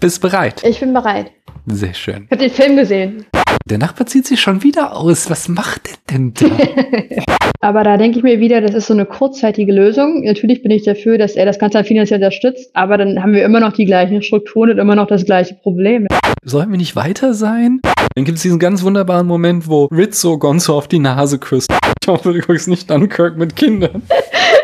Bist 0.00 0.22
bereit? 0.22 0.62
Ich 0.64 0.80
bin 0.80 0.94
bereit. 0.94 1.30
Sehr 1.66 1.92
schön. 1.92 2.24
Ich 2.24 2.30
habe 2.30 2.42
den 2.42 2.50
Film 2.50 2.76
gesehen. 2.76 3.26
Der 3.66 3.78
Nachbar 3.78 4.06
zieht 4.06 4.26
sich 4.26 4.40
schon 4.40 4.62
wieder 4.62 4.96
aus. 4.96 5.28
Was 5.28 5.48
macht 5.48 5.88
der 5.88 5.96
denn 6.10 6.32
da? 6.34 6.46
Aber 7.60 7.84
da 7.84 7.98
denke 7.98 8.16
ich 8.16 8.24
mir 8.24 8.40
wieder, 8.40 8.62
das 8.62 8.74
ist 8.74 8.86
so 8.86 8.94
eine 8.94 9.04
kurzzeitige 9.04 9.70
Lösung. 9.70 10.24
Natürlich 10.24 10.62
bin 10.62 10.70
ich 10.70 10.84
dafür, 10.84 11.18
dass 11.18 11.36
er 11.36 11.44
das 11.44 11.58
Ganze 11.58 11.84
finanziell 11.84 12.18
unterstützt, 12.18 12.70
aber 12.72 12.96
dann 12.96 13.22
haben 13.22 13.34
wir 13.34 13.44
immer 13.44 13.60
noch 13.60 13.74
die 13.74 13.84
gleichen 13.84 14.22
Strukturen 14.22 14.70
und 14.70 14.78
immer 14.78 14.96
noch 14.96 15.06
das 15.06 15.26
gleiche 15.26 15.54
Problem. 15.56 16.06
Sollten 16.42 16.70
wir 16.70 16.78
nicht 16.78 16.96
weiter 16.96 17.34
sein? 17.34 17.80
Dann 18.14 18.24
gibt 18.24 18.38
es 18.38 18.42
diesen 18.42 18.58
ganz 18.58 18.82
wunderbaren 18.82 19.26
Moment, 19.26 19.68
wo 19.68 19.84
Rizzo 19.92 20.38
Gonzo 20.38 20.78
auf 20.78 20.88
die 20.88 21.00
Nase 21.00 21.38
küsst. 21.38 21.70
Ich 22.02 22.08
hoffe, 22.08 22.32
du 22.32 22.40
guckst 22.40 22.66
nicht 22.66 22.90
an 22.90 23.10
Kirk 23.10 23.36
mit 23.36 23.54
Kindern. 23.56 24.02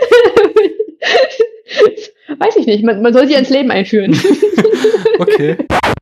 Weiß 2.39 2.57
ich 2.57 2.67
nicht, 2.67 2.85
man, 2.85 3.01
man 3.03 3.13
soll 3.13 3.27
sie 3.27 3.35
ins 3.35 3.51
Leben 3.51 3.71
einführen. 3.71 4.19
Okay. 5.19 5.57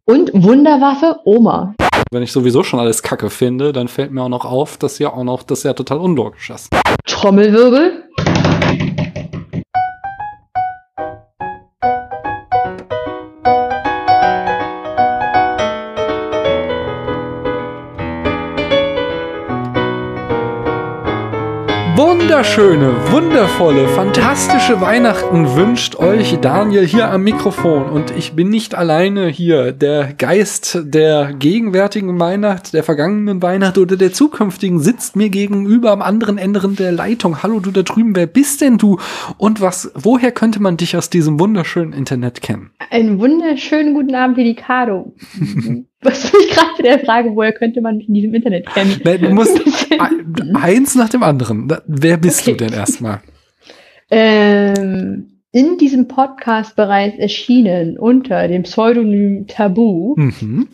Und 0.06 0.30
Wunderwaffe 0.34 1.20
Oma. 1.24 1.74
Wenn 2.10 2.24
ich 2.24 2.32
sowieso 2.32 2.64
schon 2.64 2.80
alles 2.80 3.00
kacke 3.00 3.30
finde, 3.30 3.72
dann 3.72 3.86
fällt 3.86 4.10
mir 4.10 4.22
auch 4.22 4.28
noch 4.28 4.44
auf, 4.44 4.76
dass 4.76 4.98
ja 4.98 5.12
auch 5.12 5.22
noch, 5.22 5.44
das 5.44 5.62
ja 5.62 5.72
total 5.72 5.98
unlogisch 5.98 6.50
ist. 6.50 6.68
Trommelwirbel. 7.06 8.08
Wunderschöne, 22.34 23.12
wundervolle, 23.12 23.86
fantastische 23.86 24.80
Weihnachten 24.80 25.54
wünscht 25.54 25.94
euch 25.94 26.36
Daniel 26.40 26.84
hier 26.84 27.08
am 27.08 27.22
Mikrofon. 27.22 27.84
Und 27.88 28.10
ich 28.10 28.32
bin 28.32 28.48
nicht 28.48 28.74
alleine 28.74 29.28
hier. 29.28 29.70
Der 29.70 30.12
Geist 30.14 30.80
der 30.82 31.32
gegenwärtigen 31.32 32.18
Weihnacht, 32.18 32.74
der 32.74 32.82
vergangenen 32.82 33.40
Weihnacht 33.40 33.78
oder 33.78 33.96
der 33.96 34.12
zukünftigen 34.12 34.80
sitzt 34.80 35.14
mir 35.14 35.28
gegenüber 35.28 35.92
am 35.92 36.02
anderen 36.02 36.36
Ende 36.36 36.68
der 36.70 36.90
Leitung. 36.90 37.44
Hallo 37.44 37.60
du 37.60 37.70
da 37.70 37.82
drüben, 37.82 38.16
wer 38.16 38.26
bist 38.26 38.62
denn 38.62 38.78
du? 38.78 38.98
Und 39.38 39.60
was, 39.60 39.92
woher 39.94 40.32
könnte 40.32 40.60
man 40.60 40.76
dich 40.76 40.96
aus 40.96 41.10
diesem 41.10 41.38
wunderschönen 41.38 41.92
Internet 41.92 42.42
kennen? 42.42 42.72
Einen 42.90 43.20
wunderschönen 43.20 43.94
guten 43.94 44.16
Abend, 44.16 44.38
Delicado. 44.38 45.14
Was 46.04 46.32
mich 46.32 46.50
gerade 46.50 46.70
mit 46.76 46.86
der 46.86 46.98
Frage, 47.00 47.34
woher 47.34 47.52
könnte 47.52 47.80
man 47.80 47.96
mich 47.96 48.08
in 48.08 48.14
diesem 48.14 48.34
Internet 48.34 48.66
kennen? 48.66 49.00
Nee, 49.04 49.18
Du 49.18 49.30
musst 49.30 49.58
eins 50.54 50.94
nach 50.94 51.08
dem 51.08 51.22
anderen. 51.22 51.72
Wer 51.86 52.16
bist 52.18 52.42
Okay. 52.42 52.52
du 52.56 52.64
denn 52.64 52.72
erstmal? 52.74 53.20
ähm, 54.10 55.40
in 55.52 55.78
diesem 55.78 56.08
Podcast 56.08 56.76
bereits 56.76 57.18
erschienen 57.18 57.98
unter 57.98 58.48
dem 58.48 58.64
Pseudonym 58.64 59.46
Tabu, 59.46 60.14
Mhm. 60.16 60.68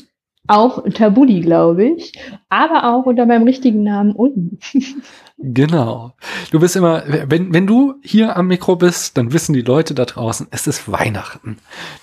auch 0.48 0.82
Tabuli, 0.94 1.40
glaube 1.40 1.84
ich, 1.84 2.12
aber 2.48 2.92
auch 2.92 3.06
unter 3.06 3.26
meinem 3.26 3.44
richtigen 3.44 3.82
Namen 3.82 4.14
Un. 4.16 4.58
Genau. 5.42 6.14
Du 6.50 6.60
bist 6.60 6.76
immer, 6.76 7.02
wenn, 7.06 7.54
wenn 7.54 7.66
du 7.66 7.94
hier 8.02 8.36
am 8.36 8.48
Mikro 8.48 8.76
bist, 8.76 9.16
dann 9.16 9.32
wissen 9.32 9.54
die 9.54 9.62
Leute 9.62 9.94
da 9.94 10.04
draußen, 10.04 10.48
es 10.50 10.66
ist 10.66 10.90
Weihnachten. 10.92 11.56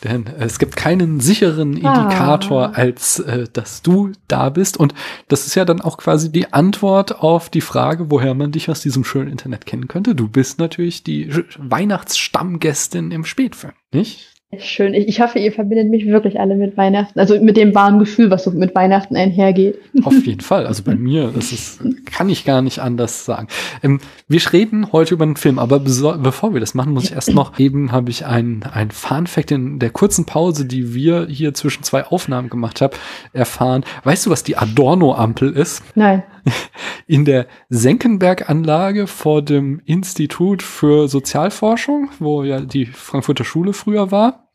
Denn 0.03 0.25
es 0.39 0.57
gibt 0.57 0.75
keinen 0.75 1.19
sicheren 1.19 1.85
Ah. 1.85 2.01
Indikator, 2.03 2.75
als 2.75 3.19
äh, 3.19 3.47
dass 3.53 3.83
du 3.83 4.11
da 4.27 4.49
bist. 4.49 4.77
Und 4.77 4.95
das 5.27 5.45
ist 5.45 5.53
ja 5.55 5.65
dann 5.65 5.81
auch 5.81 5.97
quasi 5.97 6.31
die 6.31 6.51
Antwort 6.51 7.19
auf 7.19 7.49
die 7.49 7.61
Frage, 7.61 8.09
woher 8.09 8.33
man 8.33 8.51
dich 8.51 8.69
aus 8.71 8.81
diesem 8.81 9.03
schönen 9.03 9.29
Internet 9.29 9.67
kennen 9.67 9.87
könnte. 9.87 10.15
Du 10.15 10.27
bist 10.27 10.57
natürlich 10.59 11.03
die 11.03 11.31
Weihnachtsstammgästin 11.59 13.11
im 13.11 13.23
Spätfilm, 13.23 13.73
nicht? 13.93 14.33
Schön. 14.59 14.93
Ich, 14.93 15.09
ich 15.09 15.19
hoffe, 15.19 15.39
ihr 15.39 15.51
verbindet 15.51 15.89
mich 15.89 16.05
wirklich 16.05 16.39
alle 16.39 16.55
mit 16.55 16.77
Weihnachten. 16.77 17.19
Also 17.19 17.37
mit 17.41 17.57
dem 17.57 17.75
warmen 17.75 17.99
Gefühl, 17.99 18.31
was 18.31 18.45
so 18.45 18.51
mit 18.51 18.73
Weihnachten 18.75 19.17
einhergeht. 19.17 19.77
Auf 20.03 20.25
jeden 20.25 20.39
Fall. 20.39 20.65
Also 20.65 20.83
bei 20.83 20.95
mir, 20.95 21.31
das 21.35 21.51
ist, 21.51 21.81
kann 22.05 22.29
ich 22.29 22.45
gar 22.45 22.61
nicht 22.61 22.79
anders 22.79 23.25
sagen. 23.25 23.49
Ähm, 23.83 23.99
wir 24.29 24.39
reden 24.53 24.93
heute 24.93 25.15
über 25.15 25.25
einen 25.25 25.35
Film, 25.35 25.59
aber 25.59 25.79
bevor 25.79 26.53
wir 26.53 26.61
das 26.61 26.75
machen, 26.75 26.93
muss 26.93 27.05
ich 27.05 27.11
erst 27.11 27.33
noch, 27.33 27.59
eben 27.59 27.91
habe 27.91 28.09
ich 28.09 28.25
ein, 28.25 28.63
ein 28.63 28.89
Fun-Fact 28.89 29.51
in 29.51 29.79
der 29.79 29.89
kurzen 29.89 30.23
Pause, 30.23 30.65
die 30.65 30.93
wir 30.93 31.27
hier 31.29 31.53
zwischen 31.53 31.83
zwei 31.83 32.05
Aufnahmen 32.05 32.49
gemacht 32.49 32.79
haben, 32.79 32.95
erfahren. 33.33 33.83
Weißt 34.05 34.25
du, 34.25 34.29
was 34.29 34.43
die 34.43 34.55
Adorno-Ampel 34.55 35.51
ist? 35.51 35.83
Nein. 35.93 36.23
In 37.07 37.25
der 37.25 37.47
Senckenberg-Anlage 37.69 39.07
vor 39.07 39.41
dem 39.41 39.81
Institut 39.85 40.61
für 40.61 41.07
Sozialforschung, 41.07 42.09
wo 42.19 42.43
ja 42.43 42.61
die 42.61 42.85
Frankfurter 42.85 43.43
Schule 43.43 43.73
früher 43.73 44.11
war. 44.11 44.49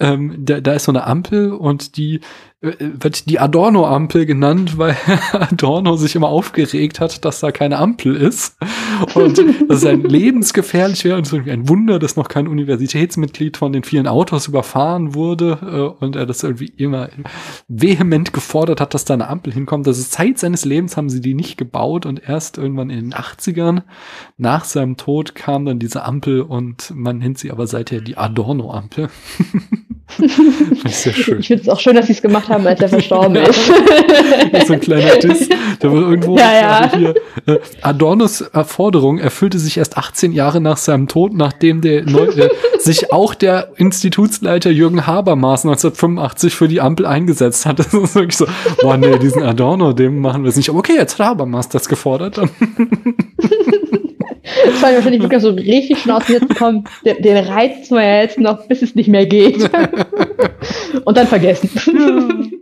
Ähm, 0.00 0.44
da, 0.44 0.60
da 0.60 0.72
ist 0.72 0.84
so 0.84 0.92
eine 0.92 1.06
Ampel 1.06 1.52
und 1.52 1.96
die 1.96 2.20
wird 2.78 3.28
die 3.28 3.38
Adorno-Ampel 3.38 4.26
genannt, 4.26 4.78
weil 4.78 4.96
Adorno 5.32 5.96
sich 5.96 6.16
immer 6.16 6.28
aufgeregt 6.28 7.00
hat, 7.00 7.24
dass 7.24 7.40
da 7.40 7.52
keine 7.52 7.78
Ampel 7.78 8.16
ist. 8.16 8.56
Und 9.14 9.38
dass 9.38 9.78
es 9.78 9.86
ein 9.86 10.02
lebensgefährlich 10.04 11.04
wäre 11.04 11.16
und 11.16 11.26
es 11.26 11.32
ist 11.32 11.48
ein 11.48 11.68
Wunder, 11.68 11.98
dass 11.98 12.16
noch 12.16 12.28
kein 12.28 12.48
Universitätsmitglied 12.48 13.56
von 13.56 13.72
den 13.72 13.84
vielen 13.84 14.06
Autos 14.06 14.48
überfahren 14.48 15.14
wurde 15.14 15.94
äh, 16.00 16.04
und 16.04 16.16
er 16.16 16.26
das 16.26 16.42
irgendwie 16.42 16.72
immer 16.76 17.10
vehement 17.68 18.32
gefordert 18.32 18.80
hat, 18.80 18.94
dass 18.94 19.04
da 19.04 19.14
eine 19.14 19.28
Ampel 19.28 19.52
hinkommt. 19.52 19.86
Das 19.86 19.98
ist 19.98 20.12
Zeit 20.12 20.38
seines 20.38 20.64
Lebens 20.64 20.96
haben 20.96 21.10
sie 21.10 21.20
die 21.20 21.34
nicht 21.34 21.58
gebaut 21.58 22.06
und 22.06 22.22
erst 22.26 22.56
irgendwann 22.56 22.90
in 22.90 23.10
den 23.10 23.14
80ern 23.14 23.82
nach 24.38 24.64
seinem 24.64 24.96
Tod 24.96 25.34
kam 25.34 25.66
dann 25.66 25.78
diese 25.78 26.04
Ampel 26.04 26.40
und 26.40 26.92
man 26.94 27.18
nennt 27.18 27.38
sie 27.38 27.50
aber 27.50 27.66
seither 27.66 28.00
die 28.00 28.16
Adorno-Ampel. 28.16 29.08
Ich 30.16 30.96
finde 31.24 31.62
es 31.62 31.68
auch 31.68 31.80
schön, 31.80 31.96
dass 31.96 32.06
sie 32.06 32.12
es 32.12 32.22
gemacht 32.22 32.48
haben, 32.48 32.53
als 32.54 32.80
er 32.80 32.88
verstorben 32.88 33.36
ist. 33.44 33.66
So 34.66 34.72
ein 34.72 34.80
kleiner 34.80 35.16
Diss. 35.16 35.48
Da 35.80 35.92
war 35.92 36.00
irgendwo 36.00 36.38
Ja, 36.38 36.52
ja. 36.52 36.90
hier, 36.96 37.14
äh, 37.46 37.58
Adornos 37.82 38.40
Erforderung 38.40 39.18
erfüllte 39.18 39.58
sich 39.58 39.76
erst 39.78 39.96
18 39.96 40.32
Jahre 40.32 40.60
nach 40.60 40.76
seinem 40.76 41.08
Tod, 41.08 41.34
nachdem 41.34 41.80
der 41.80 42.04
neu, 42.04 42.24
äh, 42.26 42.48
sich 42.78 43.12
auch 43.12 43.34
der 43.34 43.70
Institutsleiter 43.76 44.70
Jürgen 44.70 45.06
Habermas 45.06 45.64
1985 45.64 46.54
für 46.54 46.68
die 46.68 46.80
Ampel 46.80 47.06
eingesetzt 47.06 47.66
hat. 47.66 47.78
Das 47.78 47.92
ist 47.92 48.14
wirklich 48.14 48.36
so, 48.36 48.46
boah, 48.80 48.96
nee, 48.96 49.18
diesen 49.18 49.42
Adorno, 49.42 49.92
dem 49.92 50.20
machen 50.20 50.44
wir 50.44 50.50
es 50.50 50.56
nicht. 50.56 50.70
Aber 50.70 50.78
okay, 50.78 50.94
jetzt 50.96 51.18
hat 51.18 51.26
Habermas 51.26 51.68
das 51.68 51.88
gefordert. 51.88 52.40
Das 54.66 54.82
war 54.82 54.94
wahrscheinlich 54.94 55.22
wirklich 55.22 55.42
so 55.42 55.50
richtig 55.50 55.98
schon 55.98 56.12
aus 56.12 56.26
dem 56.26 56.38
Sitzen 56.38 56.54
kommen. 56.54 56.84
Den, 57.04 57.22
den 57.22 57.36
reizen 57.36 57.96
wir 57.96 58.02
ja 58.02 58.20
jetzt 58.20 58.38
noch, 58.38 58.66
bis 58.68 58.82
es 58.82 58.94
nicht 58.94 59.08
mehr 59.08 59.26
geht. 59.26 59.58
Und 61.04 61.16
dann 61.16 61.26
vergessen. 61.26 62.52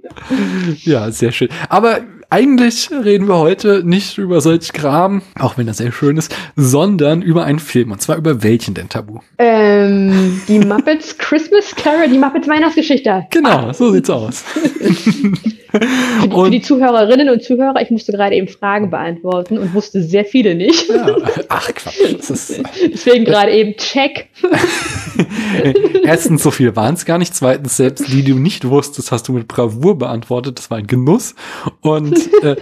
Ja, 0.84 1.10
sehr 1.10 1.32
schön. 1.32 1.48
Aber 1.69 2.00
eigentlich 2.31 2.91
reden 2.91 3.28
wir 3.28 3.38
heute 3.38 3.82
nicht 3.84 4.16
über 4.16 4.41
solch 4.41 4.72
Kram, 4.72 5.22
auch 5.38 5.59
wenn 5.59 5.69
er 5.69 5.75
sehr 5.75 5.93
schön 5.93 6.16
ist, 6.16 6.34
sondern 6.56 7.20
über 7.20 7.44
einen 7.44 7.59
Film. 7.59 7.93
Und 7.93 8.00
zwar 8.00 8.16
über 8.16 8.43
welchen 8.43 8.75
denn 8.75 8.88
Tabu? 8.88 9.19
ähm, 9.38 10.41
die 10.49 10.59
Muppets 10.59 11.19
Christmas 11.19 11.75
Carol, 11.76 12.09
die 12.09 12.19
Muppets 12.19 12.49
Weihnachtsgeschichte. 12.49 13.26
Genau, 13.31 13.72
so 13.72 13.93
sieht's 13.93 14.09
aus. 14.09 14.44
Für 15.72 16.28
die, 16.28 16.34
für 16.34 16.50
die 16.50 16.60
Zuhörerinnen 16.60 17.30
und 17.30 17.42
Zuhörer, 17.42 17.80
ich 17.80 17.90
musste 17.90 18.12
gerade 18.12 18.36
eben 18.36 18.48
Fragen 18.48 18.90
beantworten 18.90 19.56
und 19.58 19.72
wusste 19.74 20.02
sehr 20.02 20.24
viele 20.24 20.54
nicht. 20.54 20.88
Ja, 20.88 21.16
ach 21.48 21.72
Quatsch. 21.74 22.14
Das 22.18 22.30
ist, 22.30 22.62
Deswegen 22.92 23.24
gerade 23.24 23.52
eben 23.52 23.76
check. 23.76 24.28
erstens, 26.04 26.42
so 26.42 26.50
viel 26.50 26.76
waren 26.76 26.94
es 26.94 27.04
gar 27.04 27.18
nicht. 27.18 27.34
Zweitens, 27.34 27.76
selbst 27.78 28.08
die, 28.08 28.22
die 28.22 28.32
du 28.32 28.38
nicht 28.38 28.68
wusstest, 28.68 29.12
hast 29.12 29.28
du 29.28 29.32
mit 29.32 29.48
Bravour 29.48 29.98
beantwortet. 29.98 30.58
Das 30.58 30.70
war 30.70 30.78
ein 30.78 30.86
Genuss. 30.86 31.34
Und 31.80 32.18
äh, 32.42 32.56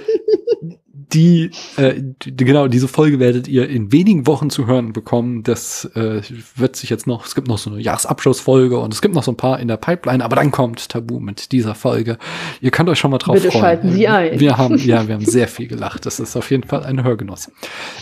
die, 1.12 1.50
äh, 1.76 1.94
die, 1.98 2.36
genau, 2.36 2.68
diese 2.68 2.88
Folge 2.88 3.18
werdet 3.18 3.48
ihr 3.48 3.68
in 3.68 3.92
wenigen 3.92 4.26
Wochen 4.26 4.50
zu 4.50 4.66
hören 4.66 4.92
bekommen. 4.92 5.42
Das 5.42 5.84
äh, 5.94 6.22
wird 6.56 6.76
sich 6.76 6.90
jetzt 6.90 7.06
noch, 7.06 7.26
es 7.26 7.34
gibt 7.34 7.48
noch 7.48 7.58
so 7.58 7.70
eine 7.70 7.80
Jahresabschlussfolge 7.80 8.78
und 8.78 8.94
es 8.94 9.02
gibt 9.02 9.14
noch 9.14 9.22
so 9.22 9.32
ein 9.32 9.36
paar 9.36 9.60
in 9.60 9.68
der 9.68 9.76
Pipeline, 9.76 10.24
aber 10.24 10.36
dann 10.36 10.50
kommt 10.50 10.88
Tabu 10.88 11.20
mit 11.20 11.52
dieser 11.52 11.74
Folge. 11.74 12.18
Ihr 12.60 12.70
könnt 12.70 12.88
euch 12.88 12.98
schon 12.98 13.10
mal 13.10 13.18
drauf 13.18 13.34
Bitte 13.34 13.50
freuen. 13.50 13.62
schalten 13.62 13.92
Sie 13.92 14.08
ein. 14.08 14.38
Wir 14.38 14.56
haben, 14.56 14.76
ja, 14.78 15.06
wir 15.06 15.14
haben 15.14 15.24
sehr 15.24 15.48
viel 15.48 15.66
gelacht. 15.66 16.06
Das 16.06 16.20
ist 16.20 16.36
auf 16.36 16.50
jeden 16.50 16.64
Fall 16.64 16.84
ein 16.84 17.02
Hörgenuss. 17.02 17.50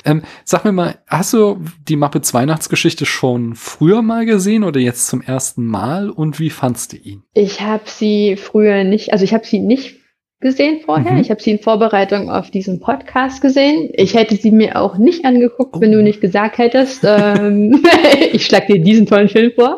Ähm, 0.04 0.22
sag 0.44 0.64
mir 0.64 0.72
mal, 0.72 0.98
hast 1.06 1.32
du 1.32 1.62
die 1.88 1.96
Muppets 1.96 2.34
Weihnachtsgeschichte 2.34 3.06
schon 3.06 3.54
früher 3.54 4.02
mal 4.02 4.26
gesehen 4.26 4.64
oder 4.64 4.80
jetzt 4.80 5.06
zum 5.06 5.22
ersten 5.22 5.66
Mal 5.66 6.10
und 6.10 6.38
wie 6.40 6.50
fandst 6.50 6.92
du 6.92 6.96
ihn? 6.96 7.22
Ich 7.34 7.60
habe 7.60 7.84
sie 7.86 8.36
früher 8.36 8.84
nicht, 8.84 9.12
also 9.12 9.24
ich 9.24 9.34
habe 9.34 9.46
sie 9.46 9.58
nicht 9.58 9.96
gesehen 10.40 10.80
vorher. 10.84 11.12
Mhm. 11.12 11.18
Ich 11.20 11.30
habe 11.30 11.42
sie 11.42 11.50
in 11.52 11.58
Vorbereitung 11.58 12.30
auf 12.30 12.50
diesen 12.50 12.80
Podcast 12.80 13.42
gesehen. 13.42 13.90
Ich 13.94 14.14
hätte 14.14 14.36
sie 14.36 14.50
mir 14.50 14.80
auch 14.80 14.96
nicht 14.98 15.24
angeguckt, 15.24 15.80
wenn 15.80 15.90
Oh. 15.90 15.94
du 15.96 16.02
nicht 16.02 16.20
gesagt 16.20 16.58
hättest, 16.58 17.04
ähm, 17.04 17.82
ich 18.32 18.46
schlag 18.46 18.66
dir 18.66 18.78
diesen 18.80 19.06
tollen 19.06 19.28
Film 19.28 19.52
vor. 19.54 19.76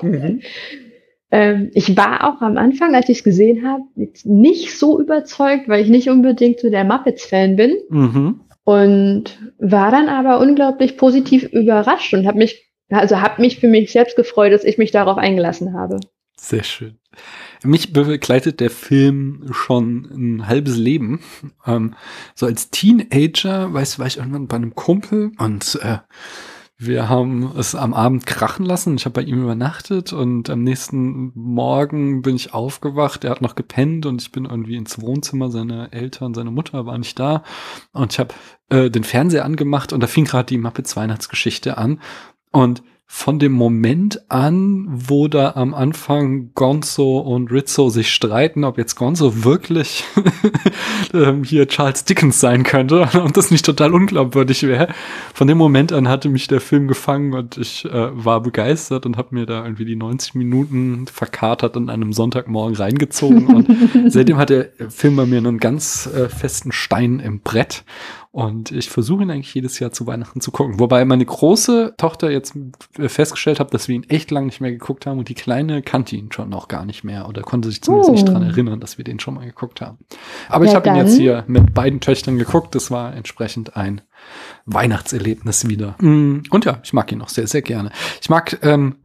Ähm, 1.32 1.70
ich 1.74 1.96
war 1.96 2.24
auch 2.28 2.42
am 2.42 2.56
Anfang, 2.56 2.94
als 2.94 3.08
ich 3.08 3.18
es 3.18 3.24
gesehen 3.24 3.66
habe, 3.66 3.84
nicht 4.24 4.76
so 4.76 5.00
überzeugt, 5.00 5.68
weil 5.68 5.82
ich 5.82 5.88
nicht 5.88 6.10
unbedingt 6.10 6.60
so 6.60 6.70
der 6.70 6.84
Muppets-Fan 6.84 7.56
bin. 7.56 7.76
Mhm. 7.88 8.40
Und 8.64 9.38
war 9.58 9.90
dann 9.90 10.08
aber 10.08 10.40
unglaublich 10.40 10.96
positiv 10.96 11.44
überrascht 11.44 12.12
und 12.14 12.26
habe 12.26 12.38
mich, 12.38 12.70
also 12.90 13.20
habe 13.20 13.40
mich 13.40 13.58
für 13.58 13.68
mich 13.68 13.90
selbst 13.92 14.16
gefreut, 14.16 14.52
dass 14.52 14.64
ich 14.64 14.76
mich 14.76 14.90
darauf 14.90 15.16
eingelassen 15.18 15.72
habe. 15.72 15.98
Sehr 16.36 16.62
schön. 16.64 16.98
Mich 17.62 17.92
begleitet 17.92 18.60
der 18.60 18.70
Film 18.70 19.46
schon 19.52 20.08
ein 20.12 20.46
halbes 20.46 20.76
Leben. 20.76 21.20
Ähm, 21.66 21.94
so 22.34 22.46
als 22.46 22.70
Teenager, 22.70 23.72
weißt 23.72 23.94
du, 23.94 23.98
war 23.98 24.06
ich 24.06 24.16
irgendwann 24.16 24.46
bei 24.46 24.56
einem 24.56 24.74
Kumpel 24.74 25.32
und 25.38 25.78
äh, 25.82 25.98
wir 26.82 27.10
haben 27.10 27.52
es 27.58 27.74
am 27.74 27.92
Abend 27.92 28.24
krachen 28.24 28.64
lassen. 28.64 28.96
Ich 28.96 29.04
habe 29.04 29.20
bei 29.20 29.22
ihm 29.22 29.42
übernachtet 29.42 30.14
und 30.14 30.48
am 30.48 30.62
nächsten 30.62 31.30
Morgen 31.34 32.22
bin 32.22 32.36
ich 32.36 32.54
aufgewacht. 32.54 33.22
Er 33.22 33.32
hat 33.32 33.42
noch 33.42 33.54
gepennt 33.54 34.06
und 34.06 34.22
ich 34.22 34.32
bin 34.32 34.46
irgendwie 34.46 34.76
ins 34.76 34.98
Wohnzimmer. 34.98 35.50
Seine 35.50 35.92
Eltern, 35.92 36.32
seine 36.32 36.50
Mutter 36.50 36.86
waren 36.86 37.00
nicht 37.00 37.18
da. 37.18 37.44
Und 37.92 38.14
ich 38.14 38.18
habe 38.18 38.34
äh, 38.70 38.88
den 38.88 39.04
Fernseher 39.04 39.44
angemacht 39.44 39.92
und 39.92 40.00
da 40.00 40.06
fing 40.06 40.24
gerade 40.24 40.46
die 40.46 40.56
Muppets 40.56 40.96
Weihnachtsgeschichte 40.96 41.76
an. 41.76 42.00
Und 42.50 42.82
von 43.12 43.40
dem 43.40 43.50
Moment 43.50 44.30
an, 44.30 44.86
wo 44.88 45.26
da 45.26 45.54
am 45.56 45.74
Anfang 45.74 46.52
Gonzo 46.54 47.18
und 47.18 47.50
Rizzo 47.50 47.90
sich 47.90 48.14
streiten, 48.14 48.62
ob 48.62 48.78
jetzt 48.78 48.94
Gonzo 48.94 49.42
wirklich 49.42 50.04
ähm, 51.12 51.42
hier 51.42 51.66
Charles 51.66 52.04
Dickens 52.04 52.38
sein 52.38 52.62
könnte 52.62 53.10
und 53.24 53.36
das 53.36 53.50
nicht 53.50 53.66
total 53.66 53.94
unglaubwürdig 53.94 54.62
wäre. 54.62 54.94
Von 55.34 55.48
dem 55.48 55.58
Moment 55.58 55.92
an 55.92 56.06
hatte 56.06 56.28
mich 56.28 56.46
der 56.46 56.60
Film 56.60 56.86
gefangen 56.86 57.34
und 57.34 57.58
ich 57.58 57.84
äh, 57.84 57.90
war 57.92 58.42
begeistert 58.42 59.04
und 59.06 59.16
habe 59.16 59.34
mir 59.34 59.44
da 59.44 59.64
irgendwie 59.64 59.86
die 59.86 59.96
90 59.96 60.36
Minuten 60.36 61.08
verkatert 61.08 61.76
an 61.76 61.90
einem 61.90 62.12
Sonntagmorgen 62.12 62.76
reingezogen 62.76 63.48
und 63.48 63.66
seitdem 64.06 64.36
hat 64.36 64.50
der 64.50 64.68
Film 64.88 65.16
bei 65.16 65.26
mir 65.26 65.38
einen 65.38 65.58
ganz 65.58 66.06
äh, 66.06 66.28
festen 66.28 66.70
Stein 66.70 67.18
im 67.18 67.40
Brett 67.40 67.82
und 68.32 68.70
ich 68.70 68.88
versuche 68.90 69.24
ihn 69.24 69.30
eigentlich 69.30 69.52
jedes 69.52 69.80
Jahr 69.80 69.90
zu 69.90 70.06
Weihnachten 70.06 70.40
zu 70.40 70.52
gucken. 70.52 70.78
Wobei 70.78 71.04
meine 71.04 71.24
große 71.24 71.94
Tochter 71.96 72.30
jetzt 72.30 72.54
äh, 72.96 73.08
festgestellt 73.08 73.58
hat, 73.58 73.74
dass 73.74 73.88
wir 73.88 73.96
ihn 73.96 74.08
echt 74.08 74.30
lang 74.30 74.46
nicht 74.46 74.60
mehr 74.60 74.70
geguckt 74.70 75.04
haben 75.04 75.18
und 75.18 75.28
die 75.28 75.34
kleine 75.34 75.82
kannte 75.82 76.14
ihn 76.14 76.30
schon 76.30 76.48
noch 76.48 76.68
gar 76.68 76.84
nicht 76.84 77.02
mehr 77.02 77.28
oder 77.28 77.42
konnte 77.42 77.68
sich 77.68 77.82
zumindest 77.82 78.10
oh. 78.10 78.12
nicht 78.12 78.28
dran 78.28 78.42
erinnern, 78.42 78.78
dass 78.78 78.98
wir 78.98 79.04
den 79.04 79.18
schon 79.18 79.34
mal 79.34 79.46
geguckt 79.46 79.80
haben. 79.80 79.98
Aber 80.48 80.64
ja, 80.64 80.70
ich 80.70 80.76
habe 80.76 80.88
ihn 80.88 80.96
jetzt 80.96 81.16
hier 81.16 81.42
mit 81.48 81.74
beiden 81.74 82.00
Töchtern 82.00 82.38
geguckt. 82.38 82.74
Das 82.76 82.92
war 82.92 83.14
entsprechend 83.16 83.76
ein 83.76 84.00
Weihnachtserlebnis 84.64 85.66
wieder. 85.68 85.96
Mm, 86.00 86.42
und 86.50 86.64
ja, 86.64 86.78
ich 86.84 86.92
mag 86.92 87.10
ihn 87.10 87.18
noch 87.18 87.30
sehr, 87.30 87.48
sehr 87.48 87.62
gerne. 87.62 87.90
Ich 88.20 88.30
mag 88.30 88.60
ähm, 88.62 88.96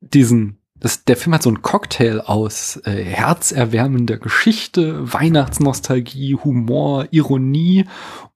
diesen 0.00 0.63
das, 0.84 1.02
der 1.04 1.16
Film 1.16 1.32
hat 1.32 1.42
so 1.42 1.48
einen 1.48 1.62
Cocktail 1.62 2.20
aus 2.20 2.76
äh, 2.84 3.02
herzerwärmender 3.02 4.18
Geschichte, 4.18 5.10
Weihnachtsnostalgie, 5.14 6.34
Humor, 6.34 7.08
Ironie 7.10 7.86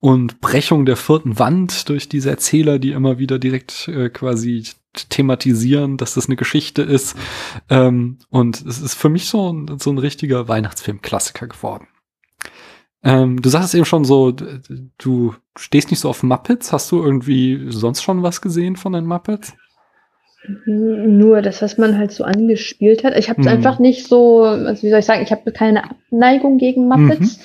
und 0.00 0.40
Brechung 0.40 0.86
der 0.86 0.96
vierten 0.96 1.38
Wand 1.38 1.90
durch 1.90 2.08
diese 2.08 2.30
Erzähler, 2.30 2.78
die 2.78 2.92
immer 2.92 3.18
wieder 3.18 3.38
direkt 3.38 3.88
äh, 3.88 4.08
quasi 4.08 4.64
thematisieren, 5.10 5.98
dass 5.98 6.14
das 6.14 6.24
eine 6.24 6.36
Geschichte 6.36 6.80
ist. 6.80 7.18
Ähm, 7.68 8.16
und 8.30 8.64
es 8.64 8.80
ist 8.80 8.94
für 8.94 9.10
mich 9.10 9.26
so 9.26 9.52
ein, 9.52 9.78
so 9.78 9.90
ein 9.90 9.98
richtiger 9.98 10.48
Weihnachtsfilm-Klassiker 10.48 11.48
geworden. 11.48 11.88
Ähm, 13.02 13.42
du 13.42 13.50
sagst 13.50 13.74
eben 13.74 13.84
schon 13.84 14.06
so, 14.06 14.32
du 14.32 15.34
stehst 15.54 15.90
nicht 15.90 16.00
so 16.00 16.08
auf 16.08 16.22
Muppets. 16.22 16.72
Hast 16.72 16.90
du 16.92 17.02
irgendwie 17.02 17.66
sonst 17.68 18.02
schon 18.02 18.22
was 18.22 18.40
gesehen 18.40 18.76
von 18.76 18.94
den 18.94 19.04
Muppets? 19.04 19.52
Nur 20.66 21.42
das, 21.42 21.62
was 21.62 21.78
man 21.78 21.98
halt 21.98 22.12
so 22.12 22.24
angespielt 22.24 23.04
hat. 23.04 23.16
Ich 23.16 23.28
habe 23.28 23.40
es 23.40 23.46
mhm. 23.46 23.52
einfach 23.52 23.78
nicht 23.78 24.06
so, 24.06 24.42
also 24.42 24.82
wie 24.82 24.90
soll 24.90 25.00
ich 25.00 25.04
sagen, 25.04 25.22
ich 25.22 25.30
habe 25.30 25.52
keine 25.52 25.84
Abneigung 25.84 26.58
gegen 26.58 26.88
Muppets. 26.88 27.38
Mhm. 27.38 27.42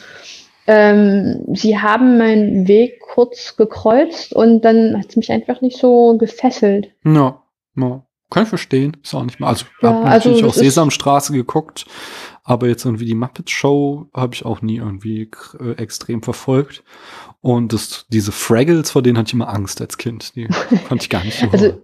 Ähm, 0.65 1.45
sie 1.53 1.77
haben 1.77 2.17
meinen 2.17 2.67
Weg 2.67 3.01
kurz 3.01 3.57
gekreuzt 3.57 4.33
und 4.33 4.61
dann 4.63 4.97
hat 4.97 5.09
es 5.09 5.15
mich 5.17 5.31
einfach 5.31 5.61
nicht 5.61 5.77
so 5.77 6.17
gefesselt. 6.17 6.91
Ja, 7.03 7.41
ja. 7.75 8.05
Kann 8.29 8.43
ich 8.43 8.49
verstehen. 8.49 8.97
Ist 9.03 9.13
auch 9.13 9.23
nicht 9.23 9.39
mal. 9.39 9.49
Also, 9.49 9.65
ich 9.65 9.83
ja, 9.83 9.89
habe 9.89 10.05
also 10.05 10.29
natürlich 10.29 10.49
auch 10.49 10.55
Sesamstraße 10.55 11.33
geguckt, 11.33 11.85
aber 12.43 12.67
jetzt 12.67 12.83
irgendwie 12.83 13.05
die 13.05 13.13
Muppet 13.13 13.51
Show 13.51 14.07
habe 14.11 14.33
ich 14.33 14.43
auch 14.43 14.63
nie 14.63 14.77
irgendwie 14.77 15.29
äh, 15.59 15.73
extrem 15.73 16.23
verfolgt. 16.23 16.83
Und 17.41 17.73
das, 17.73 18.05
diese 18.09 18.31
Fraggles, 18.31 18.89
vor 18.89 19.03
denen 19.03 19.19
hatte 19.19 19.27
ich 19.27 19.33
immer 19.33 19.49
Angst 19.49 19.81
als 19.81 19.97
Kind. 19.99 20.35
Die 20.35 20.47
konnte 20.87 21.03
ich 21.03 21.09
gar 21.09 21.23
nicht 21.23 21.39
so. 21.39 21.47
also, 21.51 21.81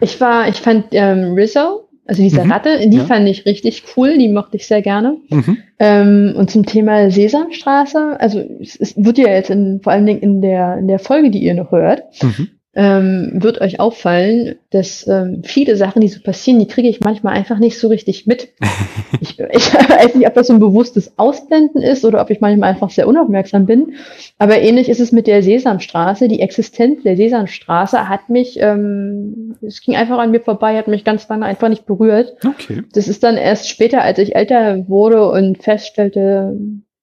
ich 0.00 0.20
war, 0.20 0.48
ich 0.48 0.56
fand 0.56 0.86
ähm, 0.92 1.34
Rizzo, 1.34 1.88
also 2.06 2.22
diese 2.22 2.44
mhm. 2.44 2.52
Ratte, 2.52 2.88
die 2.88 2.98
ja. 2.98 3.04
fand 3.04 3.28
ich 3.28 3.46
richtig 3.46 3.82
cool, 3.96 4.16
die 4.16 4.28
mochte 4.28 4.56
ich 4.56 4.66
sehr 4.66 4.82
gerne. 4.82 5.16
Mhm. 5.28 5.58
Ähm, 5.78 6.34
und 6.36 6.50
zum 6.50 6.64
Thema 6.64 7.10
Sesamstraße, 7.10 8.20
also 8.20 8.40
es, 8.60 8.76
es, 8.76 8.94
wird 8.96 9.18
ja 9.18 9.28
jetzt 9.28 9.50
in, 9.50 9.80
vor 9.82 9.92
allen 9.92 10.06
Dingen 10.06 10.20
in 10.20 10.40
der, 10.40 10.78
in 10.78 10.88
der 10.88 10.98
Folge, 10.98 11.30
die 11.30 11.42
ihr 11.42 11.54
noch 11.54 11.72
hört, 11.72 12.02
mhm 12.22 12.48
ähm, 12.76 13.30
wird 13.36 13.62
euch 13.62 13.80
auffallen, 13.80 14.56
dass 14.68 15.06
ähm, 15.08 15.40
viele 15.44 15.76
Sachen, 15.76 16.02
die 16.02 16.08
so 16.08 16.20
passieren, 16.20 16.58
die 16.58 16.66
kriege 16.66 16.88
ich 16.88 17.00
manchmal 17.00 17.34
einfach 17.34 17.58
nicht 17.58 17.78
so 17.78 17.88
richtig 17.88 18.26
mit. 18.26 18.50
ich, 19.22 19.40
ich 19.40 19.74
weiß 19.74 20.14
nicht, 20.14 20.26
ob 20.26 20.34
das 20.34 20.48
so 20.48 20.52
ein 20.52 20.58
bewusstes 20.58 21.18
Ausblenden 21.18 21.80
ist 21.80 22.04
oder 22.04 22.20
ob 22.20 22.28
ich 22.28 22.42
manchmal 22.42 22.68
einfach 22.68 22.90
sehr 22.90 23.08
unaufmerksam 23.08 23.64
bin. 23.64 23.94
Aber 24.36 24.60
ähnlich 24.60 24.90
ist 24.90 25.00
es 25.00 25.10
mit 25.10 25.26
der 25.26 25.42
Sesamstraße. 25.42 26.28
Die 26.28 26.40
Existenz 26.40 27.02
der 27.02 27.16
Sesamstraße 27.16 28.10
hat 28.10 28.28
mich, 28.28 28.58
ähm, 28.60 29.56
es 29.62 29.80
ging 29.80 29.96
einfach 29.96 30.18
an 30.18 30.30
mir 30.30 30.40
vorbei, 30.40 30.76
hat 30.76 30.86
mich 30.86 31.02
ganz 31.02 31.26
lange 31.30 31.46
einfach 31.46 31.70
nicht 31.70 31.86
berührt. 31.86 32.36
Okay. 32.46 32.82
Das 32.92 33.08
ist 33.08 33.22
dann 33.22 33.38
erst 33.38 33.70
später, 33.70 34.02
als 34.02 34.18
ich 34.18 34.36
älter 34.36 34.86
wurde 34.86 35.30
und 35.30 35.62
feststellte, 35.62 36.58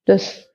dass 0.05 0.52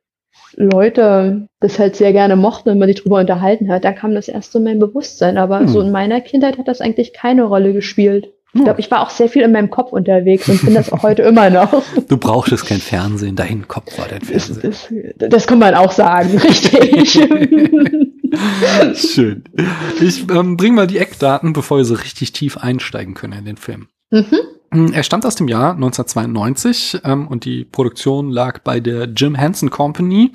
Leute 0.59 1.49
das 1.61 1.79
halt 1.79 1.95
sehr 1.95 2.13
gerne 2.13 2.35
mochten, 2.35 2.71
wenn 2.71 2.79
man 2.79 2.89
sich 2.89 3.01
drüber 3.01 3.21
unterhalten 3.21 3.71
hat, 3.71 3.85
da 3.85 3.93
kam 3.93 4.15
das 4.15 4.29
erst 4.29 4.53
so 4.53 4.59
in 4.59 4.65
mein 4.65 4.79
Bewusstsein. 4.81 5.39
Aber 5.39 5.61
hm. 5.61 5.69
so 5.69 5.81
in 5.81 5.93
meiner 5.93 6.21
Kindheit 6.21 6.59
hat 6.59 6.69
das 6.69 6.81
eigentlich 6.81 7.13
keine 7.13 7.45
Rolle 7.45 7.73
gespielt. 7.73 8.33
Ich 8.55 8.65
glaube, 8.65 8.81
ich 8.81 8.91
war 8.91 9.03
auch 9.03 9.11
sehr 9.11 9.29
viel 9.29 9.43
in 9.43 9.53
meinem 9.53 9.71
Kopf 9.71 9.93
unterwegs 9.93 10.49
und 10.49 10.65
bin 10.65 10.75
das 10.75 10.91
auch 10.91 11.03
heute 11.03 11.23
immer 11.23 11.51
noch. 11.51 11.83
Du 12.09 12.17
brauchtest 12.17 12.67
kein 12.67 12.81
Fernsehen, 12.81 13.37
dein 13.37 13.69
Kopf 13.69 13.99
war 13.99 14.09
dein 14.09 14.23
Fernsehen. 14.23 14.61
Das, 14.63 14.89
das, 15.17 15.29
das 15.29 15.47
kann 15.47 15.59
man 15.59 15.75
auch 15.75 15.93
sagen, 15.93 16.37
richtig. 16.39 17.11
Schön. 18.95 19.45
Ich 20.01 20.29
ähm, 20.31 20.57
bring 20.57 20.75
mal 20.75 20.87
die 20.87 20.99
Eckdaten, 20.99 21.53
bevor 21.53 21.77
wir 21.77 21.85
so 21.85 21.95
richtig 21.95 22.33
tief 22.33 22.57
einsteigen 22.57 23.15
können 23.15 23.39
in 23.39 23.45
den 23.45 23.57
Film. 23.59 23.89
Mhm. 24.11 24.39
Hm, 24.71 24.93
er 24.93 25.03
stammt 25.03 25.25
aus 25.25 25.35
dem 25.35 25.49
Jahr 25.49 25.73
1992 25.73 27.01
ähm, 27.05 27.27
und 27.27 27.47
die 27.47 27.65
Produktion 27.65 28.31
lag 28.31 28.59
bei 28.61 28.81
der 28.81 29.05
Jim 29.05 29.35
Henson 29.35 29.71
Company. 29.71 30.31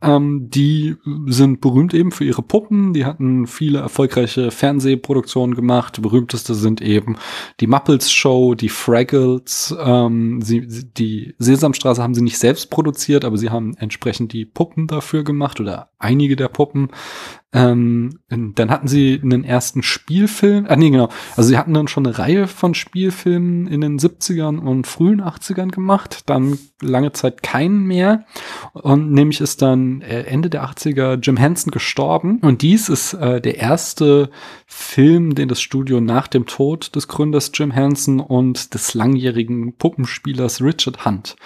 Ähm, 0.00 0.48
die 0.48 0.96
sind 1.26 1.60
berühmt 1.60 1.92
eben 1.92 2.10
für 2.10 2.24
ihre 2.24 2.42
Puppen. 2.42 2.94
Die 2.94 3.04
hatten 3.04 3.46
viele 3.46 3.80
erfolgreiche 3.80 4.50
Fernsehproduktionen 4.50 5.54
gemacht. 5.54 6.00
Berühmteste 6.00 6.54
sind 6.54 6.80
eben 6.80 7.16
die 7.60 7.66
Muppets 7.66 8.10
Show, 8.10 8.54
die 8.54 8.70
Fraggles. 8.70 9.76
Ähm, 9.78 10.40
sie, 10.40 10.66
die 10.66 11.34
Sesamstraße 11.38 12.02
haben 12.02 12.14
sie 12.14 12.22
nicht 12.22 12.38
selbst 12.38 12.70
produziert, 12.70 13.26
aber 13.26 13.36
sie 13.36 13.50
haben 13.50 13.76
entsprechend 13.76 14.32
die 14.32 14.46
Puppen 14.46 14.86
dafür 14.86 15.22
gemacht 15.22 15.60
oder 15.60 15.90
einige 15.98 16.36
der 16.36 16.48
Puppen. 16.48 16.88
Ähm, 17.52 18.18
dann 18.28 18.70
hatten 18.70 18.86
sie 18.86 19.18
einen 19.22 19.42
ersten 19.42 19.82
Spielfilm, 19.82 20.66
ah 20.68 20.76
nee, 20.76 20.90
genau, 20.90 21.08
also 21.36 21.48
sie 21.48 21.56
hatten 21.56 21.72
dann 21.72 21.88
schon 21.88 22.06
eine 22.06 22.18
Reihe 22.18 22.48
von 22.48 22.74
Spielfilmen 22.74 23.66
in 23.66 23.80
den 23.80 23.98
70ern 23.98 24.58
und 24.58 24.86
frühen 24.86 25.22
80ern 25.22 25.70
gemacht, 25.70 26.28
dann 26.28 26.58
lange 26.82 27.12
Zeit 27.12 27.42
keinen 27.42 27.84
mehr. 27.84 28.26
Und 28.74 29.10
nämlich 29.12 29.40
ist 29.40 29.62
dann 29.62 30.02
äh, 30.02 30.24
Ende 30.24 30.50
der 30.50 30.64
80er 30.64 31.18
Jim 31.22 31.38
Henson 31.38 31.70
gestorben. 31.70 32.40
Und 32.42 32.60
dies 32.60 32.90
ist 32.90 33.14
äh, 33.14 33.40
der 33.40 33.56
erste 33.56 34.28
Film, 34.66 35.34
den 35.34 35.48
das 35.48 35.62
Studio 35.62 36.02
nach 36.02 36.26
dem 36.26 36.44
Tod 36.44 36.94
des 36.94 37.08
Gründers 37.08 37.52
Jim 37.54 37.70
Henson 37.70 38.20
und 38.20 38.74
des 38.74 38.92
langjährigen 38.92 39.76
Puppenspielers 39.76 40.60
Richard 40.60 41.06
Hunt 41.06 41.36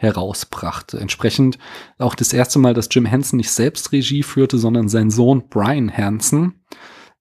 herausbrachte. 0.00 0.98
Entsprechend 0.98 1.58
auch 1.98 2.14
das 2.14 2.32
erste 2.32 2.58
Mal, 2.58 2.72
dass 2.72 2.88
Jim 2.90 3.04
Henson 3.04 3.36
nicht 3.36 3.50
selbst 3.50 3.92
Regie 3.92 4.22
führte, 4.22 4.56
sondern 4.58 4.88
sein 4.88 5.10
Sohn 5.10 5.48
Brian 5.48 5.94
Hansen. 5.94 6.54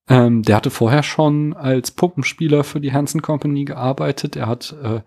Ähm, 0.07 0.43
der 0.43 0.55
hatte 0.55 0.69
vorher 0.69 1.03
schon 1.03 1.53
als 1.53 1.91
Puppenspieler 1.91 2.63
für 2.63 2.79
die 2.79 2.93
Hansen 2.93 3.21
Company 3.21 3.65
gearbeitet. 3.65 4.37
Er 4.37 4.47
hat 4.47 4.73
äh, 4.81 5.01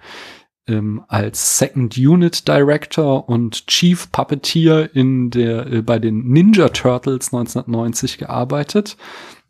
ähm, 0.69 1.03
als 1.09 1.59
Second 1.59 1.97
Unit 1.97 2.47
Director 2.47 3.27
und 3.27 3.67
Chief 3.69 4.13
Puppeteer 4.13 4.95
in 4.95 5.31
der, 5.31 5.67
äh, 5.67 5.83
bei 5.83 5.99
den 5.99 6.29
Ninja 6.29 6.69
Turtles 6.69 7.33
1990 7.33 8.19
gearbeitet. 8.19 8.99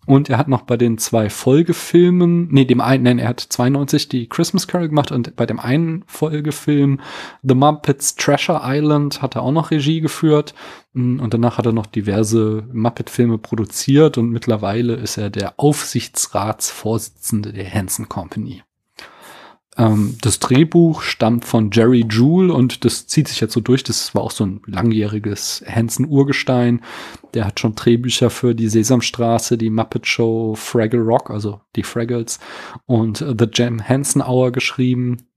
Und 0.04 0.28
er 0.28 0.38
hat 0.38 0.48
noch 0.48 0.62
bei 0.62 0.76
den 0.76 0.98
zwei 0.98 1.30
Folgefilmen, 1.30 2.48
nee, 2.50 2.64
dem 2.64 2.80
einen, 2.80 3.04
nein, 3.04 3.20
er 3.20 3.28
hat 3.28 3.38
92 3.38 4.08
die 4.08 4.28
Christmas 4.28 4.66
Carol 4.66 4.88
gemacht 4.88 5.12
und 5.12 5.36
bei 5.36 5.46
dem 5.46 5.60
einen 5.60 6.02
Folgefilm 6.08 6.98
The 7.42 7.54
Muppets 7.54 8.16
Treasure 8.16 8.62
Island 8.64 9.22
hat 9.22 9.36
er 9.36 9.42
auch 9.42 9.52
noch 9.52 9.70
Regie 9.70 10.00
geführt. 10.00 10.54
Mm, 10.92 11.20
und 11.20 11.32
danach 11.34 11.56
hat 11.58 11.66
er 11.66 11.72
noch 11.72 11.86
diverse 11.86 12.64
Muppet-Filme 12.72 13.38
produziert 13.38 14.18
und 14.18 14.30
mittlerweile 14.30 14.94
ist 14.94 15.18
er 15.18 15.30
der 15.30 15.54
Aufsichtsratsvorsitzende 15.58 17.52
der 17.52 17.72
Hanson 17.72 18.08
Company. 18.08 18.64
Ähm, 19.78 20.16
das 20.20 20.38
Drehbuch 20.38 21.02
stammt 21.02 21.44
von 21.44 21.70
Jerry 21.70 22.04
Jewell 22.08 22.50
und 22.50 22.84
das 22.84 23.06
zieht 23.06 23.28
sich 23.28 23.40
jetzt 23.40 23.54
so 23.54 23.60
durch. 23.60 23.82
Das 23.82 24.14
war 24.14 24.22
auch 24.22 24.30
so 24.30 24.44
ein 24.44 24.60
langjähriges 24.66 25.64
Hansen-Urgestein. 25.66 26.82
Der 27.34 27.46
hat 27.46 27.60
schon 27.60 27.74
Drehbücher 27.74 28.30
für 28.30 28.54
die 28.54 28.68
Sesamstraße, 28.68 29.56
die 29.56 29.70
Muppet 29.70 30.06
Show, 30.06 30.54
Fraggle 30.54 31.00
Rock, 31.00 31.30
also 31.30 31.60
die 31.76 31.82
Fraggles 31.82 32.38
und 32.86 33.18
The 33.18 33.46
Jam 33.52 33.86
Hansen 33.86 34.22
Hour 34.22 34.52
geschrieben. 34.52 35.28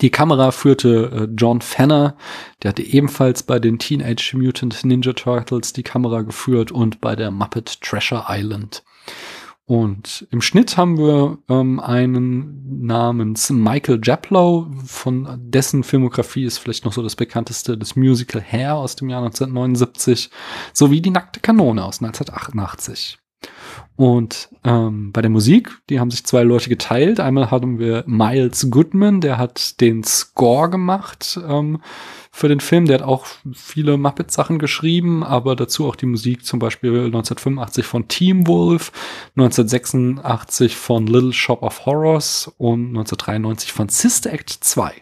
Die 0.00 0.10
Kamera 0.10 0.50
führte 0.50 1.28
äh, 1.28 1.34
John 1.36 1.60
Fenner, 1.60 2.16
der 2.62 2.70
hatte 2.70 2.82
ebenfalls 2.82 3.44
bei 3.44 3.58
den 3.58 3.78
Teenage 3.78 4.36
Mutant 4.36 4.84
Ninja 4.84 5.12
Turtles 5.12 5.72
die 5.72 5.84
Kamera 5.84 6.22
geführt 6.22 6.72
und 6.72 7.00
bei 7.00 7.14
der 7.14 7.30
Muppet 7.30 7.80
Treasure 7.80 8.26
Island. 8.28 8.82
Und 9.66 10.28
im 10.30 10.40
Schnitt 10.40 10.76
haben 10.76 10.96
wir 10.96 11.38
ähm, 11.48 11.80
einen 11.80 12.84
namens 12.86 13.50
Michael 13.50 14.00
Japlow, 14.02 14.68
von 14.84 15.40
dessen 15.40 15.82
Filmografie 15.82 16.44
ist 16.44 16.58
vielleicht 16.58 16.84
noch 16.84 16.92
so 16.92 17.02
das 17.02 17.16
bekannteste, 17.16 17.76
das 17.76 17.96
Musical 17.96 18.40
Hair 18.40 18.76
aus 18.76 18.94
dem 18.94 19.08
Jahr 19.08 19.24
1979, 19.24 20.30
sowie 20.72 21.00
die 21.00 21.10
Nackte 21.10 21.40
Kanone 21.40 21.84
aus 21.84 22.00
1988. 22.00 23.18
Und 23.96 24.50
ähm, 24.62 25.10
bei 25.12 25.22
der 25.22 25.30
Musik, 25.30 25.78
die 25.88 25.98
haben 25.98 26.10
sich 26.10 26.24
zwei 26.24 26.42
Leute 26.42 26.68
geteilt. 26.68 27.18
Einmal 27.18 27.50
hatten 27.50 27.78
wir 27.78 28.04
Miles 28.06 28.70
Goodman, 28.70 29.20
der 29.20 29.38
hat 29.38 29.80
den 29.80 30.04
Score 30.04 30.70
gemacht 30.70 31.40
ähm, 31.48 31.80
für 32.36 32.48
den 32.48 32.60
Film. 32.60 32.84
Der 32.84 32.98
hat 32.98 33.06
auch 33.06 33.24
viele 33.54 33.96
Muppet-Sachen 33.96 34.58
geschrieben, 34.58 35.24
aber 35.24 35.56
dazu 35.56 35.86
auch 35.88 35.96
die 35.96 36.04
Musik 36.04 36.44
zum 36.44 36.58
Beispiel 36.58 37.06
1985 37.06 37.86
von 37.86 38.08
Team 38.08 38.46
Wolf, 38.46 38.92
1986 39.36 40.76
von 40.76 41.06
Little 41.06 41.32
Shop 41.32 41.62
of 41.62 41.86
Horrors 41.86 42.52
und 42.58 42.88
1993 42.88 43.72
von 43.72 43.88
Sister 43.88 44.32
Act 44.34 44.50
2. 44.50 44.92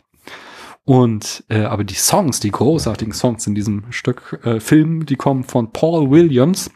Und 0.85 1.43
äh, 1.49 1.63
aber 1.63 1.83
die 1.83 1.95
Songs, 1.95 2.39
die 2.39 2.53
großartigen 2.53 3.13
Songs 3.13 3.47
in 3.49 3.57
diesem 3.57 3.91
Stück 3.91 4.39
äh, 4.45 4.61
Film, 4.61 5.05
die 5.05 5.17
kommen 5.17 5.43
von 5.43 5.73
Paul 5.73 6.11
Williams. 6.11 6.71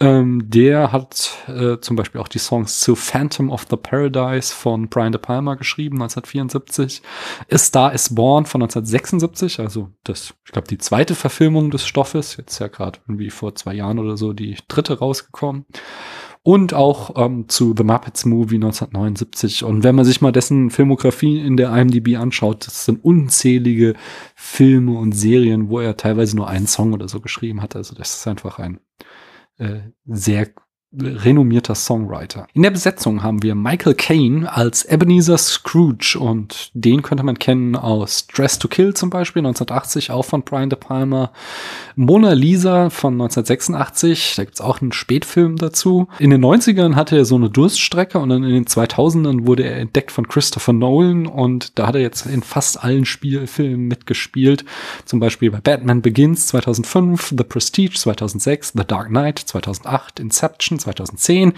Ähm, 0.00 0.48
der 0.48 0.92
hat 0.92 1.36
äh, 1.48 1.80
zum 1.80 1.96
Beispiel 1.96 2.20
auch 2.20 2.28
die 2.28 2.38
Songs 2.38 2.78
zu 2.78 2.94
Phantom 2.94 3.50
of 3.50 3.66
the 3.68 3.76
Paradise 3.76 4.54
von 4.54 4.88
Brian 4.88 5.10
De 5.10 5.20
Palma 5.20 5.56
geschrieben, 5.56 5.96
1974. 5.96 7.02
A 7.50 7.58
Star 7.58 7.92
is 7.92 8.14
Born 8.14 8.46
von 8.46 8.62
1976, 8.62 9.58
also 9.58 9.90
das, 10.04 10.34
ich 10.44 10.52
glaube, 10.52 10.68
die 10.68 10.78
zweite 10.78 11.16
Verfilmung 11.16 11.72
des 11.72 11.84
Stoffes, 11.84 12.36
jetzt 12.36 12.60
ja 12.60 12.68
gerade 12.68 13.00
irgendwie 13.08 13.30
vor 13.30 13.56
zwei 13.56 13.74
Jahren 13.74 13.98
oder 13.98 14.16
so 14.16 14.32
die 14.32 14.56
dritte 14.68 15.00
rausgekommen. 15.00 15.66
Und 16.44 16.72
auch 16.72 17.14
ähm, 17.16 17.48
zu 17.48 17.74
The 17.76 17.82
Muppets 17.82 18.24
Movie 18.24 18.54
1979. 18.54 19.64
Und 19.64 19.82
wenn 19.82 19.96
man 19.96 20.04
sich 20.04 20.20
mal 20.20 20.32
dessen 20.32 20.70
Filmografie 20.70 21.40
in 21.40 21.56
der 21.56 21.76
IMDb 21.76 22.16
anschaut, 22.16 22.66
das 22.66 22.84
sind 22.84 23.04
unzählige 23.04 23.94
Filme 24.36 24.92
und 24.92 25.12
Serien, 25.12 25.68
wo 25.68 25.80
er 25.80 25.96
teilweise 25.96 26.36
nur 26.36 26.48
einen 26.48 26.68
Song 26.68 26.94
oder 26.94 27.08
so 27.08 27.20
geschrieben 27.20 27.60
hat. 27.60 27.74
Also 27.76 27.94
das 27.94 28.14
ist 28.14 28.28
einfach 28.28 28.60
ein 28.60 28.78
sehr 30.04 30.52
renommierter 30.96 31.74
Songwriter. 31.74 32.46
In 32.54 32.62
der 32.62 32.70
Besetzung 32.70 33.22
haben 33.22 33.42
wir 33.42 33.54
Michael 33.54 33.94
Caine 33.94 34.50
als 34.50 34.86
Ebenezer 34.86 35.36
Scrooge 35.36 36.16
und 36.18 36.70
den 36.72 37.02
könnte 37.02 37.24
man 37.24 37.38
kennen 37.38 37.76
aus 37.76 38.26
Dress 38.26 38.58
to 38.58 38.68
Kill 38.68 38.94
zum 38.94 39.10
Beispiel 39.10 39.40
1980, 39.40 40.10
auch 40.10 40.24
von 40.24 40.42
Brian 40.42 40.70
De 40.70 40.78
Palma. 40.78 41.30
Mona 41.94 42.32
Lisa 42.32 42.88
von 42.88 43.14
1986, 43.14 44.36
da 44.36 44.44
gibt's 44.44 44.62
auch 44.62 44.80
einen 44.80 44.92
Spätfilm 44.92 45.56
dazu. 45.56 46.08
In 46.18 46.30
den 46.30 46.42
90ern 46.42 46.94
hatte 46.94 47.18
er 47.18 47.26
so 47.26 47.36
eine 47.36 47.50
Durststrecke 47.50 48.18
und 48.18 48.30
dann 48.30 48.42
in 48.42 48.54
den 48.54 48.64
2000ern 48.64 49.46
wurde 49.46 49.64
er 49.64 49.76
entdeckt 49.76 50.10
von 50.10 50.26
Christopher 50.26 50.72
Nolan 50.72 51.26
und 51.26 51.78
da 51.78 51.88
hat 51.88 51.96
er 51.96 52.00
jetzt 52.00 52.24
in 52.24 52.42
fast 52.42 52.82
allen 52.82 53.04
Spielfilmen 53.04 53.88
mitgespielt. 53.88 54.64
Zum 55.04 55.20
Beispiel 55.20 55.50
bei 55.50 55.60
Batman 55.60 56.00
Begins 56.00 56.46
2005, 56.46 57.34
The 57.36 57.44
Prestige 57.44 57.94
2006, 57.94 58.72
The 58.74 58.84
Dark 58.86 59.08
Knight 59.08 59.38
2008, 59.38 60.20
Inception 60.20 60.77
2010, 60.78 61.52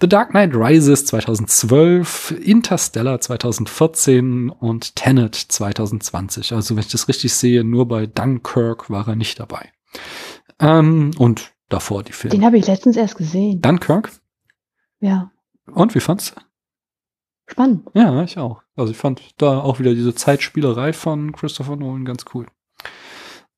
The 0.00 0.08
Dark 0.08 0.30
Knight 0.30 0.54
Rises 0.54 1.06
2012, 1.06 2.32
Interstellar 2.42 3.20
2014 3.20 4.50
und 4.50 4.96
Tenet 4.96 5.34
2020. 5.34 6.52
Also 6.52 6.76
wenn 6.76 6.80
ich 6.82 6.90
das 6.90 7.08
richtig 7.08 7.32
sehe, 7.34 7.64
nur 7.64 7.88
bei 7.88 8.06
Dunkirk 8.06 8.90
war 8.90 9.08
er 9.08 9.16
nicht 9.16 9.40
dabei. 9.40 9.72
Ähm, 10.60 11.12
und 11.18 11.52
davor 11.68 12.02
die 12.02 12.12
Filme. 12.12 12.36
Den 12.36 12.44
habe 12.44 12.58
ich 12.58 12.66
letztens 12.66 12.96
erst 12.96 13.16
gesehen. 13.16 13.60
Dunkirk? 13.60 14.10
Ja. 15.00 15.30
Und 15.72 15.94
wie 15.94 16.00
fand's? 16.00 16.34
Spannend. 17.46 17.88
Ja, 17.94 18.22
ich 18.22 18.38
auch. 18.38 18.62
Also 18.74 18.92
ich 18.92 18.98
fand 18.98 19.22
da 19.38 19.60
auch 19.60 19.78
wieder 19.78 19.94
diese 19.94 20.14
Zeitspielerei 20.14 20.92
von 20.92 21.32
Christopher 21.32 21.76
Nolan 21.76 22.04
ganz 22.04 22.24
cool. 22.34 22.46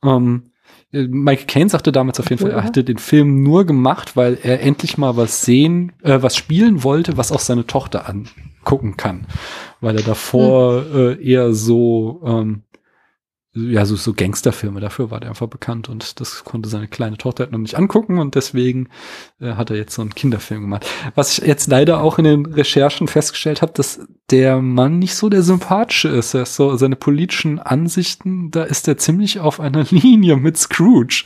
Ähm, 0.02 0.52
äh, 0.52 0.57
Mike 0.90 1.44
Caine 1.46 1.68
sagte 1.68 1.92
damals 1.92 2.18
auf 2.18 2.30
jeden 2.30 2.40
Fall, 2.40 2.50
er 2.50 2.64
hatte 2.64 2.82
den 2.82 2.96
Film 2.96 3.42
nur 3.42 3.66
gemacht, 3.66 4.16
weil 4.16 4.38
er 4.42 4.62
endlich 4.62 4.96
mal 4.96 5.16
was 5.16 5.42
sehen, 5.42 5.92
äh, 6.02 6.22
was 6.22 6.34
spielen 6.34 6.82
wollte, 6.82 7.18
was 7.18 7.30
auch 7.30 7.40
seine 7.40 7.66
Tochter 7.66 8.08
angucken 8.08 8.96
kann. 8.96 9.26
Weil 9.80 9.96
er 9.96 10.02
davor 10.02 10.84
hm. 10.84 10.96
äh, 10.96 11.22
eher 11.22 11.52
so 11.52 12.22
ähm, 12.24 12.62
ja, 13.66 13.84
so, 13.84 13.96
so 13.96 14.14
Gangsterfilme, 14.14 14.80
dafür 14.80 15.10
war 15.10 15.20
der 15.20 15.30
einfach 15.30 15.48
bekannt 15.48 15.88
und 15.88 16.20
das 16.20 16.44
konnte 16.44 16.68
seine 16.68 16.88
kleine 16.88 17.16
Tochter 17.16 17.44
halt 17.44 17.52
noch 17.52 17.58
nicht 17.58 17.76
angucken 17.76 18.18
und 18.18 18.34
deswegen 18.34 18.88
äh, 19.40 19.52
hat 19.52 19.70
er 19.70 19.76
jetzt 19.76 19.94
so 19.94 20.02
einen 20.02 20.14
Kinderfilm 20.14 20.62
gemacht. 20.62 20.86
Was 21.14 21.38
ich 21.38 21.46
jetzt 21.46 21.66
leider 21.68 22.00
auch 22.00 22.18
in 22.18 22.24
den 22.24 22.46
Recherchen 22.46 23.08
festgestellt 23.08 23.62
habe, 23.62 23.72
dass 23.72 24.00
der 24.30 24.60
Mann 24.60 24.98
nicht 24.98 25.14
so 25.14 25.30
der 25.30 25.42
sympathische 25.42 26.08
ist. 26.08 26.34
Er 26.34 26.42
ist 26.42 26.54
so, 26.54 26.76
seine 26.76 26.96
politischen 26.96 27.58
Ansichten, 27.58 28.50
da 28.50 28.62
ist 28.62 28.86
er 28.86 28.98
ziemlich 28.98 29.40
auf 29.40 29.58
einer 29.58 29.84
Linie 29.90 30.36
mit 30.36 30.58
Scrooge. 30.58 31.24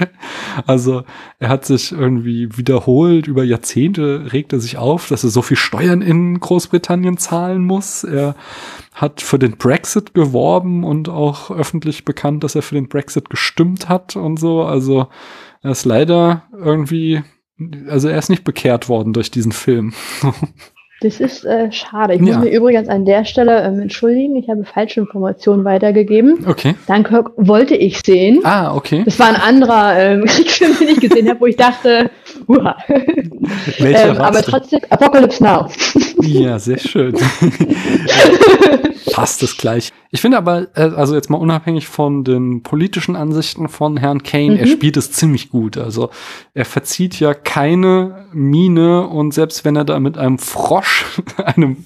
Also 0.67 1.03
er 1.39 1.49
hat 1.49 1.65
sich 1.65 1.93
irgendwie 1.93 2.57
wiederholt, 2.57 3.27
über 3.27 3.43
Jahrzehnte 3.43 4.33
regt 4.33 4.53
er 4.53 4.61
sich 4.61 4.77
auf, 4.77 5.09
dass 5.09 5.25
er 5.25 5.31
so 5.31 5.43
viel 5.43 5.57
Steuern 5.57 6.01
in 6.01 6.39
Großbritannien 6.39 7.19
zahlen 7.19 7.65
muss. 7.65 8.05
Er 8.05 8.37
hat 8.93 9.21
für 9.21 9.39
den 9.39 9.57
Brexit 9.57 10.15
geworben 10.15 10.85
und 10.85 11.09
auch 11.09 11.51
öffentlich 11.51 12.05
bekannt, 12.05 12.45
dass 12.45 12.55
er 12.55 12.63
für 12.63 12.75
den 12.75 12.89
Brexit 12.89 13.31
gestimmt 13.31 13.89
hat 13.89 14.17
und 14.17 14.39
so. 14.39 14.63
Also 14.63 15.09
er 15.63 15.71
ist 15.71 15.85
leider 15.85 16.45
irgendwie, 16.53 17.23
also 17.89 18.09
er 18.09 18.19
ist 18.19 18.29
nicht 18.29 18.45
bekehrt 18.45 18.89
worden 18.89 19.13
durch 19.13 19.31
diesen 19.31 19.53
Film. 19.53 19.95
Das 21.03 21.19
ist 21.19 21.45
äh, 21.45 21.73
schade. 21.73 22.15
Ich 22.15 22.21
muss 22.21 22.39
mich 22.39 22.53
übrigens 22.53 22.89
an 22.89 23.05
der 23.05 23.25
Stelle 23.25 23.65
ähm, 23.65 23.81
entschuldigen. 23.81 24.37
Ich 24.37 24.49
habe 24.49 24.65
falsche 24.65 25.01
Informationen 25.01 25.65
weitergegeben. 25.65 26.47
Okay. 26.47 26.77
Dunkirk 26.87 27.33
wollte 27.37 27.75
ich 27.75 27.99
sehen. 28.07 28.39
Ah, 28.45 28.73
okay. 28.77 29.03
Das 29.05 29.19
war 29.19 29.27
ein 29.27 29.35
anderer 29.35 29.99
ähm, 29.99 30.25
Kriegsfilm, 30.27 30.77
den 30.79 30.89
ich 30.91 31.01
gesehen 31.01 31.29
habe, 31.29 31.41
wo 31.41 31.47
ich 31.47 31.57
dachte, 31.57 32.09
uha. 32.47 32.77
Welcher 33.79 34.11
ähm, 34.11 34.19
aber 34.19 34.43
trotzdem, 34.43 34.79
Apocalypse 34.91 35.43
Now. 35.43 35.69
Ja, 36.23 36.59
sehr 36.59 36.79
schön. 36.79 37.15
Passt 39.13 39.43
es 39.43 39.57
gleich. 39.57 39.93
Ich 40.15 40.21
finde 40.21 40.37
aber, 40.37 40.69
äh, 40.77 40.91
also 40.95 41.15
jetzt 41.15 41.31
mal 41.31 41.39
unabhängig 41.39 41.89
von 41.89 42.23
den 42.23 42.63
politischen 42.63 43.17
Ansichten 43.17 43.69
von 43.69 43.97
Herrn 43.97 44.23
Kane, 44.23 44.51
mhm. 44.51 44.57
er 44.59 44.67
spielt 44.67 44.99
es 44.99 45.11
ziemlich 45.11 45.49
gut. 45.49 45.79
Also 45.79 46.11
er 46.53 46.67
verzieht 46.67 47.19
ja 47.19 47.33
keine 47.33 48.27
Miene 48.31 49.07
und 49.07 49.33
selbst 49.33 49.65
wenn 49.65 49.75
er 49.75 49.87
da 49.87 49.99
mit 50.01 50.19
einem 50.19 50.39
Frosch, 50.39 51.07
einem 51.37 51.79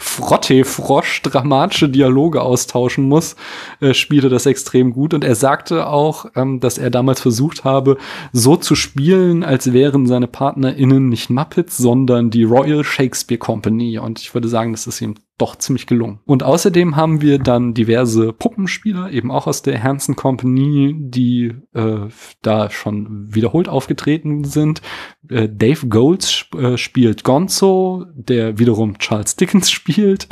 Frotte-Frosch 0.00 1.22
dramatische 1.22 1.88
Dialoge 1.88 2.42
austauschen 2.42 3.04
muss, 3.08 3.36
äh, 3.80 3.94
spielt 3.94 4.24
er 4.24 4.30
das 4.30 4.46
extrem 4.46 4.92
gut. 4.92 5.14
Und 5.14 5.22
er 5.22 5.36
sagte 5.36 5.86
auch, 5.86 6.26
ähm, 6.34 6.58
dass 6.58 6.78
er 6.78 6.90
damals 6.90 7.20
versucht 7.20 7.62
habe, 7.62 7.96
so 8.32 8.56
zu 8.56 8.74
spielen, 8.74 9.44
als 9.44 9.72
wären 9.72 10.08
seine 10.08 10.26
PartnerInnen 10.26 11.08
nicht 11.08 11.30
Muppets, 11.30 11.76
sondern 11.76 12.30
die 12.30 12.42
Royal 12.42 12.82
Shakespeare 12.82 13.38
Company. 13.38 14.00
Und 14.00 14.18
ich 14.18 14.34
würde 14.34 14.48
sagen, 14.48 14.72
das 14.72 14.88
ist 14.88 15.00
ihm 15.00 15.14
doch 15.38 15.56
ziemlich 15.56 15.86
gelungen. 15.86 16.20
Und 16.24 16.42
außerdem 16.42 16.96
haben 16.96 17.22
wir 17.22 17.38
dann 17.38 17.72
diverse 17.72 18.32
Puppenspieler, 18.32 19.10
eben 19.10 19.30
auch 19.30 19.46
aus 19.46 19.62
der 19.62 19.82
Hansen 19.82 20.16
Company, 20.16 20.94
die 20.98 21.54
äh, 21.74 22.08
da 22.42 22.70
schon 22.70 23.32
wiederholt 23.34 23.68
aufgetreten 23.68 24.44
sind. 24.44 24.82
Äh, 25.30 25.48
Dave 25.48 25.86
Golds 25.86 26.30
sp 26.42 26.58
äh, 26.58 26.76
spielt 26.76 27.24
Gonzo, 27.24 28.06
der 28.14 28.58
wiederum 28.58 28.98
Charles 28.98 29.36
Dickens 29.36 29.70
spielt. 29.70 30.28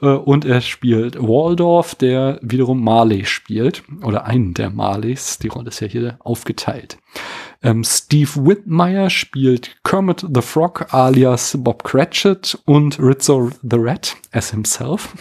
Äh, 0.00 0.06
und 0.06 0.44
er 0.44 0.60
spielt 0.60 1.18
Waldorf, 1.20 1.94
der 1.94 2.38
wiederum 2.42 2.84
Marley 2.84 3.24
spielt. 3.24 3.82
Oder 4.02 4.26
einen 4.26 4.54
der 4.54 4.70
Marleys. 4.70 5.38
Die 5.38 5.48
Rolle 5.48 5.68
ist 5.68 5.80
ja 5.80 5.86
hier 5.86 6.16
aufgeteilt. 6.20 6.98
Ähm, 7.62 7.84
Steve 7.84 8.46
Whitmire 8.46 9.10
spielt 9.10 9.76
Kermit 9.84 10.26
the 10.32 10.40
Frog 10.40 10.94
alias 10.94 11.56
Bob 11.58 11.84
Cratchit 11.84 12.58
und 12.64 12.98
Rizzo 12.98 13.50
the 13.62 13.76
Rat 13.78 14.16
as 14.32 14.50
himself. 14.50 15.14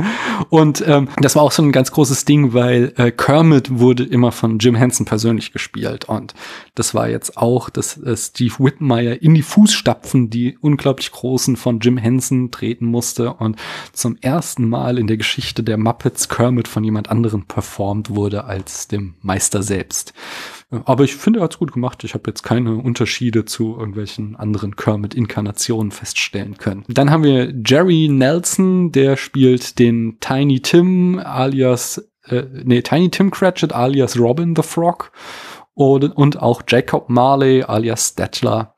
und 0.50 0.82
ähm, 0.86 1.08
das 1.20 1.36
war 1.36 1.42
auch 1.42 1.52
so 1.52 1.62
ein 1.62 1.70
ganz 1.70 1.92
großes 1.92 2.24
Ding, 2.24 2.52
weil 2.52 2.92
äh, 2.96 3.12
Kermit 3.12 3.78
wurde 3.78 4.02
immer 4.02 4.32
von 4.32 4.58
Jim 4.58 4.74
Henson 4.74 5.06
persönlich 5.06 5.52
gespielt 5.52 6.06
und 6.06 6.34
das 6.74 6.94
war 6.94 7.08
jetzt 7.08 7.36
auch, 7.36 7.70
dass 7.70 7.96
äh, 8.02 8.16
Steve 8.16 8.54
Whitmire 8.58 9.14
in 9.14 9.34
die 9.34 9.42
Fußstapfen, 9.42 10.30
die 10.30 10.58
unglaublich 10.60 11.12
großen 11.12 11.56
von 11.56 11.78
Jim 11.78 11.96
Henson 11.96 12.50
treten 12.50 12.86
musste 12.86 13.34
und 13.34 13.56
zum 13.92 14.16
ersten 14.20 14.68
Mal 14.68 14.98
in 14.98 15.06
der 15.06 15.16
Geschichte 15.16 15.62
der 15.62 15.76
Muppets 15.76 16.28
Kermit 16.28 16.66
von 16.66 16.82
jemand 16.82 17.08
anderem 17.08 17.46
performt 17.46 18.10
wurde 18.10 18.44
als 18.46 18.88
dem 18.88 19.14
Meister 19.20 19.62
selbst. 19.62 20.12
Aber 20.84 21.04
ich 21.04 21.16
finde, 21.16 21.40
er 21.40 21.44
hat's 21.44 21.58
gut 21.58 21.72
gemacht. 21.72 22.04
Ich 22.04 22.14
habe 22.14 22.24
jetzt 22.26 22.42
keine 22.42 22.76
Unterschiede 22.76 23.44
zu 23.44 23.76
irgendwelchen 23.78 24.36
anderen 24.36 24.76
Kermit-Inkarnationen 24.76 25.90
feststellen 25.90 26.56
können. 26.56 26.84
Dann 26.88 27.10
haben 27.10 27.24
wir 27.24 27.52
Jerry 27.64 28.08
Nelson, 28.08 28.92
der 28.92 29.16
spielt 29.16 29.78
den 29.78 30.18
Tiny 30.20 30.60
Tim 30.60 31.20
alias, 31.22 32.08
äh, 32.26 32.44
nee, 32.64 32.82
Tiny 32.82 33.10
Tim 33.10 33.30
Cratchit 33.30 33.72
alias 33.72 34.18
Robin 34.18 34.54
the 34.56 34.62
Frog 34.62 35.12
und, 35.74 36.04
und 36.16 36.40
auch 36.40 36.62
Jacob 36.66 37.08
Marley 37.08 37.62
alias 37.62 38.08
Statler. 38.08 38.73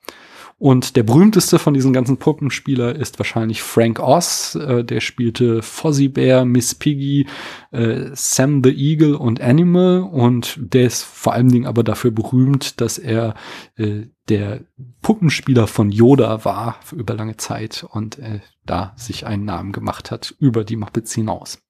Und 0.58 0.96
der 0.96 1.02
berühmteste 1.02 1.58
von 1.58 1.74
diesen 1.74 1.92
ganzen 1.92 2.16
Puppenspieler 2.16 2.96
ist 2.96 3.18
wahrscheinlich 3.18 3.60
Frank 3.62 4.00
Oz. 4.00 4.54
Äh, 4.54 4.84
der 4.84 5.00
spielte 5.00 5.60
Fozzie 5.60 6.08
Bear, 6.08 6.46
Miss 6.46 6.74
Piggy, 6.74 7.26
äh, 7.72 8.06
Sam 8.14 8.62
the 8.64 8.70
Eagle 8.70 9.16
und 9.16 9.42
Animal. 9.42 10.00
Und 10.00 10.58
der 10.58 10.86
ist 10.86 11.02
vor 11.02 11.34
allen 11.34 11.50
Dingen 11.50 11.66
aber 11.66 11.84
dafür 11.84 12.10
berühmt, 12.10 12.80
dass 12.80 12.96
er 12.96 13.34
äh, 13.76 14.06
der 14.30 14.62
Puppenspieler 15.02 15.66
von 15.66 15.90
Yoda 15.90 16.46
war 16.46 16.80
für 16.82 16.96
über 16.96 17.14
lange 17.14 17.36
Zeit 17.36 17.86
und 17.88 18.18
da 18.64 18.92
sich 18.96 19.24
einen 19.24 19.44
Namen 19.44 19.70
gemacht 19.70 20.10
hat 20.10 20.34
über 20.40 20.64
die 20.64 20.74
Muppets 20.74 21.14
hinaus. 21.14 21.62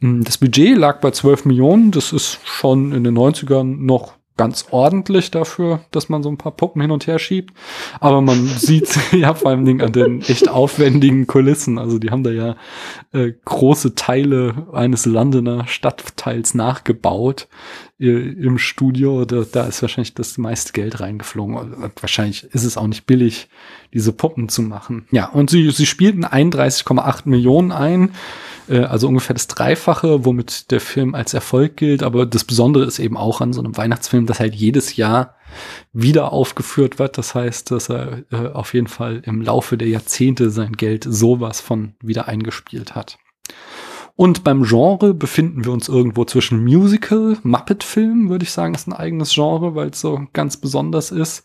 Hm, 0.00 0.22
das 0.22 0.38
Budget 0.38 0.76
lag 0.76 1.00
bei 1.00 1.10
12 1.10 1.46
Millionen. 1.46 1.90
Das 1.90 2.12
ist 2.12 2.38
schon 2.44 2.92
in 2.92 3.02
den 3.02 3.16
90ern 3.16 3.84
noch 3.84 4.15
ganz 4.36 4.66
ordentlich 4.70 5.30
dafür, 5.30 5.80
dass 5.90 6.08
man 6.08 6.22
so 6.22 6.28
ein 6.28 6.38
paar 6.38 6.52
Puppen 6.52 6.82
hin 6.82 6.90
und 6.90 7.06
her 7.06 7.18
schiebt. 7.18 7.54
Aber 8.00 8.20
man 8.20 8.46
sieht 8.58 8.98
ja 9.12 9.34
vor 9.34 9.50
allen 9.50 9.64
Dingen 9.64 9.80
an 9.80 9.92
den 9.92 10.22
echt 10.22 10.48
aufwendigen 10.48 11.26
Kulissen. 11.26 11.78
Also 11.78 11.98
die 11.98 12.10
haben 12.10 12.22
da 12.22 12.30
ja 12.30 12.56
äh, 13.12 13.32
große 13.44 13.94
Teile 13.94 14.68
eines 14.72 15.06
Londoner 15.06 15.66
Stadtteils 15.66 16.54
nachgebaut 16.54 17.48
äh, 17.98 18.06
im 18.06 18.58
Studio. 18.58 19.24
Da, 19.24 19.44
da 19.50 19.64
ist 19.64 19.82
wahrscheinlich 19.82 20.14
das 20.14 20.36
meiste 20.38 20.72
Geld 20.72 21.00
reingeflogen. 21.00 21.90
Wahrscheinlich 22.00 22.44
ist 22.44 22.64
es 22.64 22.76
auch 22.76 22.86
nicht 22.86 23.06
billig, 23.06 23.48
diese 23.94 24.12
Puppen 24.12 24.48
zu 24.48 24.62
machen. 24.62 25.06
Ja, 25.10 25.26
und 25.26 25.48
sie, 25.48 25.70
sie 25.70 25.86
spielten 25.86 26.24
31,8 26.24 27.22
Millionen 27.24 27.72
ein 27.72 28.10
äh, 28.68 28.80
also 28.80 29.08
ungefähr 29.08 29.34
das 29.34 29.46
Dreifache, 29.46 30.24
womit 30.24 30.70
der 30.70 30.80
Film 30.80 31.14
als 31.14 31.34
Erfolg 31.34 31.76
gilt. 31.76 32.02
Aber 32.02 32.26
das 32.26 32.44
Besondere 32.44 32.84
ist 32.84 32.98
eben 32.98 33.16
auch 33.16 33.40
an 33.40 33.52
so 33.52 33.60
einem 33.60 33.76
Weihnachtsfilm, 33.76 34.26
dass 34.26 34.40
halt 34.40 34.54
jedes 34.54 34.96
Jahr 34.96 35.34
wieder 35.92 36.32
aufgeführt 36.32 36.98
wird. 36.98 37.18
Das 37.18 37.34
heißt, 37.34 37.70
dass 37.70 37.88
er 37.88 38.24
äh, 38.30 38.48
auf 38.52 38.74
jeden 38.74 38.88
Fall 38.88 39.22
im 39.24 39.42
Laufe 39.42 39.76
der 39.76 39.88
Jahrzehnte 39.88 40.50
sein 40.50 40.72
Geld 40.72 41.04
sowas 41.08 41.60
von 41.60 41.94
wieder 42.00 42.28
eingespielt 42.28 42.94
hat. 42.94 43.18
Und 44.18 44.44
beim 44.44 44.62
Genre 44.62 45.12
befinden 45.12 45.66
wir 45.66 45.72
uns 45.72 45.88
irgendwo 45.88 46.24
zwischen 46.24 46.64
Musical, 46.64 47.36
Muppet-Film, 47.42 48.30
würde 48.30 48.44
ich 48.44 48.50
sagen, 48.50 48.74
ist 48.74 48.88
ein 48.88 48.94
eigenes 48.94 49.34
Genre, 49.34 49.74
weil 49.74 49.90
es 49.90 50.00
so 50.00 50.22
ganz 50.32 50.56
besonders 50.56 51.10
ist, 51.10 51.44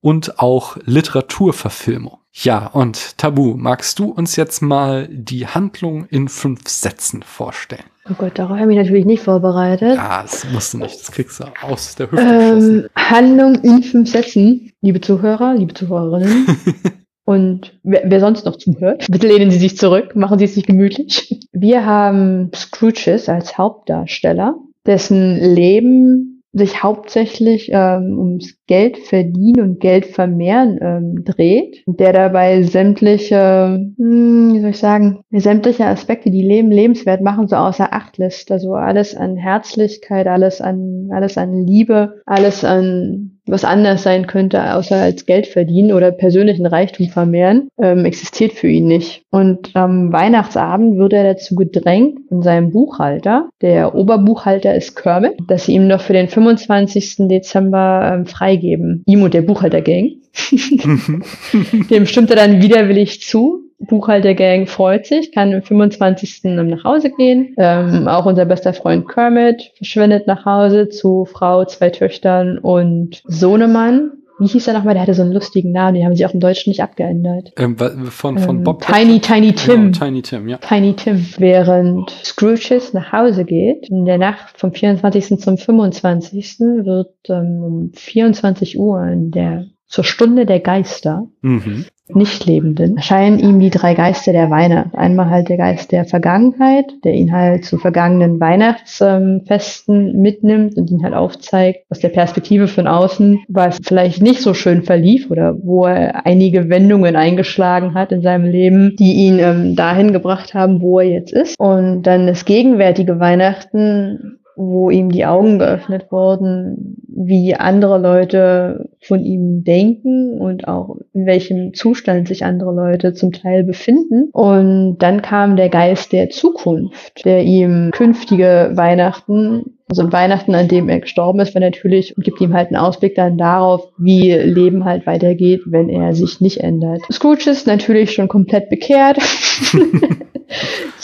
und 0.00 0.40
auch 0.40 0.76
Literaturverfilmung. 0.84 2.18
Ja, 2.40 2.68
und 2.68 3.18
Tabu, 3.18 3.54
magst 3.56 3.98
du 3.98 4.10
uns 4.10 4.36
jetzt 4.36 4.62
mal 4.62 5.08
die 5.10 5.48
Handlung 5.48 6.06
in 6.06 6.28
fünf 6.28 6.68
Sätzen 6.68 7.22
vorstellen? 7.22 7.82
Oh 8.08 8.14
Gott, 8.16 8.38
darauf 8.38 8.58
habe 8.58 8.70
ich 8.70 8.76
mich 8.76 8.76
natürlich 8.76 9.06
nicht 9.06 9.24
vorbereitet. 9.24 9.96
Ja, 9.96 10.22
das 10.22 10.46
musst 10.52 10.72
du 10.72 10.78
nicht, 10.78 11.00
das 11.00 11.10
kriegst 11.10 11.40
du 11.40 11.44
aus 11.62 11.96
der 11.96 12.12
Hüfte 12.12 12.24
ähm, 12.24 12.86
Handlung 12.94 13.56
in 13.56 13.82
fünf 13.82 14.08
Sätzen, 14.08 14.72
liebe 14.82 15.00
Zuhörer, 15.00 15.54
liebe 15.54 15.74
Zuhörerinnen. 15.74 16.46
Und 17.24 17.76
wer, 17.82 18.02
wer, 18.06 18.20
sonst 18.20 18.46
noch 18.46 18.56
zuhört, 18.56 19.06
bitte 19.10 19.26
lehnen 19.26 19.50
Sie 19.50 19.58
sich 19.58 19.76
zurück, 19.76 20.14
machen 20.14 20.38
Sie 20.38 20.44
es 20.44 20.54
sich 20.54 20.64
gemütlich. 20.64 21.40
Wir 21.52 21.84
haben 21.84 22.52
Scrooges 22.54 23.28
als 23.28 23.58
Hauptdarsteller, 23.58 24.54
dessen 24.86 25.36
Leben 25.36 26.37
sich 26.52 26.82
hauptsächlich 26.82 27.70
ähm, 27.72 28.18
ums 28.18 28.56
Geld 28.66 28.98
verdienen 28.98 29.60
und 29.60 29.80
Geld 29.80 30.06
vermehren 30.06 30.78
ähm, 30.80 31.24
dreht, 31.24 31.82
der 31.86 32.12
dabei 32.12 32.62
sämtliche, 32.62 33.78
hm, 33.96 34.54
wie 34.54 34.60
soll 34.60 34.70
ich 34.70 34.78
sagen, 34.78 35.20
sämtliche 35.30 35.86
Aspekte, 35.86 36.30
die 36.30 36.42
Leben 36.42 36.70
lebenswert 36.70 37.20
machen, 37.20 37.48
so 37.48 37.56
außer 37.56 37.92
Acht 37.92 38.18
lässt. 38.18 38.50
Also 38.50 38.74
alles 38.74 39.14
an 39.14 39.36
Herzlichkeit, 39.36 40.26
alles 40.26 40.60
an, 40.60 41.08
alles 41.12 41.36
an 41.36 41.66
Liebe, 41.66 42.22
alles 42.26 42.64
an 42.64 43.37
was 43.50 43.64
anders 43.64 44.02
sein 44.02 44.26
könnte, 44.26 44.74
außer 44.74 44.96
als 44.96 45.26
Geld 45.26 45.46
verdienen 45.46 45.92
oder 45.92 46.10
persönlichen 46.10 46.66
Reichtum 46.66 47.08
vermehren, 47.08 47.68
ähm, 47.80 48.04
existiert 48.04 48.52
für 48.52 48.68
ihn 48.68 48.86
nicht. 48.86 49.22
Und 49.30 49.74
am 49.74 50.12
Weihnachtsabend 50.12 50.98
wird 50.98 51.12
er 51.12 51.24
dazu 51.24 51.54
gedrängt 51.54 52.18
von 52.28 52.42
seinem 52.42 52.70
Buchhalter, 52.70 53.48
der 53.60 53.94
Oberbuchhalter 53.94 54.74
ist 54.74 54.96
Kermit, 54.96 55.36
dass 55.46 55.66
sie 55.66 55.74
ihm 55.74 55.86
noch 55.86 56.00
für 56.00 56.12
den 56.12 56.28
25. 56.28 57.28
Dezember 57.28 58.12
ähm, 58.14 58.26
freigeben. 58.26 59.02
Ihm 59.06 59.22
und 59.22 59.34
der 59.34 59.42
Buchhaltergang. 59.42 60.12
Dem 61.90 62.06
stimmt 62.06 62.30
er 62.30 62.36
dann 62.36 62.62
widerwillig 62.62 63.22
zu. 63.22 63.67
Buchhaltergang 63.78 64.66
freut 64.66 65.06
sich, 65.06 65.32
kann 65.32 65.54
am 65.54 65.62
25. 65.62 66.40
nach 66.44 66.84
Hause 66.84 67.10
gehen. 67.10 67.54
Ähm, 67.58 68.08
auch 68.08 68.26
unser 68.26 68.44
bester 68.44 68.72
Freund 68.72 69.08
Kermit 69.08 69.72
verschwindet 69.76 70.26
nach 70.26 70.44
Hause 70.44 70.88
zu 70.88 71.24
Frau, 71.24 71.64
zwei 71.64 71.90
Töchtern 71.90 72.58
und 72.58 73.22
Sohnemann. 73.24 74.12
Wie 74.40 74.46
hieß 74.46 74.68
er 74.68 74.74
nochmal? 74.74 74.94
Der 74.94 75.02
hatte 75.02 75.14
so 75.14 75.22
einen 75.22 75.32
lustigen 75.32 75.72
Namen, 75.72 75.96
die 75.96 76.04
haben 76.04 76.14
sie 76.14 76.24
auch 76.24 76.32
im 76.32 76.40
Deutschen 76.40 76.70
nicht 76.70 76.82
abgeändert. 76.82 77.52
Ähm, 77.56 77.76
von, 77.76 78.38
von 78.38 78.58
ähm, 78.58 78.64
Bob. 78.64 78.86
Tiny, 78.86 79.20
Tiny 79.20 79.52
Tim. 79.52 79.92
Genau, 79.92 79.98
Tiny 79.98 80.22
Tim, 80.22 80.48
ja. 80.48 80.58
Tiny 80.58 80.94
Tim. 80.94 81.26
Während 81.38 82.10
Scrooges 82.24 82.92
nach 82.92 83.12
Hause 83.12 83.44
geht, 83.44 83.88
in 83.90 84.04
der 84.04 84.18
Nacht 84.18 84.58
vom 84.58 84.72
24. 84.72 85.40
zum 85.40 85.58
25. 85.58 86.60
wird 86.60 87.14
ähm, 87.28 87.62
um 87.64 87.92
24 87.94 88.78
Uhr 88.78 89.04
in 89.06 89.32
der 89.32 89.66
zur 89.88 90.04
Stunde 90.04 90.46
der 90.46 90.60
Geister, 90.60 91.26
mhm. 91.40 91.86
Nichtlebenden, 92.14 92.96
erscheinen 92.96 93.38
ihm 93.38 93.60
die 93.60 93.70
drei 93.70 93.94
Geister 93.94 94.32
der 94.32 94.50
Weihnacht. 94.50 94.94
Einmal 94.94 95.28
halt 95.28 95.48
der 95.48 95.58
Geist 95.58 95.92
der 95.92 96.04
Vergangenheit, 96.04 96.86
der 97.04 97.12
ihn 97.12 97.32
halt 97.32 97.64
zu 97.64 97.78
vergangenen 97.78 98.40
Weihnachtsfesten 98.40 100.20
mitnimmt 100.20 100.76
und 100.76 100.90
ihn 100.90 101.02
halt 101.02 101.14
aufzeigt, 101.14 101.84
aus 101.90 101.98
der 101.98 102.08
Perspektive 102.08 102.66
von 102.66 102.86
außen, 102.86 103.40
was 103.48 103.78
vielleicht 103.82 104.22
nicht 104.22 104.40
so 104.40 104.54
schön 104.54 104.82
verlief 104.82 105.30
oder 105.30 105.56
wo 105.62 105.84
er 105.84 106.24
einige 106.26 106.68
Wendungen 106.68 107.16
eingeschlagen 107.16 107.94
hat 107.94 108.12
in 108.12 108.22
seinem 108.22 108.50
Leben, 108.50 108.96
die 108.96 109.12
ihn 109.12 109.38
ähm, 109.38 109.76
dahin 109.76 110.12
gebracht 110.12 110.54
haben, 110.54 110.80
wo 110.80 111.00
er 111.00 111.08
jetzt 111.08 111.32
ist. 111.32 111.58
Und 111.58 112.04
dann 112.04 112.26
das 112.26 112.44
gegenwärtige 112.44 113.20
Weihnachten 113.20 114.37
wo 114.58 114.90
ihm 114.90 115.10
die 115.10 115.24
Augen 115.24 115.60
geöffnet 115.60 116.10
wurden, 116.10 116.96
wie 117.06 117.54
andere 117.54 117.98
Leute 117.98 118.90
von 119.00 119.20
ihm 119.20 119.62
denken 119.62 120.40
und 120.40 120.66
auch 120.66 120.96
in 121.12 121.26
welchem 121.26 121.74
Zustand 121.74 122.26
sich 122.26 122.44
andere 122.44 122.74
Leute 122.74 123.14
zum 123.14 123.32
Teil 123.32 123.62
befinden. 123.62 124.30
Und 124.32 124.98
dann 124.98 125.22
kam 125.22 125.56
der 125.56 125.68
Geist 125.68 126.12
der 126.12 126.28
Zukunft, 126.30 127.24
der 127.24 127.44
ihm 127.44 127.92
künftige 127.92 128.72
Weihnachten 128.74 129.77
also 129.88 130.12
Weihnachten, 130.12 130.54
an 130.54 130.68
dem 130.68 130.88
er 130.88 131.00
gestorben 131.00 131.40
ist, 131.40 131.54
weil 131.54 131.62
natürlich 131.62 132.14
gibt 132.18 132.40
ihm 132.40 132.54
halt 132.54 132.68
einen 132.68 132.76
Ausblick 132.76 133.14
dann 133.14 133.38
darauf, 133.38 133.88
wie 133.96 134.32
Leben 134.32 134.84
halt 134.84 135.06
weitergeht, 135.06 135.62
wenn 135.66 135.88
er 135.88 136.14
sich 136.14 136.40
nicht 136.40 136.60
ändert. 136.60 137.00
Scrooge 137.10 137.50
ist 137.50 137.66
natürlich 137.66 138.12
schon 138.12 138.28
komplett 138.28 138.70
bekehrt. 138.70 139.18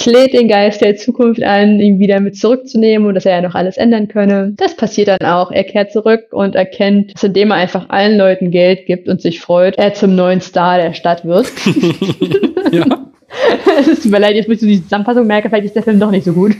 lädt 0.06 0.34
den 0.34 0.48
Geist 0.48 0.80
der 0.80 0.96
Zukunft 0.96 1.42
an, 1.42 1.80
ihn 1.80 1.98
wieder 1.98 2.20
mit 2.20 2.36
zurückzunehmen 2.36 3.08
und 3.08 3.14
dass 3.14 3.26
er 3.26 3.36
ja 3.36 3.40
noch 3.40 3.54
alles 3.54 3.76
ändern 3.76 4.08
könne. 4.08 4.52
Das 4.56 4.76
passiert 4.76 5.08
dann 5.08 5.26
auch. 5.26 5.50
Er 5.50 5.64
kehrt 5.64 5.92
zurück 5.92 6.24
und 6.32 6.54
erkennt, 6.54 7.14
dass 7.14 7.24
indem 7.24 7.50
er 7.50 7.56
einfach 7.56 7.88
allen 7.88 8.18
Leuten 8.18 8.50
Geld 8.50 8.86
gibt 8.86 9.08
und 9.08 9.22
sich 9.22 9.40
freut, 9.40 9.78
er 9.78 9.94
zum 9.94 10.14
neuen 10.14 10.40
Star 10.40 10.78
der 10.78 10.94
Stadt 10.94 11.24
wird. 11.24 11.46
ja. 12.72 12.84
Es 13.90 14.00
tut 14.00 14.12
mir 14.12 14.20
leid, 14.20 14.36
jetzt 14.36 14.48
muss 14.48 14.62
ich 14.62 14.76
die 14.76 14.82
Zusammenfassung 14.84 15.26
merken, 15.26 15.48
vielleicht 15.48 15.66
ist 15.66 15.74
der 15.74 15.82
Film 15.82 15.98
doch 15.98 16.12
nicht 16.12 16.24
so 16.24 16.32
gut. 16.32 16.54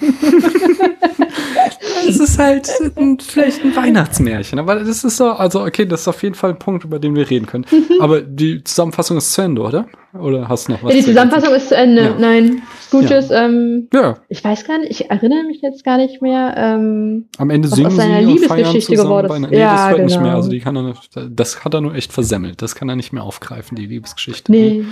Es 2.09 2.21
ist 2.21 2.39
halt 2.39 2.71
ein, 2.97 3.19
vielleicht 3.19 3.63
ein 3.65 3.75
Weihnachtsmärchen, 3.75 4.59
aber 4.59 4.77
das 4.77 5.05
ist 5.05 5.17
so, 5.17 5.31
also 5.31 5.63
okay, 5.65 5.87
das 5.87 6.03
ist 6.03 6.09
auf 6.09 6.23
jeden 6.23 6.35
Fall 6.35 6.51
ein 6.51 6.59
Punkt, 6.59 6.85
über 6.85 6.99
den 6.99 7.15
wir 7.15 7.29
reden 7.29 7.47
können. 7.47 7.67
Mhm. 7.71 8.01
Aber 8.01 8.21
die 8.21 8.63
Zusammenfassung 8.65 9.17
ist 9.17 9.33
zu 9.33 9.43
Ende, 9.43 9.63
oder? 9.63 9.87
Oder 10.19 10.49
hast 10.49 10.69
du 10.69 10.73
noch 10.73 10.83
was? 10.83 10.93
Ja, 10.93 10.99
die 11.01 11.05
Zusammenfassung 11.05 11.55
ist 11.55 11.69
zu 11.69 11.77
Ende. 11.77 12.03
Ja. 12.03 12.15
Nein, 12.19 12.63
Scrooges, 12.95 13.31
ja. 13.31 13.47
ähm, 13.47 13.89
ja. 13.93 14.17
ich 14.29 14.45
weiß 14.45 14.65
gar 14.67 14.79
nicht, 14.79 14.91
ich 14.91 15.11
erinnere 15.11 15.45
mich 15.45 15.61
jetzt 15.61 15.85
gar 15.85 15.97
nicht 15.97 16.23
mehr. 16.23 16.55
Ähm, 16.57 17.27
Am 17.39 17.51
Ende 17.51 17.69
singen 17.69 17.91
sie 17.91 18.27
und 18.27 18.41
feiern 18.47 18.81
zusammen. 18.81 19.29
Bei 19.29 19.35
einer, 19.35 19.49
nee, 19.49 19.59
ja, 19.59 19.73
das 19.73 19.81
hört 19.81 19.97
genau. 19.97 20.05
nicht 20.05 20.17
mehr. 20.17 20.23
Genau. 20.25 20.37
Also 20.37 20.51
die 20.51 20.61
kann 20.61 20.77
er, 20.77 20.95
das 21.29 21.65
hat 21.65 21.75
er 21.75 21.81
nur 21.81 21.95
echt 21.95 22.13
versemmelt. 22.13 22.63
Das 22.63 22.75
kann 22.75 22.89
er 22.89 22.97
nicht 22.97 23.13
mehr 23.13 23.23
aufgreifen, 23.23 23.77
die 23.77 23.87
Liebesgeschichte. 23.87 24.53
Nee. 24.53 24.85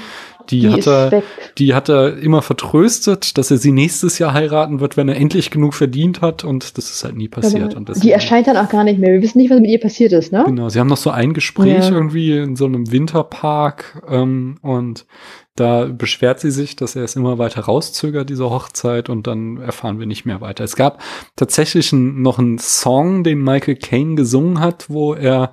Die, 0.50 0.60
die 0.60 0.70
hat 0.70 0.86
er, 0.88 1.22
die 1.58 1.74
hat 1.74 1.88
er 1.88 2.18
immer 2.18 2.42
vertröstet, 2.42 3.38
dass 3.38 3.52
er 3.52 3.58
sie 3.58 3.70
nächstes 3.70 4.18
Jahr 4.18 4.32
heiraten 4.32 4.80
wird, 4.80 4.96
wenn 4.96 5.08
er 5.08 5.16
endlich 5.16 5.50
genug 5.50 5.74
verdient 5.74 6.20
hat. 6.20 6.42
Und 6.42 6.76
das 6.76 6.90
ist 6.90 7.04
halt 7.04 7.16
nie 7.16 7.28
passiert. 7.28 7.76
Und 7.76 7.90
die 8.02 8.10
erscheint 8.10 8.48
dann 8.48 8.56
auch 8.56 8.68
gar 8.68 8.82
nicht 8.82 8.98
mehr. 8.98 9.12
Wir 9.12 9.22
wissen 9.22 9.38
nicht, 9.38 9.50
was 9.50 9.60
mit 9.60 9.70
ihr 9.70 9.78
passiert 9.78 10.12
ist, 10.12 10.32
ne? 10.32 10.42
Genau. 10.44 10.68
Sie 10.68 10.80
haben 10.80 10.88
noch 10.88 10.96
so 10.96 11.10
ein 11.10 11.32
Gespräch 11.32 11.90
irgendwie 11.90 12.36
in 12.36 12.56
so 12.56 12.64
einem 12.64 12.90
Winterpark 12.90 14.02
ähm, 14.08 14.56
und 14.62 15.06
Da 15.54 15.84
beschwert 15.84 16.40
sie 16.40 16.50
sich, 16.50 16.76
dass 16.76 16.96
er 16.96 17.04
es 17.04 17.14
immer 17.14 17.36
weiter 17.38 17.62
rauszögert, 17.62 18.30
diese 18.30 18.48
Hochzeit, 18.48 19.10
und 19.10 19.26
dann 19.26 19.58
erfahren 19.58 19.98
wir 19.98 20.06
nicht 20.06 20.24
mehr 20.24 20.40
weiter. 20.40 20.64
Es 20.64 20.76
gab 20.76 21.02
tatsächlich 21.36 21.92
noch 21.92 22.38
einen 22.38 22.58
Song, 22.58 23.22
den 23.22 23.42
Michael 23.42 23.76
Caine 23.76 24.14
gesungen 24.14 24.60
hat, 24.60 24.88
wo 24.88 25.12
er 25.12 25.52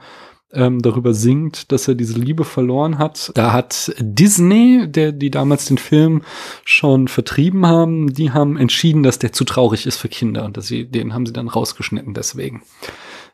ähm, 0.53 0.81
darüber 0.81 1.13
singt, 1.13 1.71
dass 1.71 1.87
er 1.87 1.95
diese 1.95 2.17
Liebe 2.17 2.43
verloren 2.43 2.97
hat. 2.97 3.31
Da 3.35 3.53
hat 3.53 3.93
Disney, 3.99 4.87
der 4.87 5.11
die 5.11 5.31
damals 5.31 5.65
den 5.65 5.77
Film 5.77 6.23
schon 6.65 7.07
vertrieben 7.07 7.65
haben, 7.67 8.13
die 8.13 8.31
haben 8.31 8.57
entschieden, 8.57 9.03
dass 9.03 9.19
der 9.19 9.33
zu 9.33 9.43
traurig 9.43 9.85
ist 9.85 9.97
für 9.97 10.09
Kinder 10.09 10.45
und 10.45 10.57
dass 10.57 10.67
sie 10.67 10.85
den 10.85 11.13
haben 11.13 11.25
sie 11.25 11.33
dann 11.33 11.47
rausgeschnitten 11.47 12.13
deswegen. 12.13 12.63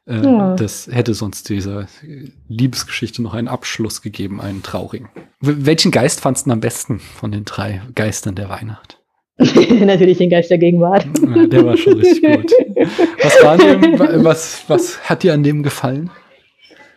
Äh, 0.07 0.23
ja. 0.23 0.55
Das 0.55 0.87
hätte 0.91 1.13
sonst 1.13 1.49
dieser 1.49 1.87
Liebesgeschichte 2.47 3.21
noch 3.21 3.33
einen 3.33 3.47
Abschluss 3.47 4.01
gegeben, 4.01 4.39
einen 4.39 4.61
traurigen. 4.61 5.09
W 5.41 5.53
welchen 5.59 5.91
Geist 5.91 6.21
fandst 6.21 6.45
du 6.45 6.51
am 6.51 6.59
besten 6.59 6.99
von 6.99 7.31
den 7.31 7.45
drei 7.45 7.81
Geistern 7.95 8.35
der 8.35 8.49
Weihnacht? 8.49 8.99
Natürlich 9.37 10.19
den 10.19 10.29
Geist 10.29 10.49
der 10.49 10.57
Gegenwart. 10.57 11.05
Ja, 11.21 11.45
der 11.47 11.65
war 11.65 11.75
schon 11.75 11.93
richtig 11.93 12.23
gut. 12.23 12.51
Was, 13.21 13.43
war 13.43 13.57
dem, 13.57 14.23
was, 14.23 14.63
was 14.67 15.09
hat 15.09 15.23
dir 15.23 15.33
an 15.33 15.43
dem 15.43 15.63
gefallen? 15.63 16.09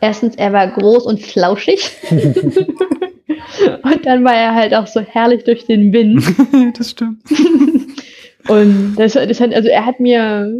Erstens, 0.00 0.36
er 0.36 0.52
war 0.52 0.68
groß 0.68 1.04
und 1.06 1.20
flauschig. 1.20 1.90
und 2.10 4.06
dann 4.06 4.24
war 4.24 4.34
er 4.34 4.54
halt 4.54 4.74
auch 4.74 4.86
so 4.86 5.00
herrlich 5.00 5.44
durch 5.44 5.66
den 5.66 5.92
Wind. 5.92 6.24
das 6.78 6.90
stimmt. 6.90 7.22
und 8.48 8.96
das, 8.96 9.14
das 9.14 9.40
hat, 9.40 9.54
also 9.54 9.68
er 9.68 9.86
hat 9.86 9.98
mir, 9.98 10.52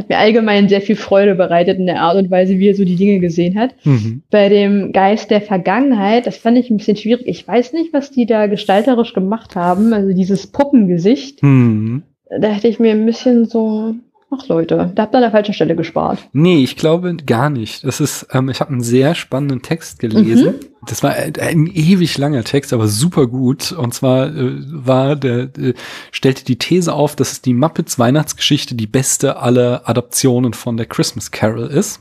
hat 0.00 0.08
mir 0.08 0.18
allgemein 0.18 0.68
sehr 0.68 0.80
viel 0.80 0.96
Freude 0.96 1.34
bereitet 1.34 1.78
in 1.78 1.86
der 1.86 2.00
Art 2.00 2.16
und 2.16 2.30
Weise, 2.30 2.58
wie 2.58 2.68
er 2.68 2.74
so 2.74 2.84
die 2.84 2.96
Dinge 2.96 3.20
gesehen 3.20 3.58
hat. 3.58 3.74
Mhm. 3.84 4.22
Bei 4.30 4.48
dem 4.48 4.92
Geist 4.92 5.30
der 5.30 5.40
Vergangenheit, 5.40 6.26
das 6.26 6.36
fand 6.36 6.58
ich 6.58 6.70
ein 6.70 6.78
bisschen 6.78 6.96
schwierig. 6.96 7.26
Ich 7.26 7.46
weiß 7.46 7.72
nicht, 7.72 7.92
was 7.92 8.10
die 8.10 8.26
da 8.26 8.46
gestalterisch 8.46 9.12
gemacht 9.12 9.56
haben. 9.56 9.92
Also 9.92 10.12
dieses 10.12 10.46
Puppengesicht. 10.46 11.42
Mhm. 11.42 12.02
Da 12.30 12.48
hätte 12.48 12.68
ich 12.68 12.78
mir 12.78 12.92
ein 12.92 13.06
bisschen 13.06 13.44
so, 13.44 13.94
Ach 14.32 14.46
Leute, 14.46 14.92
da 14.94 15.02
habt 15.02 15.14
ihr 15.14 15.18
an 15.18 15.22
der 15.22 15.32
falschen 15.32 15.54
Stelle 15.54 15.74
gespart. 15.74 16.28
Nee, 16.32 16.62
ich 16.62 16.76
glaube 16.76 17.16
gar 17.26 17.50
nicht. 17.50 17.82
Das 17.84 18.00
ist, 18.00 18.28
ähm, 18.30 18.48
ich 18.48 18.60
habe 18.60 18.70
einen 18.70 18.80
sehr 18.80 19.16
spannenden 19.16 19.62
Text 19.62 19.98
gelesen. 19.98 20.54
Mhm. 20.54 20.86
Das 20.86 21.02
war 21.02 21.14
ein, 21.14 21.32
ein, 21.40 21.66
ewig 21.66 22.16
langer 22.16 22.44
Text, 22.44 22.72
aber 22.72 22.86
super 22.86 23.26
gut. 23.26 23.72
Und 23.72 23.92
zwar 23.92 24.28
äh, 24.28 24.52
war 24.66 25.16
der, 25.16 25.50
äh, 25.58 25.74
stellte 26.12 26.44
die 26.44 26.58
These 26.58 26.92
auf, 26.92 27.16
dass 27.16 27.42
die 27.42 27.54
Muppets 27.54 27.98
Weihnachtsgeschichte 27.98 28.76
die 28.76 28.86
beste 28.86 29.38
aller 29.38 29.88
Adaptionen 29.88 30.54
von 30.54 30.76
der 30.76 30.86
Christmas 30.86 31.32
Carol 31.32 31.66
ist 31.66 32.00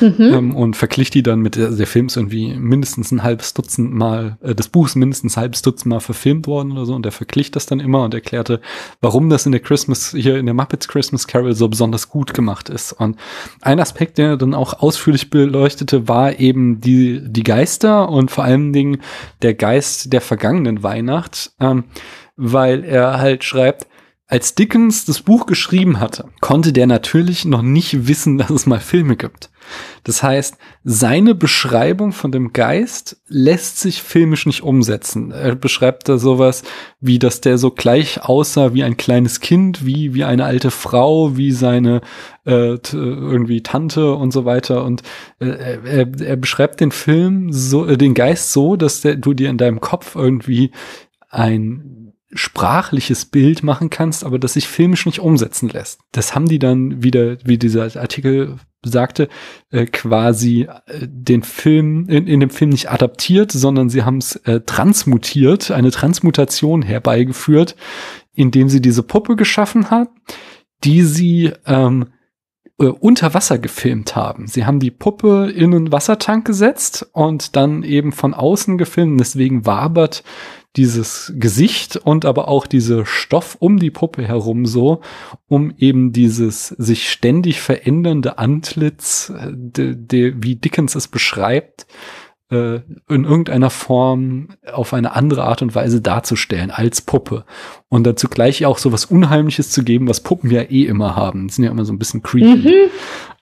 mhm. 0.00 0.14
ähm, 0.18 0.56
und 0.56 0.76
verglich 0.76 1.10
die 1.10 1.22
dann 1.22 1.40
mit, 1.40 1.56
der, 1.56 1.70
der 1.70 1.86
Film 1.86 2.06
ist 2.06 2.16
irgendwie 2.16 2.54
mindestens 2.54 3.10
ein 3.10 3.22
halbes 3.22 3.54
Dutzend 3.54 3.92
Mal, 3.92 4.38
äh, 4.42 4.54
das 4.54 4.68
Buch 4.68 4.86
ist 4.86 4.96
mindestens 4.96 5.36
ein 5.36 5.40
halbes 5.42 5.62
Dutzend 5.62 5.86
Mal 5.86 6.00
verfilmt 6.00 6.46
worden 6.46 6.72
oder 6.72 6.86
so 6.86 6.94
und 6.94 7.04
der 7.04 7.12
verglich 7.12 7.50
das 7.50 7.66
dann 7.66 7.80
immer 7.80 8.04
und 8.04 8.14
erklärte, 8.14 8.60
warum 9.00 9.30
das 9.30 9.46
in 9.46 9.52
der 9.52 9.60
Christmas, 9.60 10.10
hier 10.10 10.38
in 10.38 10.46
der 10.46 10.54
Muppets 10.54 10.88
Christmas 10.88 11.26
Carol 11.26 11.54
so 11.54 11.68
besonders 11.68 12.08
gut 12.08 12.34
gemacht 12.34 12.68
ist. 12.68 12.92
Und 12.92 13.16
ein 13.60 13.80
Aspekt, 13.80 14.18
der 14.18 14.36
dann 14.36 14.54
auch 14.54 14.80
ausführlich 14.80 15.30
beleuchtete, 15.30 16.08
war 16.08 16.38
eben 16.38 16.80
die, 16.80 17.22
die 17.24 17.42
Geister 17.42 18.08
und 18.08 18.30
vor 18.30 18.44
allen 18.44 18.72
Dingen 18.72 19.02
der 19.42 19.54
Geist 19.54 20.12
der 20.12 20.20
vergangenen 20.20 20.82
Weihnacht, 20.82 21.52
ähm, 21.60 21.84
weil 22.36 22.84
er 22.84 23.18
halt 23.18 23.44
schreibt, 23.44 23.86
als 24.28 24.54
Dickens 24.54 25.06
das 25.06 25.22
Buch 25.22 25.46
geschrieben 25.46 26.00
hatte, 26.00 26.26
konnte 26.40 26.72
der 26.72 26.86
natürlich 26.86 27.46
noch 27.46 27.62
nicht 27.62 28.06
wissen, 28.06 28.36
dass 28.38 28.50
es 28.50 28.66
mal 28.66 28.80
Filme 28.80 29.16
gibt. 29.16 29.50
Das 30.04 30.22
heißt, 30.22 30.56
seine 30.84 31.34
Beschreibung 31.34 32.12
von 32.12 32.32
dem 32.32 32.52
Geist 32.52 33.20
lässt 33.28 33.78
sich 33.80 34.02
filmisch 34.02 34.46
nicht 34.46 34.62
umsetzen. 34.62 35.30
Er 35.30 35.54
beschreibt 35.54 36.08
da 36.08 36.18
sowas, 36.18 36.62
wie 37.00 37.18
dass 37.18 37.40
der 37.40 37.58
so 37.58 37.70
gleich 37.70 38.22
aussah 38.22 38.74
wie 38.74 38.84
ein 38.84 38.96
kleines 38.96 39.40
Kind, 39.40 39.84
wie, 39.84 40.14
wie 40.14 40.24
eine 40.24 40.44
alte 40.44 40.70
Frau, 40.70 41.36
wie 41.36 41.52
seine 41.52 42.00
äh, 42.44 42.78
irgendwie 42.92 43.62
Tante 43.62 44.14
und 44.14 44.32
so 44.32 44.44
weiter. 44.44 44.84
Und 44.84 45.02
äh, 45.40 45.78
er, 45.84 46.20
er 46.20 46.36
beschreibt 46.36 46.80
den 46.80 46.92
Film 46.92 47.52
so, 47.52 47.86
äh, 47.86 47.98
den 47.98 48.14
Geist 48.14 48.52
so, 48.52 48.76
dass 48.76 49.02
der, 49.02 49.16
du 49.16 49.34
dir 49.34 49.50
in 49.50 49.58
deinem 49.58 49.80
Kopf 49.80 50.16
irgendwie 50.16 50.72
ein 51.30 51.98
sprachliches 52.32 53.24
Bild 53.24 53.62
machen 53.62 53.90
kannst, 53.90 54.24
aber 54.24 54.38
das 54.38 54.54
sich 54.54 54.68
filmisch 54.68 55.06
nicht 55.06 55.20
umsetzen 55.20 55.68
lässt. 55.68 56.00
Das 56.12 56.34
haben 56.34 56.46
die 56.46 56.58
dann 56.58 57.02
wieder, 57.02 57.38
wie 57.44 57.58
dieser 57.58 57.84
Artikel 58.00 58.56
sagte, 58.84 59.28
äh, 59.70 59.86
quasi 59.86 60.62
äh, 60.62 61.06
den 61.06 61.42
Film, 61.42 62.08
in, 62.08 62.26
in 62.26 62.40
dem 62.40 62.50
Film 62.50 62.70
nicht 62.70 62.90
adaptiert, 62.90 63.52
sondern 63.52 63.88
sie 63.90 64.04
haben 64.04 64.18
es 64.18 64.36
äh, 64.36 64.60
transmutiert, 64.60 65.70
eine 65.70 65.90
Transmutation 65.90 66.82
herbeigeführt, 66.82 67.76
indem 68.34 68.68
sie 68.68 68.80
diese 68.80 69.02
Puppe 69.02 69.36
geschaffen 69.36 69.90
hat, 69.90 70.08
die 70.84 71.02
sie 71.02 71.52
ähm, 71.66 72.06
äh, 72.78 72.86
unter 72.86 73.34
Wasser 73.34 73.58
gefilmt 73.58 74.14
haben. 74.14 74.46
Sie 74.46 74.64
haben 74.64 74.78
die 74.78 74.92
Puppe 74.92 75.50
in 75.50 75.74
einen 75.74 75.92
Wassertank 75.92 76.46
gesetzt 76.46 77.08
und 77.12 77.56
dann 77.56 77.82
eben 77.82 78.12
von 78.12 78.34
außen 78.34 78.78
gefilmt. 78.78 79.18
Deswegen 79.18 79.66
wabert 79.66 80.22
dieses 80.78 81.34
Gesicht 81.36 81.96
und 81.96 82.24
aber 82.24 82.48
auch 82.48 82.66
diese 82.66 83.04
Stoff 83.04 83.56
um 83.58 83.78
die 83.78 83.90
Puppe 83.90 84.22
herum 84.22 84.64
so, 84.64 85.00
um 85.48 85.74
eben 85.76 86.12
dieses 86.12 86.68
sich 86.68 87.10
ständig 87.10 87.60
verändernde 87.60 88.38
Antlitz, 88.38 89.32
de, 89.50 89.94
de, 89.96 90.34
wie 90.38 90.54
Dickens 90.54 90.94
es 90.94 91.08
beschreibt, 91.08 91.86
äh, 92.50 92.76
in 93.08 93.24
irgendeiner 93.24 93.70
Form 93.70 94.48
auf 94.72 94.94
eine 94.94 95.14
andere 95.14 95.44
Art 95.44 95.62
und 95.62 95.74
Weise 95.74 96.00
darzustellen 96.00 96.70
als 96.70 97.00
Puppe. 97.02 97.44
Und 97.88 98.04
dazu 98.06 98.28
gleich 98.28 98.64
auch 98.64 98.78
so 98.78 98.92
was 98.92 99.04
Unheimliches 99.04 99.70
zu 99.70 99.82
geben, 99.82 100.08
was 100.08 100.22
Puppen 100.22 100.50
ja 100.50 100.62
eh 100.62 100.84
immer 100.84 101.16
haben. 101.16 101.48
Die 101.48 101.54
sind 101.54 101.64
ja 101.64 101.70
immer 101.70 101.84
so 101.84 101.92
ein 101.92 101.98
bisschen 101.98 102.22
creepy. 102.22 102.68
Mhm. 102.68 102.90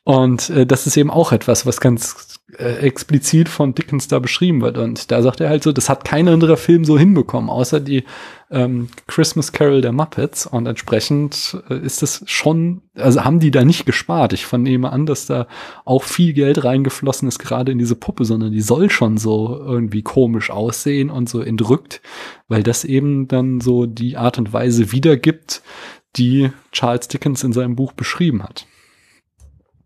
Und 0.06 0.50
äh, 0.50 0.66
das 0.66 0.86
ist 0.86 0.96
eben 0.96 1.10
auch 1.10 1.32
etwas, 1.32 1.66
was 1.66 1.80
ganz 1.80 2.38
äh, 2.58 2.76
explizit 2.76 3.48
von 3.48 3.74
Dickens 3.74 4.06
da 4.06 4.20
beschrieben 4.20 4.62
wird. 4.62 4.78
Und 4.78 5.10
da 5.10 5.20
sagt 5.20 5.40
er 5.40 5.48
halt 5.48 5.64
so, 5.64 5.72
das 5.72 5.88
hat 5.88 6.04
kein 6.04 6.28
anderer 6.28 6.56
Film 6.56 6.84
so 6.84 6.96
hinbekommen, 6.96 7.50
außer 7.50 7.80
die 7.80 8.04
ähm, 8.48 8.86
Christmas 9.08 9.50
Carol 9.50 9.80
der 9.80 9.90
Muppets. 9.90 10.46
Und 10.46 10.66
entsprechend 10.66 11.60
äh, 11.68 11.76
ist 11.80 12.04
es 12.04 12.22
schon, 12.26 12.82
also 12.94 13.24
haben 13.24 13.40
die 13.40 13.50
da 13.50 13.64
nicht 13.64 13.84
gespart. 13.84 14.32
Ich 14.32 14.46
vernehme 14.46 14.92
an, 14.92 15.06
dass 15.06 15.26
da 15.26 15.48
auch 15.84 16.04
viel 16.04 16.34
Geld 16.34 16.62
reingeflossen 16.62 17.26
ist, 17.26 17.40
gerade 17.40 17.72
in 17.72 17.78
diese 17.78 17.96
Puppe, 17.96 18.24
sondern 18.24 18.52
die 18.52 18.60
soll 18.60 18.90
schon 18.90 19.18
so 19.18 19.58
irgendwie 19.58 20.02
komisch 20.02 20.50
aussehen 20.50 21.10
und 21.10 21.28
so 21.28 21.40
entrückt, 21.40 22.00
weil 22.46 22.62
das 22.62 22.84
eben 22.84 23.26
dann 23.26 23.60
so 23.60 23.86
die 23.86 24.16
Art 24.16 24.38
und 24.38 24.52
Weise 24.52 24.92
wiedergibt, 24.92 25.62
die 26.14 26.52
Charles 26.70 27.08
Dickens 27.08 27.42
in 27.42 27.52
seinem 27.52 27.74
Buch 27.74 27.92
beschrieben 27.92 28.44
hat. 28.44 28.66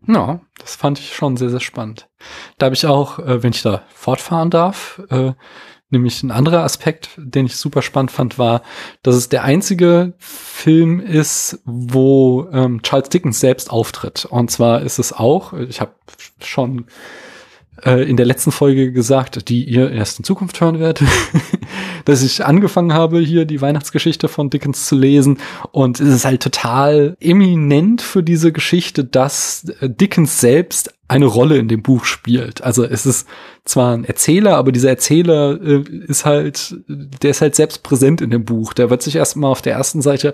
Ja, 0.07 0.41
das 0.59 0.75
fand 0.75 0.99
ich 0.99 1.15
schon 1.15 1.37
sehr, 1.37 1.49
sehr 1.49 1.59
spannend. 1.59 2.09
Da 2.57 2.65
habe 2.65 2.75
ich 2.75 2.85
auch, 2.85 3.19
äh, 3.19 3.43
wenn 3.43 3.51
ich 3.51 3.61
da 3.61 3.83
fortfahren 3.93 4.49
darf, 4.49 5.01
äh, 5.09 5.33
nämlich 5.91 6.23
ein 6.23 6.31
anderer 6.31 6.63
Aspekt, 6.63 7.09
den 7.17 7.45
ich 7.45 7.57
super 7.57 7.81
spannend 7.81 8.11
fand, 8.11 8.39
war, 8.39 8.63
dass 9.03 9.15
es 9.15 9.29
der 9.29 9.43
einzige 9.43 10.13
Film 10.17 10.99
ist, 10.99 11.61
wo 11.65 12.47
ähm, 12.51 12.81
Charles 12.81 13.09
Dickens 13.09 13.39
selbst 13.39 13.69
auftritt. 13.69 14.25
Und 14.25 14.49
zwar 14.49 14.81
ist 14.81 14.97
es 14.99 15.13
auch, 15.13 15.53
ich 15.53 15.81
habe 15.81 15.93
schon 16.41 16.87
äh, 17.85 18.03
in 18.09 18.17
der 18.17 18.25
letzten 18.25 18.51
Folge 18.51 18.91
gesagt, 18.91 19.49
die 19.49 19.63
ihr 19.63 19.91
erst 19.91 20.19
in 20.19 20.25
Zukunft 20.25 20.59
hören 20.61 20.79
werdet, 20.79 21.07
dass 22.05 22.23
ich 22.23 22.45
angefangen 22.45 22.93
habe, 22.93 23.19
hier 23.19 23.45
die 23.45 23.61
Weihnachtsgeschichte 23.61 24.27
von 24.27 24.49
Dickens 24.49 24.85
zu 24.85 24.95
lesen. 24.95 25.39
Und 25.71 25.99
es 25.99 26.09
ist 26.09 26.25
halt 26.25 26.43
total 26.43 27.15
eminent 27.19 28.01
für 28.01 28.23
diese 28.23 28.51
Geschichte, 28.51 29.03
dass 29.03 29.65
äh, 29.79 29.89
Dickens 29.89 30.39
selbst 30.39 30.93
eine 31.07 31.25
Rolle 31.25 31.57
in 31.57 31.67
dem 31.67 31.81
Buch 31.81 32.05
spielt. 32.05 32.63
Also 32.63 32.85
es 32.85 33.05
ist 33.05 33.27
zwar 33.65 33.93
ein 33.93 34.05
Erzähler, 34.05 34.55
aber 34.55 34.71
dieser 34.71 34.89
Erzähler 34.89 35.59
äh, 35.61 35.83
ist 36.07 36.25
halt, 36.25 36.75
der 36.87 37.31
ist 37.31 37.41
halt 37.41 37.55
selbst 37.55 37.83
präsent 37.83 38.21
in 38.21 38.29
dem 38.29 38.45
Buch. 38.45 38.73
Der 38.73 38.89
wird 38.89 39.01
sich 39.01 39.17
erstmal 39.17 39.51
auf 39.51 39.61
der 39.61 39.73
ersten 39.73 40.01
Seite 40.01 40.33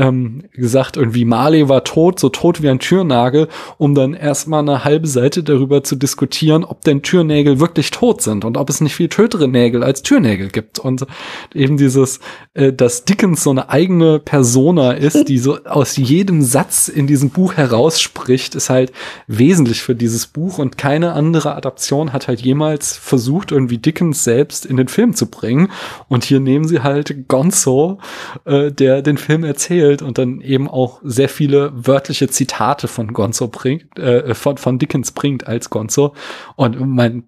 ähm, 0.00 0.44
gesagt, 0.52 0.96
irgendwie 0.96 1.26
Marley 1.26 1.68
war 1.68 1.84
tot, 1.84 2.18
so 2.18 2.30
tot 2.30 2.62
wie 2.62 2.70
ein 2.70 2.78
Türnagel, 2.78 3.48
um 3.76 3.94
dann 3.94 4.14
erstmal 4.14 4.60
eine 4.60 4.82
halbe 4.82 5.06
Seite 5.06 5.42
darüber 5.42 5.84
zu 5.84 5.94
diskutieren, 5.94 6.64
ob 6.64 6.80
denn 6.82 7.02
Türnägel 7.02 7.60
wirklich 7.60 7.90
tot 7.90 8.22
sind 8.22 8.46
und 8.46 8.56
ob 8.56 8.70
es 8.70 8.80
nicht 8.80 8.96
viel 8.96 9.08
tötere 9.08 9.46
Nägel 9.46 9.84
als 9.84 10.02
Türnägel 10.02 10.48
gibt. 10.48 10.78
Und 10.78 11.06
eben 11.54 11.76
dieses, 11.76 12.20
äh, 12.54 12.72
dass 12.72 13.04
Dickens 13.04 13.42
so 13.42 13.50
eine 13.50 13.68
eigene 13.68 14.18
Persona 14.18 14.92
ist, 14.92 15.28
die 15.28 15.38
so 15.38 15.58
aus 15.64 15.98
jedem 15.98 16.40
Satz 16.40 16.88
in 16.88 17.06
diesem 17.06 17.28
Buch 17.28 17.54
herausspricht, 17.54 18.54
ist 18.54 18.70
halt 18.70 18.92
wesentlich 19.26 19.82
für 19.82 19.94
dieses 19.94 20.26
Buch 20.26 20.56
und 20.56 20.78
keine 20.78 21.12
andere 21.12 21.54
Adaption 21.54 22.14
hat 22.14 22.26
halt 22.26 22.40
jemals 22.40 22.96
versucht, 22.96 23.52
irgendwie 23.52 23.78
Dickens 23.78 24.24
selbst 24.24 24.64
in 24.64 24.78
den 24.78 24.88
Film 24.88 25.14
zu 25.14 25.26
bringen. 25.26 25.70
Und 26.08 26.24
hier 26.24 26.40
nehmen 26.40 26.66
sie 26.66 26.80
halt 26.80 27.28
Gonzo, 27.28 27.98
äh, 28.46 28.72
der 28.72 29.02
den 29.02 29.18
Film 29.18 29.44
erzählt, 29.44 29.89
vorstellt 29.90 30.02
und 30.02 30.18
dann 30.18 30.40
eben 30.40 30.68
auch 30.68 31.00
sehr 31.02 31.28
viele 31.28 31.72
wörtliche 31.74 32.28
Zitate 32.28 32.88
von 32.88 33.12
Gonzo 33.12 33.48
bringt, 33.48 33.98
äh, 33.98 34.34
von, 34.34 34.56
von 34.56 34.78
Dickens 34.78 35.12
bringt 35.12 35.46
als 35.46 35.70
Gonzo. 35.70 36.14
Und 36.56 36.80
mein, 36.80 37.24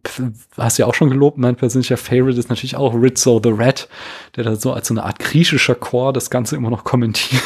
hast 0.57 0.79
ja 0.79 0.87
auch 0.87 0.95
schon 0.95 1.11
gelobt, 1.11 1.39
mein 1.39 1.57
persönlicher 1.57 1.97
Favorite 1.97 2.39
ist 2.39 2.49
natürlich 2.49 2.77
auch 2.77 2.95
Rizzo 2.95 3.41
the 3.43 3.51
Rat, 3.53 3.89
der 4.37 4.45
da 4.45 4.57
so 4.57 4.73
als 4.73 4.89
so 4.89 4.95
eine 4.95 5.05
Art 5.05 5.19
griechischer 5.19 5.75
Chor 5.75 6.13
das 6.13 6.31
Ganze 6.31 6.57
immer 6.57 6.71
noch 6.71 6.85
kommentiert 6.85 7.43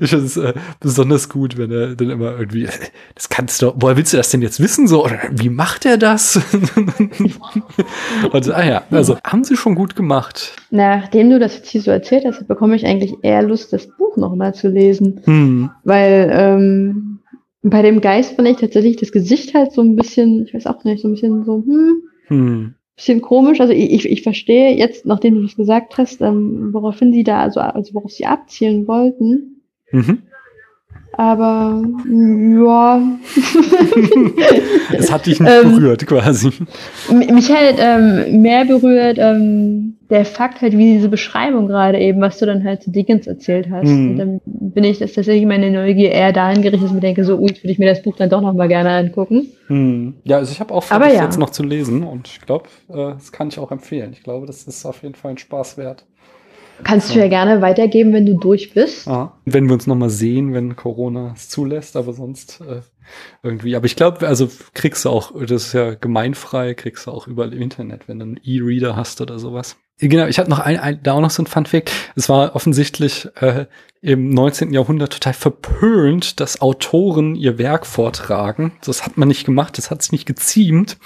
ich 0.00 0.10
finde 0.10 0.26
es 0.26 0.36
äh, 0.36 0.52
besonders 0.80 1.28
gut, 1.28 1.56
wenn 1.58 1.70
er 1.70 1.94
dann 1.94 2.10
immer 2.10 2.38
irgendwie, 2.38 2.64
äh, 2.64 2.70
das 3.14 3.28
kannst 3.28 3.62
du, 3.62 3.72
woher 3.76 3.96
willst 3.96 4.12
du 4.12 4.16
das 4.16 4.30
denn 4.30 4.42
jetzt 4.42 4.60
wissen? 4.60 4.86
So, 4.86 5.04
oder 5.04 5.18
wie 5.30 5.48
macht 5.48 5.86
er 5.86 5.96
das? 5.96 6.36
und, 8.32 8.50
ah 8.50 8.64
ja, 8.64 8.82
also 8.90 9.18
haben 9.24 9.44
sie 9.44 9.56
schon 9.56 9.74
gut 9.74 9.96
gemacht. 9.96 10.52
Nachdem 10.70 11.30
du 11.30 11.38
das 11.38 11.56
jetzt 11.56 11.68
hier 11.68 11.80
so 11.80 11.90
erzählt 11.90 12.25
hast, 12.26 12.46
bekomme 12.46 12.76
ich 12.76 12.86
eigentlich 12.86 13.14
eher 13.22 13.42
Lust, 13.42 13.72
das 13.72 13.86
Buch 13.96 14.16
nochmal 14.16 14.54
zu 14.54 14.68
lesen. 14.68 15.20
Hm. 15.24 15.70
Weil 15.84 16.30
ähm, 16.32 17.20
bei 17.62 17.82
dem 17.82 18.00
Geist 18.00 18.36
fand 18.36 18.48
ich 18.48 18.56
tatsächlich 18.58 18.96
das 18.96 19.12
Gesicht 19.12 19.54
halt 19.54 19.72
so 19.72 19.82
ein 19.82 19.96
bisschen, 19.96 20.44
ich 20.46 20.54
weiß 20.54 20.66
auch 20.66 20.84
nicht, 20.84 21.02
so 21.02 21.08
ein 21.08 21.12
bisschen 21.12 21.44
so, 21.44 21.64
hm, 21.66 22.02
hm. 22.28 22.74
bisschen 22.94 23.22
komisch. 23.22 23.60
Also 23.60 23.72
ich, 23.72 23.92
ich, 23.92 24.08
ich 24.08 24.22
verstehe 24.22 24.76
jetzt, 24.76 25.06
nachdem 25.06 25.36
du 25.36 25.42
das 25.42 25.56
gesagt 25.56 25.98
hast, 25.98 26.20
ähm, 26.20 26.72
woraufhin 26.72 27.12
sie 27.12 27.24
da, 27.24 27.40
also, 27.40 27.60
also 27.60 27.94
worauf 27.94 28.12
sie 28.12 28.26
abzielen 28.26 28.86
wollten. 28.86 29.62
Mhm. 29.90 30.22
Aber 31.16 31.82
ja. 32.08 33.02
es 34.92 35.10
hat 35.10 35.26
dich 35.26 35.40
nicht 35.40 35.50
ähm, 35.50 35.72
berührt, 35.72 36.06
quasi. 36.06 36.50
Mich 37.10 37.50
halt 37.50 37.76
ähm, 37.78 38.42
mehr 38.42 38.66
berührt 38.66 39.16
ähm, 39.18 39.96
der 40.10 40.24
Fakt 40.24 40.60
halt, 40.60 40.76
wie 40.76 40.92
diese 40.92 41.08
Beschreibung 41.08 41.66
gerade 41.66 41.98
eben, 41.98 42.20
was 42.20 42.38
du 42.38 42.46
dann 42.46 42.62
halt 42.64 42.82
zu 42.82 42.90
Dickens 42.90 43.26
erzählt 43.26 43.68
hast. 43.70 43.88
Mhm. 43.88 44.10
Und 44.10 44.18
dann 44.18 44.40
bin 44.44 44.84
ich 44.84 44.98
das 44.98 45.14
tatsächlich 45.14 45.46
meine 45.46 45.70
Neugier 45.70 46.12
eher 46.12 46.32
dahin 46.32 46.62
gerichtet, 46.62 46.82
dass 46.82 46.90
ich 46.90 46.94
mir 46.94 47.00
denke, 47.00 47.24
so, 47.24 47.36
ui, 47.38 47.48
würde 47.48 47.70
ich 47.70 47.78
mir 47.78 47.88
das 47.88 48.02
Buch 48.02 48.16
dann 48.16 48.30
doch 48.30 48.40
noch 48.40 48.52
mal 48.52 48.68
gerne 48.68 48.90
angucken. 48.90 49.48
Mhm. 49.68 50.14
Ja, 50.24 50.36
also 50.36 50.52
ich 50.52 50.60
habe 50.60 50.72
auch 50.74 50.84
vor, 50.84 50.98
das 50.98 51.14
ja. 51.14 51.24
jetzt 51.24 51.38
noch 51.38 51.50
zu 51.50 51.62
lesen 51.62 52.04
und 52.04 52.28
ich 52.28 52.40
glaube, 52.40 52.68
äh, 52.88 53.14
das 53.14 53.32
kann 53.32 53.48
ich 53.48 53.58
auch 53.58 53.72
empfehlen. 53.72 54.10
Ich 54.12 54.22
glaube, 54.22 54.46
das 54.46 54.64
ist 54.64 54.84
auf 54.84 55.02
jeden 55.02 55.14
Fall 55.14 55.32
ein 55.32 55.38
Spaß 55.38 55.78
wert. 55.78 56.04
Kannst 56.84 57.14
du 57.14 57.18
ja 57.18 57.28
gerne 57.28 57.60
weitergeben, 57.62 58.12
wenn 58.12 58.26
du 58.26 58.34
durch 58.38 58.74
bist. 58.74 59.08
Ah, 59.08 59.38
wenn 59.44 59.66
wir 59.66 59.74
uns 59.74 59.86
nochmal 59.86 60.10
sehen, 60.10 60.52
wenn 60.54 60.76
Corona 60.76 61.32
es 61.34 61.48
zulässt, 61.48 61.96
aber 61.96 62.12
sonst 62.12 62.60
äh, 62.60 62.80
irgendwie. 63.42 63.76
Aber 63.76 63.86
ich 63.86 63.96
glaube, 63.96 64.26
also 64.26 64.48
kriegst 64.74 65.04
du 65.04 65.10
auch, 65.10 65.32
das 65.40 65.66
ist 65.66 65.72
ja 65.72 65.94
gemeinfrei, 65.94 66.74
kriegst 66.74 67.06
du 67.06 67.10
auch 67.10 67.26
überall 67.26 67.52
im 67.52 67.62
Internet, 67.62 68.08
wenn 68.08 68.18
du 68.18 68.24
einen 68.24 68.40
E-Reader 68.42 68.96
hast 68.96 69.20
oder 69.20 69.38
sowas. 69.38 69.76
Genau, 69.98 70.26
ich 70.26 70.38
hatte 70.38 70.50
noch 70.50 70.58
ein, 70.58 70.78
ein, 70.78 71.02
da 71.02 71.12
auch 71.14 71.20
noch 71.20 71.30
so 71.30 71.42
ein 71.42 71.46
Fun 71.46 71.64
Fact. 71.64 71.90
Es 72.16 72.28
war 72.28 72.54
offensichtlich 72.54 73.28
äh, 73.36 73.64
im 74.02 74.28
19. 74.28 74.72
Jahrhundert 74.72 75.14
total 75.14 75.32
verpönt, 75.32 76.38
dass 76.38 76.60
Autoren 76.60 77.34
ihr 77.34 77.56
Werk 77.58 77.86
vortragen. 77.86 78.72
Das 78.84 79.06
hat 79.06 79.16
man 79.16 79.26
nicht 79.26 79.46
gemacht, 79.46 79.78
das 79.78 79.90
hat 79.90 80.02
sich 80.02 80.12
nicht 80.12 80.26
geziemt. 80.26 80.98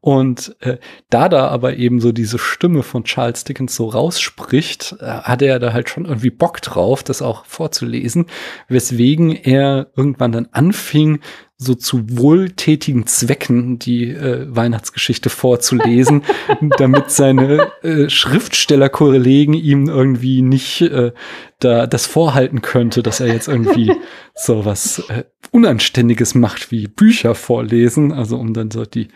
Und 0.00 0.56
äh, 0.60 0.78
da 1.08 1.28
da 1.28 1.46
aber 1.48 1.76
eben 1.76 2.00
so 2.00 2.10
diese 2.10 2.38
Stimme 2.38 2.82
von 2.82 3.04
Charles 3.04 3.44
Dickens 3.44 3.76
so 3.76 3.86
rausspricht, 3.86 4.96
äh, 5.00 5.04
hatte 5.04 5.46
er 5.46 5.60
da 5.60 5.72
halt 5.72 5.88
schon 5.88 6.04
irgendwie 6.04 6.30
Bock 6.30 6.60
drauf, 6.60 7.04
das 7.04 7.22
auch 7.22 7.44
vorzulesen, 7.44 8.26
weswegen 8.68 9.30
er 9.30 9.92
irgendwann 9.94 10.32
dann 10.32 10.48
anfing, 10.50 11.20
so 11.58 11.74
zu 11.74 12.04
wohltätigen 12.18 13.06
Zwecken 13.06 13.78
die 13.78 14.10
äh, 14.10 14.46
Weihnachtsgeschichte 14.48 15.30
vorzulesen, 15.30 16.22
damit 16.78 17.10
seine 17.10 17.72
äh, 17.82 18.10
Schriftstellerkollegen 18.10 19.54
ihm 19.54 19.88
irgendwie 19.88 20.42
nicht 20.42 20.82
äh, 20.82 21.12
da 21.58 21.86
das 21.86 22.04
vorhalten 22.04 22.60
könnte, 22.60 23.02
dass 23.02 23.20
er 23.20 23.28
jetzt 23.28 23.48
irgendwie 23.48 23.90
so 24.34 24.66
was 24.66 24.98
äh, 25.08 25.24
Unanständiges 25.50 26.34
macht 26.34 26.70
wie 26.70 26.88
Bücher 26.88 27.34
vorlesen, 27.34 28.12
also 28.12 28.36
um 28.36 28.52
dann 28.52 28.70
so 28.70 28.84
die 28.84 29.08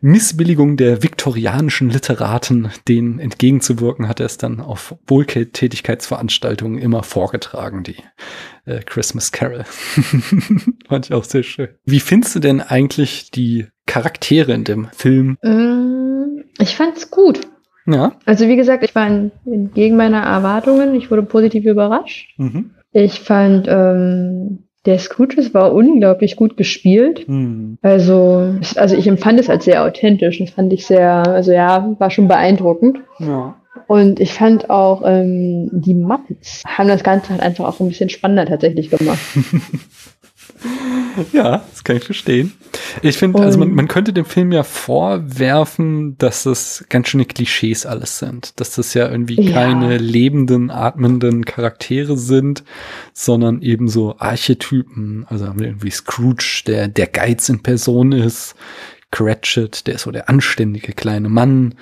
Missbilligung 0.00 0.76
der 0.76 1.02
viktorianischen 1.02 1.90
Literaten 1.90 2.70
denen 2.88 3.18
entgegenzuwirken, 3.18 4.08
hat 4.08 4.20
er 4.20 4.26
es 4.26 4.38
dann 4.38 4.60
auf 4.60 4.96
Wohltätigkeitsveranstaltungen 5.06 6.78
immer 6.78 7.02
vorgetragen, 7.02 7.82
die 7.82 7.96
äh, 8.64 8.80
Christmas 8.80 9.32
Carol. 9.32 9.64
Fand 10.88 11.06
ich 11.06 11.12
auch 11.12 11.24
sehr 11.24 11.42
schön. 11.42 11.68
Wie 11.84 12.00
findest 12.00 12.34
du 12.36 12.40
denn 12.40 12.60
eigentlich 12.60 13.30
die 13.30 13.66
Charaktere 13.86 14.52
in 14.52 14.64
dem 14.64 14.88
Film? 14.92 15.38
Mm, 15.42 16.42
ich 16.58 16.76
fand's 16.76 17.10
gut. 17.10 17.40
Ja. 17.86 18.16
Also 18.24 18.48
wie 18.48 18.56
gesagt, 18.56 18.82
ich 18.82 18.94
war 18.94 19.06
entgegen 19.06 19.96
meiner 19.96 20.22
Erwartungen. 20.22 20.94
Ich 20.94 21.10
wurde 21.10 21.22
positiv 21.22 21.64
überrascht. 21.64 22.34
Mhm. 22.36 22.70
Ich 22.92 23.20
fand 23.20 23.66
ähm, 23.68 24.65
der 24.86 24.98
Scrooge 24.98 25.52
war 25.52 25.72
unglaublich 25.72 26.36
gut 26.36 26.56
gespielt. 26.56 27.28
Mhm. 27.28 27.78
Also, 27.82 28.54
also 28.76 28.96
ich 28.96 29.06
empfand 29.06 29.40
es 29.40 29.50
als 29.50 29.64
sehr 29.64 29.84
authentisch. 29.84 30.38
Das 30.38 30.50
fand 30.50 30.72
ich 30.72 30.86
sehr, 30.86 31.26
also 31.26 31.52
ja, 31.52 31.94
war 31.98 32.10
schon 32.10 32.28
beeindruckend. 32.28 32.98
Ja. 33.18 33.56
Und 33.88 34.20
ich 34.20 34.32
fand 34.32 34.70
auch, 34.70 35.02
ähm, 35.04 35.68
die 35.72 35.94
Muppets 35.94 36.62
haben 36.66 36.88
das 36.88 37.04
Ganze 37.04 37.30
halt 37.30 37.42
einfach 37.42 37.66
auch 37.66 37.80
ein 37.80 37.88
bisschen 37.88 38.08
spannender 38.08 38.46
tatsächlich 38.46 38.90
gemacht. 38.90 39.18
ja, 41.32 41.64
das 41.70 41.84
kann 41.84 41.96
ich 41.96 42.04
verstehen. 42.04 42.52
Ich 43.02 43.18
finde, 43.18 43.40
also 43.40 43.58
man, 43.58 43.72
man 43.74 43.88
könnte 43.88 44.12
dem 44.12 44.24
Film 44.24 44.52
ja 44.52 44.62
vorwerfen, 44.62 46.16
dass 46.18 46.44
das 46.44 46.84
ganz 46.88 47.08
schöne 47.08 47.24
Klischees 47.24 47.86
alles 47.86 48.18
sind. 48.18 48.58
Dass 48.60 48.74
das 48.74 48.94
ja 48.94 49.08
irgendwie 49.08 49.40
ja. 49.40 49.52
keine 49.52 49.98
lebenden, 49.98 50.70
atmenden 50.70 51.44
Charaktere 51.44 52.16
sind, 52.16 52.64
sondern 53.12 53.62
eben 53.62 53.88
so 53.88 54.16
Archetypen. 54.18 55.26
Also 55.28 55.46
haben 55.46 55.60
wir 55.60 55.66
irgendwie 55.68 55.90
Scrooge, 55.90 56.62
der 56.66 56.88
der 56.88 57.06
Geiz 57.06 57.48
in 57.48 57.62
Person 57.62 58.12
ist. 58.12 58.54
Cratchit, 59.10 59.86
der 59.86 59.94
ist 59.94 60.02
so 60.02 60.10
der 60.10 60.28
anständige 60.28 60.92
kleine 60.92 61.28
Mann. 61.28 61.74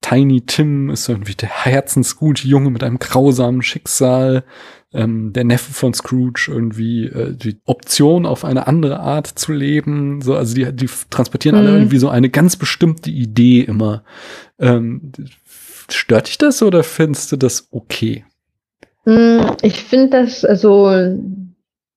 Tiny 0.00 0.40
Tim 0.40 0.88
ist 0.88 1.08
irgendwie 1.08 1.34
der 1.34 1.50
herzensgute 1.50 2.48
Junge 2.48 2.70
mit 2.70 2.82
einem 2.82 2.98
grausamen 2.98 3.62
Schicksal. 3.62 4.44
Ähm, 4.92 5.32
der 5.32 5.44
Neffe 5.44 5.72
von 5.72 5.94
Scrooge 5.94 6.48
irgendwie 6.48 7.06
äh, 7.06 7.32
die 7.32 7.60
Option 7.64 8.26
auf 8.26 8.44
eine 8.44 8.66
andere 8.66 9.00
Art 9.00 9.26
zu 9.26 9.52
leben. 9.52 10.20
So, 10.20 10.34
also 10.34 10.54
die, 10.54 10.72
die 10.72 10.88
transportieren 11.10 11.60
mhm. 11.60 11.66
alle 11.66 11.76
irgendwie 11.76 11.98
so 11.98 12.08
eine 12.08 12.28
ganz 12.28 12.56
bestimmte 12.56 13.10
Idee 13.10 13.60
immer. 13.60 14.02
Ähm, 14.58 15.12
stört 15.88 16.28
dich 16.28 16.38
das 16.38 16.62
oder 16.62 16.82
findest 16.82 17.32
du 17.32 17.36
das 17.36 17.68
okay? 17.70 18.24
Mm, 19.04 19.40
ich 19.62 19.82
finde 19.82 20.10
das, 20.10 20.44
also 20.44 20.88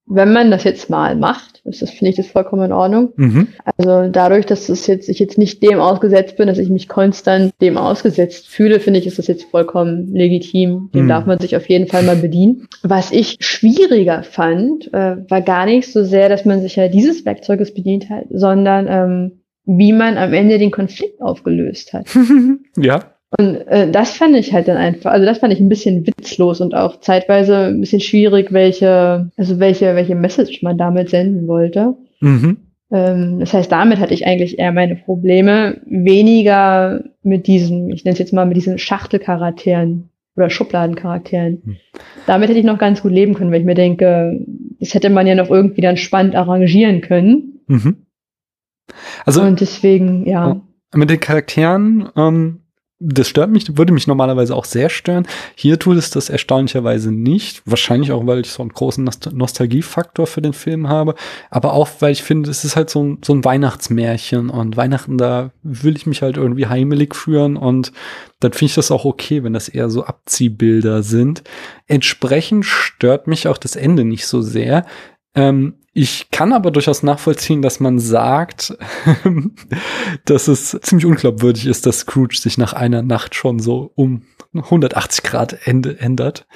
wenn 0.06 0.32
man 0.32 0.50
das 0.50 0.64
jetzt 0.64 0.90
mal 0.90 1.16
macht, 1.16 1.53
das 1.64 1.90
finde 1.90 2.10
ich 2.10 2.16
das 2.16 2.26
vollkommen 2.26 2.66
in 2.66 2.72
Ordnung. 2.72 3.12
Mhm. 3.16 3.48
Also 3.76 4.08
dadurch, 4.10 4.44
dass 4.46 4.68
es 4.68 4.86
jetzt, 4.86 5.08
ich 5.08 5.18
jetzt 5.18 5.38
nicht 5.38 5.62
dem 5.62 5.80
ausgesetzt 5.80 6.36
bin, 6.36 6.46
dass 6.46 6.58
ich 6.58 6.68
mich 6.68 6.88
konstant 6.88 7.52
dem 7.60 7.78
ausgesetzt 7.78 8.48
fühle, 8.48 8.80
finde 8.80 9.00
ich, 9.00 9.06
ist 9.06 9.18
das 9.18 9.26
jetzt 9.26 9.44
vollkommen 9.44 10.12
legitim. 10.12 10.90
Dem 10.94 11.04
mhm. 11.04 11.08
darf 11.08 11.26
man 11.26 11.38
sich 11.38 11.56
auf 11.56 11.68
jeden 11.68 11.86
Fall 11.86 12.02
mal 12.02 12.16
bedienen. 12.16 12.68
Was 12.82 13.12
ich 13.12 13.36
schwieriger 13.40 14.22
fand, 14.22 14.92
äh, 14.92 15.16
war 15.28 15.40
gar 15.40 15.64
nicht 15.64 15.90
so 15.90 16.04
sehr, 16.04 16.28
dass 16.28 16.44
man 16.44 16.60
sich 16.60 16.76
ja 16.76 16.88
dieses 16.88 17.24
Werkzeuges 17.24 17.72
bedient 17.72 18.10
hat, 18.10 18.26
sondern 18.30 18.86
ähm, 18.88 19.32
wie 19.64 19.92
man 19.92 20.18
am 20.18 20.34
Ende 20.34 20.58
den 20.58 20.70
Konflikt 20.70 21.22
aufgelöst 21.22 21.94
hat. 21.94 22.06
ja. 22.76 23.13
Und 23.38 23.56
äh, 23.66 23.90
das 23.90 24.10
fand 24.16 24.36
ich 24.36 24.52
halt 24.52 24.68
dann 24.68 24.76
einfach, 24.76 25.10
also 25.10 25.26
das 25.26 25.38
fand 25.38 25.52
ich 25.52 25.60
ein 25.60 25.68
bisschen 25.68 26.06
witzlos 26.06 26.60
und 26.60 26.74
auch 26.74 27.00
zeitweise 27.00 27.66
ein 27.66 27.80
bisschen 27.80 28.00
schwierig, 28.00 28.52
welche, 28.52 29.30
also 29.36 29.58
welche, 29.58 29.94
welche 29.94 30.14
Message 30.14 30.62
man 30.62 30.78
damit 30.78 31.10
senden 31.10 31.48
wollte. 31.48 31.94
Mhm. 32.20 32.58
Ähm, 32.90 33.40
das 33.40 33.52
heißt, 33.52 33.72
damit 33.72 33.98
hatte 33.98 34.14
ich 34.14 34.26
eigentlich 34.26 34.58
eher 34.58 34.72
meine 34.72 34.96
Probleme, 34.96 35.80
weniger 35.86 37.02
mit 37.22 37.46
diesen, 37.46 37.90
ich 37.90 38.04
nenne 38.04 38.12
es 38.12 38.18
jetzt 38.18 38.32
mal 38.32 38.46
mit 38.46 38.56
diesen 38.56 38.78
Schachtelcharakteren 38.78 40.10
oder 40.36 40.50
Schubladencharakteren. 40.50 41.62
Mhm. 41.64 41.76
Damit 42.26 42.48
hätte 42.48 42.58
ich 42.58 42.64
noch 42.64 42.78
ganz 42.78 43.02
gut 43.02 43.12
leben 43.12 43.34
können, 43.34 43.50
weil 43.50 43.60
ich 43.60 43.66
mir 43.66 43.74
denke, 43.74 44.44
das 44.80 44.94
hätte 44.94 45.10
man 45.10 45.26
ja 45.26 45.34
noch 45.34 45.50
irgendwie 45.50 45.80
dann 45.80 45.96
spannend 45.96 46.36
arrangieren 46.36 47.00
können. 47.00 47.60
Mhm. 47.66 47.96
Also 49.24 49.42
und 49.42 49.60
deswegen, 49.60 50.26
ja. 50.26 50.60
Mit 50.92 51.10
den 51.10 51.20
Charakteren 51.20 52.08
ähm, 52.16 52.60
das 53.06 53.28
stört 53.28 53.50
mich, 53.50 53.76
würde 53.76 53.92
mich 53.92 54.06
normalerweise 54.06 54.54
auch 54.54 54.64
sehr 54.64 54.88
stören. 54.88 55.26
Hier 55.54 55.78
tut 55.78 55.96
es 55.96 56.10
das 56.10 56.30
erstaunlicherweise 56.30 57.12
nicht. 57.12 57.62
Wahrscheinlich 57.66 58.12
auch, 58.12 58.26
weil 58.26 58.40
ich 58.40 58.50
so 58.50 58.62
einen 58.62 58.72
großen 58.72 59.04
Nost 59.04 59.30
Nostalgiefaktor 59.32 60.26
für 60.26 60.40
den 60.40 60.54
Film 60.54 60.88
habe. 60.88 61.14
Aber 61.50 61.74
auch, 61.74 61.88
weil 62.00 62.12
ich 62.12 62.22
finde, 62.22 62.50
es 62.50 62.64
ist 62.64 62.76
halt 62.76 62.88
so 62.88 63.02
ein, 63.02 63.18
so 63.24 63.34
ein 63.34 63.44
Weihnachtsmärchen. 63.44 64.48
Und 64.48 64.76
Weihnachten, 64.76 65.18
da 65.18 65.50
will 65.62 65.96
ich 65.96 66.06
mich 66.06 66.22
halt 66.22 66.36
irgendwie 66.36 66.66
heimelig 66.66 67.14
führen. 67.14 67.56
Und 67.56 67.92
dann 68.40 68.52
finde 68.52 68.66
ich 68.66 68.74
das 68.74 68.90
auch 68.90 69.04
okay, 69.04 69.44
wenn 69.44 69.52
das 69.52 69.68
eher 69.68 69.90
so 69.90 70.04
Abziehbilder 70.04 71.02
sind. 71.02 71.42
Entsprechend 71.86 72.64
stört 72.64 73.26
mich 73.26 73.48
auch 73.48 73.58
das 73.58 73.76
Ende 73.76 74.04
nicht 74.04 74.26
so 74.26 74.40
sehr. 74.40 74.86
Ähm, 75.34 75.74
Ich 75.96 76.32
kann 76.32 76.52
aber 76.52 76.72
durchaus 76.72 77.04
nachvollziehen, 77.04 77.62
dass 77.62 77.78
man 77.78 78.00
sagt, 78.00 78.76
dass 80.24 80.48
es 80.48 80.76
ziemlich 80.82 81.06
unglaubwürdig 81.06 81.66
ist, 81.66 81.86
dass 81.86 82.00
Scrooge 82.00 82.36
sich 82.36 82.58
nach 82.58 82.72
einer 82.72 83.02
Nacht 83.02 83.36
schon 83.36 83.60
so 83.60 83.92
um 83.94 84.22
180 84.52 85.22
Grad 85.22 85.56
ändert. 85.66 86.46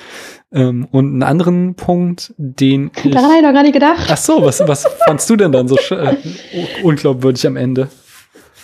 Ähm, 0.52 0.88
und 0.90 1.12
einen 1.12 1.22
anderen 1.22 1.74
Punkt, 1.76 2.34
den 2.36 2.90
Daran 3.04 3.24
habe 3.24 3.36
ich 3.36 3.42
noch 3.42 3.52
gar 3.52 3.62
nicht 3.62 3.74
gedacht. 3.74 4.08
Ach 4.10 4.16
so, 4.16 4.42
was, 4.42 4.60
was 4.66 4.86
fandst 5.06 5.30
du 5.30 5.36
denn 5.36 5.52
dann 5.52 5.68
so 5.68 5.76
äh, 5.94 6.16
unglaubwürdig 6.82 7.46
am 7.46 7.56
Ende? 7.56 7.88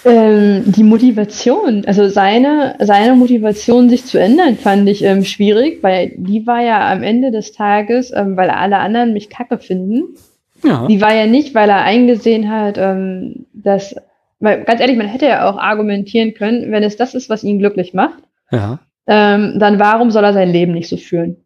Ähm, 0.05 0.65
die 0.67 0.83
Motivation, 0.83 1.85
also 1.87 2.09
seine, 2.09 2.77
seine 2.81 3.15
Motivation, 3.15 3.89
sich 3.89 4.05
zu 4.07 4.19
ändern, 4.19 4.57
fand 4.57 4.89
ich 4.89 5.03
ähm, 5.05 5.25
schwierig, 5.25 5.83
weil 5.83 6.13
die 6.17 6.47
war 6.49 6.63
ja 6.63 6.91
am 6.93 7.05
Ende 7.05 7.31
des 7.31 7.53
Tages, 7.53 8.13
ähm, 8.13 8.37
weil 8.37 8.51
alle 8.51 8.79
anderen 8.79 9.13
mich 9.13 9.31
kacke 9.31 9.59
finden. 9.59 10.17
Ja. 10.65 10.87
Die 10.87 11.01
war 11.01 11.15
ja 11.15 11.27
nicht, 11.27 11.55
weil 11.55 11.69
er 11.69 11.83
eingesehen 11.83 12.51
hat, 12.51 12.79
ähm, 12.79 13.47
dass, 13.53 13.95
weil 14.41 14.65
ganz 14.65 14.81
ehrlich, 14.81 14.97
man 14.97 15.07
hätte 15.07 15.27
ja 15.27 15.49
auch 15.49 15.59
argumentieren 15.59 16.35
können, 16.35 16.73
wenn 16.73 16.83
es 16.83 16.97
das 16.97 17.15
ist, 17.15 17.29
was 17.29 17.45
ihn 17.45 17.59
glücklich 17.59 17.95
macht, 17.95 18.23
ja. 18.51 18.81
ähm, 19.07 19.59
dann 19.59 19.79
warum 19.79 20.11
soll 20.11 20.25
er 20.25 20.33
sein 20.33 20.51
Leben 20.51 20.73
nicht 20.73 20.89
so 20.89 20.97
führen? 20.97 21.37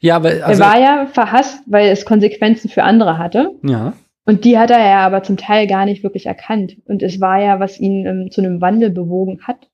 Ja, 0.00 0.22
weil 0.22 0.42
also, 0.42 0.62
er 0.62 0.68
war 0.68 0.80
ja 0.80 1.06
verhasst, 1.06 1.62
weil 1.66 1.88
es 1.88 2.04
Konsequenzen 2.04 2.68
für 2.68 2.84
andere 2.84 3.18
hatte. 3.18 3.50
Ja. 3.62 3.94
Und 4.26 4.44
die 4.44 4.58
hat 4.58 4.70
er 4.70 4.78
ja 4.78 5.00
aber 5.00 5.22
zum 5.22 5.36
Teil 5.36 5.66
gar 5.66 5.84
nicht 5.84 6.02
wirklich 6.02 6.26
erkannt. 6.26 6.76
Und 6.86 7.02
es 7.02 7.20
war 7.20 7.42
ja, 7.42 7.60
was 7.60 7.78
ihn 7.78 8.06
ähm, 8.06 8.30
zu 8.30 8.40
einem 8.40 8.60
Wandel 8.60 8.90
bewogen 8.90 9.40
hat, 9.42 9.68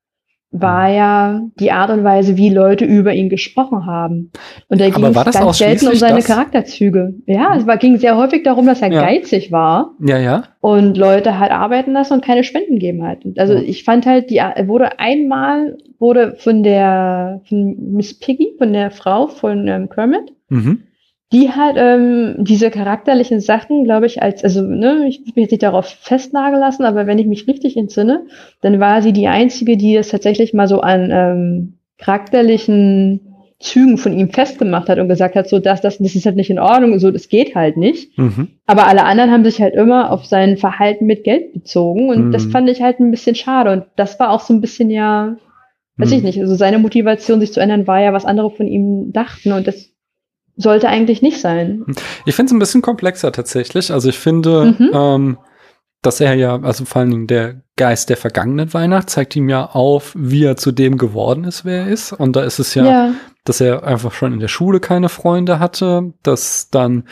war 0.52 0.88
ja 0.90 1.42
die 1.60 1.70
Art 1.70 1.90
und 1.90 2.02
Weise, 2.02 2.36
wie 2.36 2.50
Leute 2.50 2.84
über 2.84 3.14
ihn 3.14 3.28
gesprochen 3.28 3.86
haben. 3.86 4.32
Und 4.68 4.80
da 4.80 4.90
ging 4.90 5.04
es 5.04 5.14
ganz 5.14 5.58
selten 5.58 5.88
um 5.88 5.94
seine 5.94 6.16
das? 6.16 6.26
Charakterzüge. 6.26 7.14
Ja, 7.26 7.54
es 7.56 7.66
war, 7.66 7.76
ging 7.76 7.98
sehr 7.98 8.16
häufig 8.16 8.42
darum, 8.42 8.66
dass 8.66 8.82
er 8.82 8.90
ja. 8.90 9.02
geizig 9.02 9.52
war. 9.52 9.92
Ja, 10.00 10.18
ja. 10.18 10.44
Und 10.60 10.96
Leute 10.96 11.38
halt 11.38 11.52
arbeiten 11.52 11.92
lassen 11.92 12.14
und 12.14 12.24
keine 12.24 12.42
Spenden 12.42 12.80
geben 12.80 13.06
hat. 13.06 13.18
Also 13.36 13.54
ja. 13.54 13.60
ich 13.60 13.84
fand 13.84 14.06
halt, 14.06 14.30
die 14.30 14.38
er 14.38 14.66
wurde 14.66 14.98
einmal, 14.98 15.78
wurde 15.98 16.34
von 16.36 16.64
der 16.64 17.40
von 17.48 17.94
Miss 17.94 18.18
Piggy, 18.18 18.54
von 18.58 18.72
der 18.72 18.90
Frau 18.90 19.28
von 19.28 19.68
ähm, 19.68 19.88
Kermit, 19.88 20.32
mhm 20.48 20.82
die 21.32 21.50
halt 21.50 21.76
ähm, 21.78 22.36
diese 22.38 22.70
charakterlichen 22.70 23.40
Sachen, 23.40 23.84
glaube 23.84 24.06
ich, 24.06 24.20
als, 24.20 24.42
also, 24.42 24.62
ne, 24.62 25.06
ich 25.08 25.20
will 25.20 25.26
mich 25.26 25.42
jetzt 25.42 25.50
nicht 25.52 25.62
darauf 25.62 25.86
festnageln 25.86 26.60
lassen, 26.60 26.84
aber 26.84 27.06
wenn 27.06 27.18
ich 27.18 27.26
mich 27.26 27.46
richtig 27.46 27.76
entsinne, 27.76 28.26
dann 28.62 28.80
war 28.80 29.00
sie 29.00 29.12
die 29.12 29.28
einzige, 29.28 29.76
die 29.76 29.94
es 29.96 30.08
tatsächlich 30.08 30.54
mal 30.54 30.66
so 30.66 30.80
an 30.80 31.10
ähm, 31.12 31.74
charakterlichen 31.98 33.20
Zügen 33.60 33.98
von 33.98 34.18
ihm 34.18 34.30
festgemacht 34.30 34.88
hat 34.88 34.98
und 34.98 35.08
gesagt 35.08 35.36
hat, 35.36 35.48
so 35.48 35.58
das, 35.58 35.82
das, 35.82 35.98
das 35.98 36.14
ist 36.16 36.24
halt 36.24 36.34
nicht 36.34 36.50
in 36.50 36.58
Ordnung, 36.58 36.98
so 36.98 37.10
das 37.10 37.28
geht 37.28 37.54
halt 37.54 37.76
nicht. 37.76 38.16
Mhm. 38.18 38.48
Aber 38.66 38.88
alle 38.88 39.04
anderen 39.04 39.30
haben 39.30 39.44
sich 39.44 39.60
halt 39.60 39.74
immer 39.74 40.10
auf 40.10 40.24
sein 40.24 40.56
Verhalten 40.56 41.04
mit 41.06 41.24
Geld 41.24 41.52
bezogen 41.52 42.08
und 42.08 42.28
mhm. 42.28 42.32
das 42.32 42.46
fand 42.46 42.68
ich 42.70 42.82
halt 42.82 42.98
ein 42.98 43.10
bisschen 43.10 43.36
schade 43.36 43.70
und 43.70 43.84
das 43.96 44.18
war 44.18 44.30
auch 44.30 44.40
so 44.40 44.54
ein 44.54 44.62
bisschen 44.62 44.90
ja, 44.90 45.36
weiß 45.98 46.10
mhm. 46.10 46.16
ich 46.16 46.22
nicht, 46.22 46.40
also 46.40 46.54
seine 46.54 46.78
Motivation, 46.78 47.38
sich 47.38 47.52
zu 47.52 47.60
ändern, 47.60 47.86
war 47.86 48.00
ja, 48.00 48.14
was 48.14 48.24
andere 48.24 48.50
von 48.50 48.66
ihm 48.66 49.12
dachten 49.12 49.52
und 49.52 49.66
das 49.68 49.90
sollte 50.60 50.88
eigentlich 50.88 51.22
nicht 51.22 51.40
sein. 51.40 51.84
Ich 52.26 52.34
finde 52.34 52.50
es 52.50 52.52
ein 52.52 52.58
bisschen 52.58 52.82
komplexer 52.82 53.32
tatsächlich. 53.32 53.92
Also 53.92 54.08
ich 54.08 54.18
finde, 54.18 54.76
mhm. 54.78 54.90
ähm, 54.92 55.38
dass 56.02 56.20
er 56.20 56.34
ja, 56.34 56.60
also 56.62 56.84
vor 56.84 57.00
allen 57.00 57.10
Dingen 57.10 57.26
der 57.26 57.62
Geist 57.76 58.08
der 58.08 58.16
vergangenen 58.16 58.72
Weihnacht 58.72 59.10
zeigt 59.10 59.36
ihm 59.36 59.48
ja 59.48 59.66
auf, 59.66 60.12
wie 60.16 60.44
er 60.44 60.56
zu 60.56 60.72
dem 60.72 60.96
geworden 60.96 61.44
ist, 61.44 61.64
wer 61.64 61.82
er 61.82 61.88
ist. 61.88 62.12
Und 62.12 62.36
da 62.36 62.42
ist 62.42 62.58
es 62.58 62.74
ja, 62.74 62.84
ja, 62.84 63.14
dass 63.44 63.60
er 63.60 63.84
einfach 63.84 64.12
schon 64.12 64.32
in 64.32 64.40
der 64.40 64.48
Schule 64.48 64.80
keine 64.80 65.08
Freunde 65.08 65.58
hatte, 65.58 66.12
dass 66.22 66.70
dann 66.70 67.04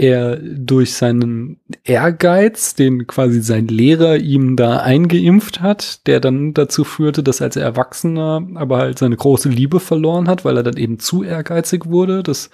er 0.00 0.36
durch 0.36 0.94
seinen 0.94 1.60
Ehrgeiz, 1.84 2.74
den 2.74 3.06
quasi 3.06 3.42
sein 3.42 3.68
Lehrer 3.68 4.16
ihm 4.16 4.56
da 4.56 4.78
eingeimpft 4.78 5.60
hat, 5.60 6.06
der 6.06 6.20
dann 6.20 6.54
dazu 6.54 6.84
führte, 6.84 7.22
dass 7.22 7.42
als 7.42 7.56
Erwachsener 7.56 8.46
aber 8.54 8.78
halt 8.78 8.98
seine 8.98 9.16
große 9.16 9.50
Liebe 9.50 9.78
verloren 9.78 10.26
hat, 10.26 10.42
weil 10.42 10.56
er 10.56 10.62
dann 10.62 10.78
eben 10.78 10.98
zu 10.98 11.22
ehrgeizig 11.22 11.84
wurde, 11.84 12.22
das 12.22 12.48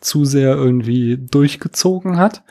zu 0.00 0.24
sehr 0.24 0.56
irgendwie 0.56 1.18
durchgezogen 1.18 2.16
hat. 2.16 2.42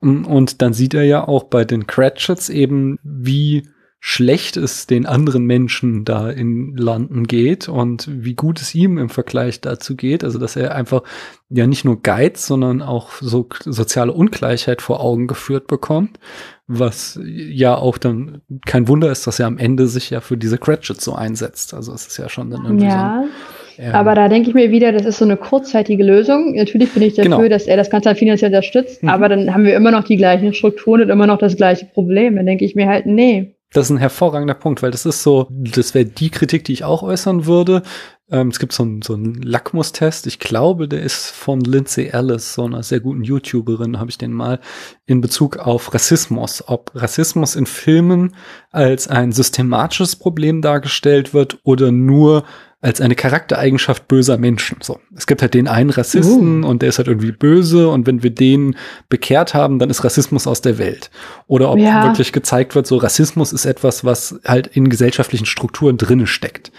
Und 0.00 0.62
dann 0.62 0.72
sieht 0.72 0.94
er 0.94 1.02
ja 1.02 1.26
auch 1.26 1.44
bei 1.44 1.64
den 1.64 1.88
Cratchits 1.88 2.48
eben, 2.48 2.96
wie 3.02 3.68
schlecht 4.02 4.56
es 4.56 4.86
den 4.86 5.04
anderen 5.04 5.44
Menschen 5.44 6.06
da 6.06 6.30
in 6.30 6.74
London 6.74 7.26
geht 7.26 7.68
und 7.68 8.08
wie 8.10 8.34
gut 8.34 8.58
es 8.60 8.74
ihm 8.74 8.96
im 8.96 9.10
Vergleich 9.10 9.60
dazu 9.60 9.94
geht. 9.94 10.24
Also, 10.24 10.38
dass 10.38 10.56
er 10.56 10.74
einfach 10.74 11.02
ja 11.50 11.66
nicht 11.66 11.84
nur 11.84 12.00
Geiz, 12.00 12.46
sondern 12.46 12.80
auch 12.80 13.12
so 13.20 13.46
soziale 13.62 14.12
Ungleichheit 14.12 14.80
vor 14.80 15.00
Augen 15.00 15.26
geführt 15.26 15.66
bekommt, 15.66 16.18
was 16.66 17.20
ja 17.22 17.76
auch 17.76 17.98
dann 17.98 18.40
kein 18.64 18.88
Wunder 18.88 19.10
ist, 19.10 19.26
dass 19.26 19.38
er 19.38 19.46
am 19.46 19.58
Ende 19.58 19.86
sich 19.86 20.08
ja 20.08 20.22
für 20.22 20.38
diese 20.38 20.56
Cratchit 20.56 20.98
so 21.00 21.14
einsetzt. 21.14 21.74
Also, 21.74 21.92
es 21.92 22.06
ist 22.06 22.16
ja 22.16 22.30
schon 22.30 22.50
dann 22.50 22.64
irgendwie 22.64 22.86
ja. 22.86 23.22
so 23.22 23.82
ein, 23.82 23.92
aber 23.92 24.14
da 24.14 24.28
denke 24.28 24.48
ich 24.48 24.54
mir 24.54 24.70
wieder, 24.70 24.92
das 24.92 25.04
ist 25.04 25.18
so 25.18 25.24
eine 25.24 25.36
kurzzeitige 25.36 26.04
Lösung. 26.04 26.54
Natürlich 26.54 26.92
bin 26.92 27.02
ich 27.02 27.14
dafür, 27.14 27.36
genau. 27.36 27.48
dass 27.48 27.66
er 27.66 27.76
das 27.76 27.88
Ganze 27.88 28.14
finanziell 28.14 28.50
unterstützt, 28.50 29.02
mhm. 29.02 29.08
aber 29.08 29.28
dann 29.28 29.54
haben 29.54 29.64
wir 29.64 29.74
immer 29.74 29.90
noch 29.90 30.04
die 30.04 30.16
gleichen 30.16 30.52
Strukturen 30.52 31.02
und 31.02 31.10
immer 31.10 31.26
noch 31.26 31.38
das 31.38 31.56
gleiche 31.56 31.86
Problem. 31.86 32.36
Dann 32.36 32.46
denke 32.46 32.64
ich 32.64 32.74
mir 32.74 32.86
halt, 32.86 33.06
nee, 33.06 33.54
das 33.72 33.86
ist 33.86 33.90
ein 33.90 33.98
hervorragender 33.98 34.54
Punkt, 34.54 34.82
weil 34.82 34.90
das 34.90 35.06
ist 35.06 35.22
so, 35.22 35.46
das 35.50 35.94
wäre 35.94 36.04
die 36.04 36.30
Kritik, 36.30 36.64
die 36.64 36.72
ich 36.72 36.84
auch 36.84 37.02
äußern 37.02 37.46
würde. 37.46 37.82
Ähm, 38.30 38.48
es 38.48 38.58
gibt 38.58 38.72
so 38.72 38.82
einen 38.82 39.02
so 39.02 39.14
einen 39.14 39.42
Lackmustest. 39.42 40.26
Ich 40.26 40.38
glaube, 40.38 40.88
der 40.88 41.02
ist 41.02 41.30
von 41.30 41.60
Lindsay 41.60 42.08
Ellis, 42.08 42.54
so 42.54 42.64
einer 42.64 42.82
sehr 42.82 43.00
guten 43.00 43.22
YouTuberin, 43.22 43.98
habe 43.98 44.10
ich 44.10 44.18
den 44.18 44.32
mal 44.32 44.60
in 45.06 45.20
Bezug 45.20 45.58
auf 45.58 45.94
Rassismus. 45.94 46.64
Ob 46.66 46.90
Rassismus 46.94 47.54
in 47.54 47.66
Filmen 47.66 48.34
als 48.70 49.06
ein 49.06 49.32
systematisches 49.32 50.16
Problem 50.16 50.62
dargestellt 50.62 51.32
wird 51.32 51.58
oder 51.62 51.92
nur 51.92 52.44
als 52.82 53.02
eine 53.02 53.14
Charaktereigenschaft 53.14 54.08
böser 54.08 54.38
Menschen. 54.38 54.78
So, 54.80 55.00
es 55.14 55.26
gibt 55.26 55.42
halt 55.42 55.52
den 55.52 55.68
einen 55.68 55.90
Rassisten 55.90 56.64
uh. 56.64 56.68
und 56.68 56.80
der 56.80 56.88
ist 56.88 56.96
halt 56.96 57.08
irgendwie 57.08 57.32
böse 57.32 57.88
und 57.90 58.06
wenn 58.06 58.22
wir 58.22 58.30
den 58.30 58.74
bekehrt 59.10 59.52
haben, 59.52 59.78
dann 59.78 59.90
ist 59.90 60.02
Rassismus 60.02 60.46
aus 60.46 60.62
der 60.62 60.78
Welt. 60.78 61.10
Oder 61.46 61.70
ob 61.70 61.78
ja. 61.78 62.04
wirklich 62.04 62.32
gezeigt 62.32 62.74
wird, 62.74 62.86
so 62.86 62.96
Rassismus 62.96 63.52
ist 63.52 63.66
etwas, 63.66 64.02
was 64.02 64.40
halt 64.46 64.66
in 64.68 64.88
gesellschaftlichen 64.88 65.44
Strukturen 65.44 65.98
drinne 65.98 66.26
steckt. 66.26 66.72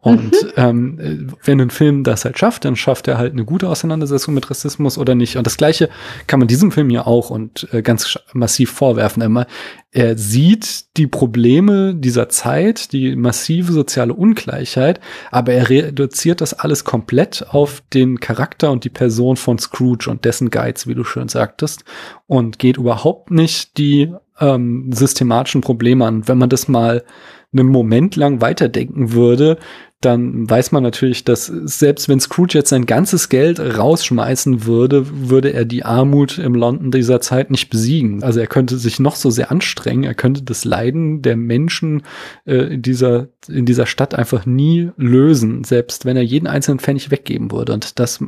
Und 0.00 0.32
mhm. 0.32 0.50
ähm, 0.56 1.34
wenn 1.42 1.60
ein 1.60 1.70
Film 1.70 2.04
das 2.04 2.26
halt 2.26 2.38
schafft, 2.38 2.66
dann 2.66 2.76
schafft 2.76 3.08
er 3.08 3.16
halt 3.16 3.32
eine 3.32 3.46
gute 3.46 3.70
Auseinandersetzung 3.70 4.34
mit 4.34 4.50
Rassismus 4.50 4.98
oder 4.98 5.14
nicht. 5.14 5.38
Und 5.38 5.46
das 5.46 5.56
Gleiche 5.56 5.88
kann 6.26 6.38
man 6.38 6.48
diesem 6.48 6.70
Film 6.70 6.90
ja 6.90 7.06
auch 7.06 7.30
und 7.30 7.66
äh, 7.72 7.80
ganz 7.80 8.18
massiv 8.34 8.72
vorwerfen. 8.72 9.22
Immer 9.22 9.46
er 9.96 10.18
sieht 10.18 10.94
die 10.98 11.06
Probleme 11.06 11.94
dieser 11.94 12.28
Zeit, 12.28 12.92
die 12.92 13.16
massive 13.16 13.72
soziale 13.72 14.12
Ungleichheit, 14.12 15.00
aber 15.30 15.54
er 15.54 15.70
reduziert 15.70 16.42
das 16.42 16.52
alles 16.52 16.84
komplett 16.84 17.46
auf 17.48 17.82
den 17.94 18.20
Charakter 18.20 18.70
und 18.72 18.84
die 18.84 18.90
Person 18.90 19.36
von 19.36 19.58
Scrooge 19.58 20.10
und 20.10 20.26
dessen 20.26 20.50
Geiz, 20.50 20.86
wie 20.86 20.94
du 20.94 21.02
schön 21.02 21.28
sagtest, 21.28 21.84
und 22.26 22.58
geht 22.58 22.76
überhaupt 22.76 23.30
nicht 23.30 23.78
die 23.78 24.12
ähm, 24.38 24.92
systematischen 24.92 25.62
Probleme 25.62 26.04
an. 26.04 26.28
Wenn 26.28 26.36
man 26.36 26.50
das 26.50 26.68
mal 26.68 27.02
einen 27.58 27.68
Moment 27.68 28.16
lang 28.16 28.40
weiterdenken 28.40 29.12
würde, 29.12 29.58
dann 30.02 30.48
weiß 30.48 30.72
man 30.72 30.82
natürlich, 30.82 31.24
dass 31.24 31.46
selbst 31.46 32.08
wenn 32.08 32.20
Scrooge 32.20 32.52
jetzt 32.58 32.68
sein 32.68 32.84
ganzes 32.84 33.30
Geld 33.30 33.58
rausschmeißen 33.58 34.66
würde, 34.66 35.06
würde 35.30 35.54
er 35.54 35.64
die 35.64 35.84
Armut 35.84 36.36
im 36.38 36.54
London 36.54 36.90
dieser 36.90 37.22
Zeit 37.22 37.50
nicht 37.50 37.70
besiegen. 37.70 38.22
Also 38.22 38.40
er 38.40 38.46
könnte 38.46 38.76
sich 38.76 39.00
noch 39.00 39.16
so 39.16 39.30
sehr 39.30 39.50
anstrengen, 39.50 40.04
er 40.04 40.14
könnte 40.14 40.42
das 40.42 40.66
Leiden 40.66 41.22
der 41.22 41.36
Menschen 41.36 42.02
äh, 42.44 42.74
in, 42.74 42.82
dieser, 42.82 43.28
in 43.48 43.64
dieser 43.64 43.86
Stadt 43.86 44.14
einfach 44.14 44.44
nie 44.44 44.90
lösen, 44.98 45.64
selbst 45.64 46.04
wenn 46.04 46.16
er 46.16 46.22
jeden 46.22 46.46
einzelnen 46.46 46.78
Pfennig 46.78 47.10
weggeben 47.10 47.50
würde. 47.50 47.72
Und 47.72 47.98
das 47.98 48.22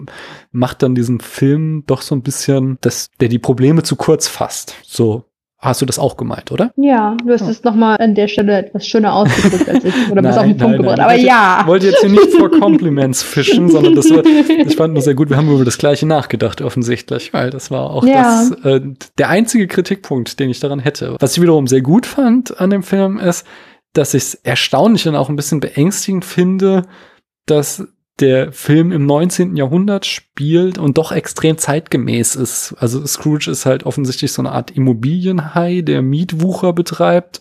macht 0.50 0.82
dann 0.82 0.94
diesen 0.94 1.20
Film 1.20 1.84
doch 1.86 2.00
so 2.00 2.14
ein 2.14 2.22
bisschen, 2.22 2.78
dass 2.80 3.10
der 3.20 3.28
die 3.28 3.38
Probleme 3.38 3.82
zu 3.82 3.94
kurz 3.96 4.26
fasst. 4.26 4.74
So 4.84 5.27
Hast 5.60 5.82
du 5.82 5.86
das 5.86 5.98
auch 5.98 6.16
gemeint, 6.16 6.52
oder? 6.52 6.70
Ja, 6.76 7.16
du 7.24 7.32
hast 7.32 7.42
es 7.42 7.64
nochmal 7.64 7.96
an 7.98 8.14
der 8.14 8.28
Stelle 8.28 8.58
etwas 8.58 8.86
schöner 8.86 9.12
ausgedrückt 9.12 9.68
als 9.68 9.84
ich. 9.84 9.94
Oder 10.08 10.22
bist 10.22 10.38
auf 10.38 10.44
den 10.44 10.56
Punkt 10.56 10.76
gebracht. 10.76 11.00
Aber 11.00 11.14
ja. 11.14 11.58
Ich 11.62 11.66
wollte 11.66 11.86
jetzt 11.86 12.00
hier 12.00 12.10
nicht 12.10 12.32
vor 12.34 12.48
Compliments 12.48 13.24
fischen, 13.24 13.68
sondern 13.70 13.96
das 13.96 14.08
war, 14.08 14.24
ich 14.24 14.76
fand 14.76 14.94
nur 14.94 15.02
sehr 15.02 15.14
gut. 15.14 15.30
Wir 15.30 15.36
haben 15.36 15.52
über 15.52 15.64
das 15.64 15.76
Gleiche 15.76 16.06
nachgedacht, 16.06 16.62
offensichtlich, 16.62 17.32
weil 17.32 17.50
das 17.50 17.72
war 17.72 17.90
auch 17.90 18.04
ja. 18.06 18.48
das, 18.48 18.64
äh, 18.64 18.80
der 19.18 19.30
einzige 19.30 19.66
Kritikpunkt, 19.66 20.38
den 20.38 20.48
ich 20.48 20.60
daran 20.60 20.78
hätte. 20.78 21.16
Was 21.18 21.36
ich 21.36 21.42
wiederum 21.42 21.66
sehr 21.66 21.82
gut 21.82 22.06
fand 22.06 22.60
an 22.60 22.70
dem 22.70 22.84
Film 22.84 23.18
ist, 23.18 23.44
dass 23.94 24.14
ich 24.14 24.22
es 24.22 24.34
erstaunlich 24.34 25.08
und 25.08 25.16
auch 25.16 25.28
ein 25.28 25.34
bisschen 25.34 25.58
beängstigend 25.58 26.24
finde, 26.24 26.84
dass 27.46 27.84
der 28.20 28.52
Film 28.52 28.92
im 28.92 29.06
19. 29.06 29.56
Jahrhundert 29.56 30.06
spielt 30.06 30.78
und 30.78 30.98
doch 30.98 31.12
extrem 31.12 31.58
zeitgemäß 31.58 32.36
ist. 32.36 32.74
Also 32.78 33.06
Scrooge 33.06 33.50
ist 33.50 33.66
halt 33.66 33.84
offensichtlich 33.84 34.32
so 34.32 34.42
eine 34.42 34.52
Art 34.52 34.70
Immobilienhai, 34.70 35.82
der 35.82 36.02
Mietwucher 36.02 36.72
betreibt 36.72 37.40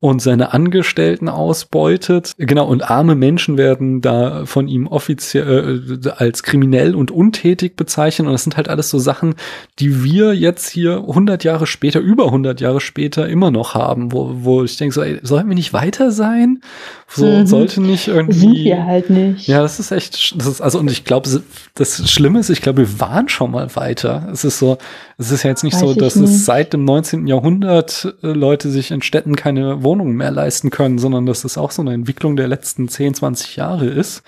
und 0.00 0.22
seine 0.22 0.52
Angestellten 0.52 1.28
ausbeutet. 1.28 2.32
Genau, 2.38 2.68
und 2.68 2.88
arme 2.88 3.16
Menschen 3.16 3.58
werden 3.58 4.00
da 4.00 4.44
von 4.46 4.68
ihm 4.68 4.86
offiziell 4.86 5.98
äh, 6.04 6.10
als 6.10 6.44
kriminell 6.44 6.94
und 6.94 7.10
untätig 7.10 7.74
bezeichnet. 7.74 8.28
Und 8.28 8.32
das 8.32 8.44
sind 8.44 8.56
halt 8.56 8.68
alles 8.68 8.90
so 8.90 9.00
Sachen, 9.00 9.34
die 9.80 10.04
wir 10.04 10.34
jetzt 10.34 10.68
hier 10.68 10.98
100 10.98 11.42
Jahre 11.42 11.66
später, 11.66 11.98
über 11.98 12.26
100 12.26 12.60
Jahre 12.60 12.80
später 12.80 13.28
immer 13.28 13.50
noch 13.50 13.74
haben, 13.74 14.12
wo, 14.12 14.30
wo 14.42 14.62
ich 14.62 14.76
denke 14.76 14.94
so, 14.94 15.02
ey, 15.02 15.18
sollten 15.22 15.48
wir 15.48 15.56
nicht 15.56 15.72
weiter 15.72 16.12
sein? 16.12 16.60
So 17.08 17.26
mhm. 17.26 17.46
sollte 17.46 17.80
nicht 17.80 18.06
irgendwie. 18.06 18.38
Sind 18.38 18.54
wir 18.54 18.84
halt 18.84 19.10
nicht. 19.10 19.48
Ja, 19.48 19.62
das 19.62 19.80
ist 19.80 19.90
echt, 19.90 20.38
das 20.38 20.46
ist, 20.46 20.60
also, 20.60 20.78
und 20.78 20.90
ich 20.90 21.04
glaube, 21.04 21.28
das 21.74 22.10
Schlimme 22.10 22.38
ist, 22.38 22.50
ich 22.50 22.60
glaube, 22.60 22.82
wir 22.82 23.00
waren 23.00 23.28
schon 23.28 23.50
mal 23.50 23.74
weiter. 23.74 24.28
Es 24.30 24.44
ist 24.44 24.58
so, 24.58 24.78
es 25.16 25.32
ist 25.32 25.42
ja 25.42 25.50
jetzt 25.50 25.64
nicht 25.64 25.74
Weiß 25.74 25.80
so, 25.80 25.94
dass 25.94 26.16
es 26.16 26.44
seit 26.44 26.72
dem 26.72 26.84
19. 26.84 27.26
Jahrhundert 27.26 28.14
äh, 28.22 28.28
Leute 28.28 28.70
sich 28.70 28.90
in 28.90 29.02
Städten 29.02 29.34
keine 29.34 29.82
Wohnungen 29.88 30.16
mehr 30.16 30.30
leisten 30.30 30.68
können, 30.70 30.98
sondern 30.98 31.24
dass 31.24 31.44
es 31.44 31.56
auch 31.56 31.70
so 31.70 31.80
eine 31.82 31.94
Entwicklung 31.94 32.36
der 32.36 32.46
letzten 32.46 32.88
10, 32.88 33.14
20 33.14 33.56
Jahre 33.56 33.86
ist. 33.86 34.22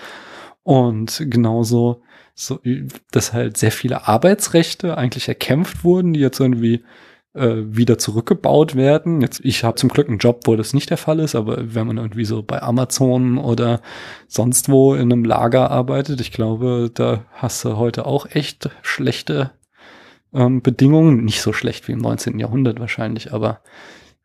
Und 0.62 1.22
genauso, 1.26 2.02
so, 2.34 2.60
dass 3.10 3.32
halt 3.32 3.58
sehr 3.58 3.72
viele 3.72 4.08
Arbeitsrechte 4.08 4.96
eigentlich 4.96 5.28
erkämpft 5.28 5.84
wurden, 5.84 6.14
die 6.14 6.20
jetzt 6.20 6.40
irgendwie 6.40 6.82
äh, 7.34 7.56
wieder 7.64 7.98
zurückgebaut 7.98 8.74
werden. 8.74 9.20
Jetzt, 9.20 9.40
ich 9.44 9.62
habe 9.62 9.76
zum 9.76 9.90
Glück 9.90 10.08
einen 10.08 10.18
Job, 10.18 10.40
wo 10.46 10.56
das 10.56 10.74
nicht 10.74 10.90
der 10.90 10.96
Fall 10.96 11.20
ist, 11.20 11.34
aber 11.34 11.74
wenn 11.74 11.86
man 11.86 11.98
irgendwie 11.98 12.24
so 12.24 12.42
bei 12.42 12.62
Amazon 12.62 13.36
oder 13.38 13.82
sonst 14.26 14.68
wo 14.68 14.94
in 14.94 15.12
einem 15.12 15.24
Lager 15.24 15.70
arbeitet, 15.70 16.20
ich 16.20 16.32
glaube, 16.32 16.90
da 16.92 17.24
hast 17.32 17.64
du 17.64 17.76
heute 17.76 18.06
auch 18.06 18.26
echt 18.30 18.70
schlechte 18.82 19.50
ähm, 20.32 20.62
Bedingungen. 20.62 21.24
Nicht 21.24 21.42
so 21.42 21.52
schlecht 21.52 21.88
wie 21.88 21.92
im 21.92 21.98
19. 21.98 22.38
Jahrhundert 22.38 22.80
wahrscheinlich, 22.80 23.32
aber 23.32 23.60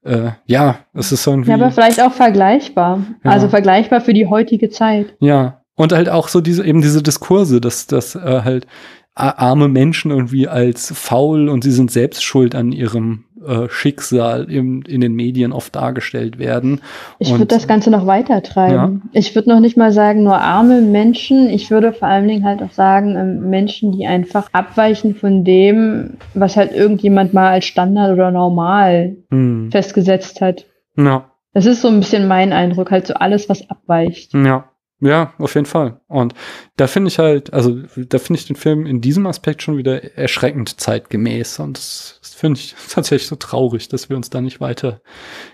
äh, 0.05 0.31
ja, 0.45 0.79
es 0.93 1.11
ist 1.11 1.25
irgendwie. 1.25 1.49
Ja, 1.49 1.55
aber 1.55 1.71
vielleicht 1.71 2.01
auch 2.01 2.13
vergleichbar. 2.13 3.01
Ja. 3.23 3.31
Also 3.31 3.49
vergleichbar 3.49 4.01
für 4.01 4.13
die 4.13 4.27
heutige 4.27 4.69
Zeit. 4.69 5.15
Ja. 5.19 5.61
Und 5.75 5.91
halt 5.91 6.07
auch 6.07 6.29
so 6.29 6.39
diese, 6.39 6.65
eben 6.65 6.81
diese 6.81 7.03
Diskurse, 7.03 7.59
dass, 7.59 7.87
dass 7.87 8.15
äh, 8.15 8.41
halt 8.43 8.65
arme 9.13 9.67
Menschen 9.67 10.11
irgendwie 10.11 10.47
als 10.47 10.91
faul 10.93 11.49
und 11.49 11.63
sie 11.63 11.71
sind 11.71 11.91
selbst 11.91 12.23
schuld 12.23 12.53
an 12.53 12.71
ihrem 12.71 13.23
äh, 13.47 13.69
Schicksal 13.69 14.49
im, 14.49 14.81
in 14.83 15.01
den 15.01 15.13
Medien 15.13 15.51
oft 15.51 15.75
dargestellt 15.75 16.39
werden. 16.39 16.81
Ich 17.19 17.31
würde 17.31 17.45
das 17.45 17.67
Ganze 17.67 17.91
noch 17.91 18.05
weiter 18.07 18.41
treiben. 18.43 19.01
Ja. 19.13 19.19
Ich 19.19 19.35
würde 19.35 19.49
noch 19.49 19.59
nicht 19.59 19.77
mal 19.77 19.91
sagen, 19.91 20.23
nur 20.23 20.37
arme 20.37 20.81
Menschen. 20.81 21.49
Ich 21.49 21.71
würde 21.71 21.93
vor 21.93 22.07
allen 22.07 22.27
Dingen 22.27 22.45
halt 22.45 22.61
auch 22.61 22.71
sagen, 22.71 23.15
ähm, 23.15 23.49
Menschen, 23.49 23.91
die 23.91 24.05
einfach 24.07 24.49
abweichen 24.51 25.15
von 25.15 25.43
dem, 25.43 26.17
was 26.33 26.57
halt 26.57 26.73
irgendjemand 26.73 27.33
mal 27.33 27.51
als 27.51 27.65
Standard 27.65 28.13
oder 28.13 28.31
normal 28.31 29.17
hm. 29.29 29.69
festgesetzt 29.71 30.41
hat. 30.41 30.65
Ja. 30.97 31.31
Das 31.53 31.65
ist 31.65 31.81
so 31.81 31.87
ein 31.87 31.99
bisschen 31.99 32.27
mein 32.27 32.51
Eindruck, 32.51 32.91
halt 32.91 33.07
so 33.07 33.13
alles, 33.13 33.47
was 33.47 33.69
abweicht. 33.69 34.33
Ja. 34.33 34.65
Ja, 35.01 35.33
auf 35.37 35.55
jeden 35.55 35.65
Fall. 35.65 35.99
Und 36.07 36.33
da 36.77 36.87
finde 36.87 37.09
ich 37.09 37.19
halt, 37.19 37.53
also 37.53 37.81
da 37.95 38.17
finde 38.17 38.39
ich 38.39 38.47
den 38.47 38.55
Film 38.55 38.85
in 38.85 39.01
diesem 39.01 39.27
Aspekt 39.27 39.61
schon 39.61 39.77
wieder 39.77 40.17
erschreckend 40.17 40.79
zeitgemäß. 40.79 41.59
Und 41.59 41.77
das, 41.77 42.14
finde 42.35 42.59
ich 42.59 42.75
tatsächlich 42.89 43.27
so 43.27 43.35
traurig, 43.35 43.89
dass 43.89 44.09
wir 44.09 44.17
uns 44.17 44.29
da 44.29 44.41
nicht 44.41 44.61
weiter 44.61 45.01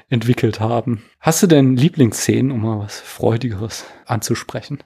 entwickelt 0.09 0.59
haben. 0.59 1.03
Hast 1.19 1.41
du 1.43 1.47
denn 1.47 1.75
Lieblingsszenen, 1.75 2.51
um 2.51 2.61
mal 2.61 2.79
was 2.79 2.99
Freudigeres 2.99 3.86
anzusprechen? 4.05 4.79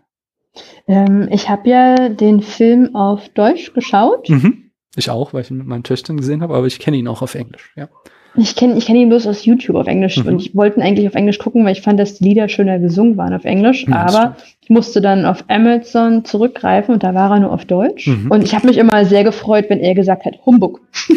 Ähm, 0.87 1.27
ich 1.31 1.49
habe 1.49 1.69
ja 1.69 2.09
den 2.09 2.41
Film 2.41 2.95
auf 2.95 3.29
Deutsch 3.29 3.73
geschaut. 3.73 4.29
Mhm. 4.29 4.71
Ich 4.95 5.09
auch, 5.09 5.33
weil 5.33 5.41
ich 5.41 5.51
ihn 5.51 5.57
mit 5.57 5.67
meinen 5.67 5.83
Töchtern 5.83 6.17
gesehen 6.17 6.41
habe, 6.41 6.55
aber 6.55 6.67
ich 6.67 6.79
kenne 6.79 6.97
ihn 6.97 7.07
auch 7.07 7.21
auf 7.21 7.35
Englisch, 7.35 7.73
ja. 7.75 7.89
Ich 8.37 8.55
kenne 8.55 8.77
ich 8.77 8.85
kenn 8.85 8.95
ihn 8.95 9.09
bloß 9.09 9.27
aus 9.27 9.45
YouTube 9.45 9.75
auf 9.75 9.87
Englisch 9.87 10.17
mhm. 10.17 10.27
und 10.27 10.41
ich 10.41 10.55
wollte 10.55 10.79
ihn 10.79 10.83
eigentlich 10.83 11.07
auf 11.07 11.15
Englisch 11.15 11.39
gucken, 11.39 11.63
weil 11.65 11.71
ich 11.71 11.81
fand, 11.81 11.99
dass 11.99 12.15
die 12.15 12.23
Lieder 12.25 12.49
schöner 12.49 12.79
gesungen 12.79 13.17
waren 13.17 13.33
auf 13.33 13.45
Englisch. 13.45 13.85
Ja, 13.87 14.05
aber 14.07 14.35
ich 14.61 14.69
musste 14.69 14.99
dann 15.01 15.25
auf 15.25 15.45
Amazon 15.47 16.25
zurückgreifen 16.25 16.93
und 16.93 17.03
da 17.03 17.13
war 17.13 17.31
er 17.31 17.39
nur 17.39 17.51
auf 17.53 17.65
Deutsch. 17.65 18.07
Mhm. 18.07 18.31
Und 18.31 18.43
ich 18.43 18.55
habe 18.55 18.67
mich 18.67 18.77
immer 18.77 19.05
sehr 19.05 19.23
gefreut, 19.23 19.65
wenn 19.69 19.79
er 19.79 19.93
gesagt 19.95 20.25
hat, 20.25 20.33
Humbug. 20.45 20.81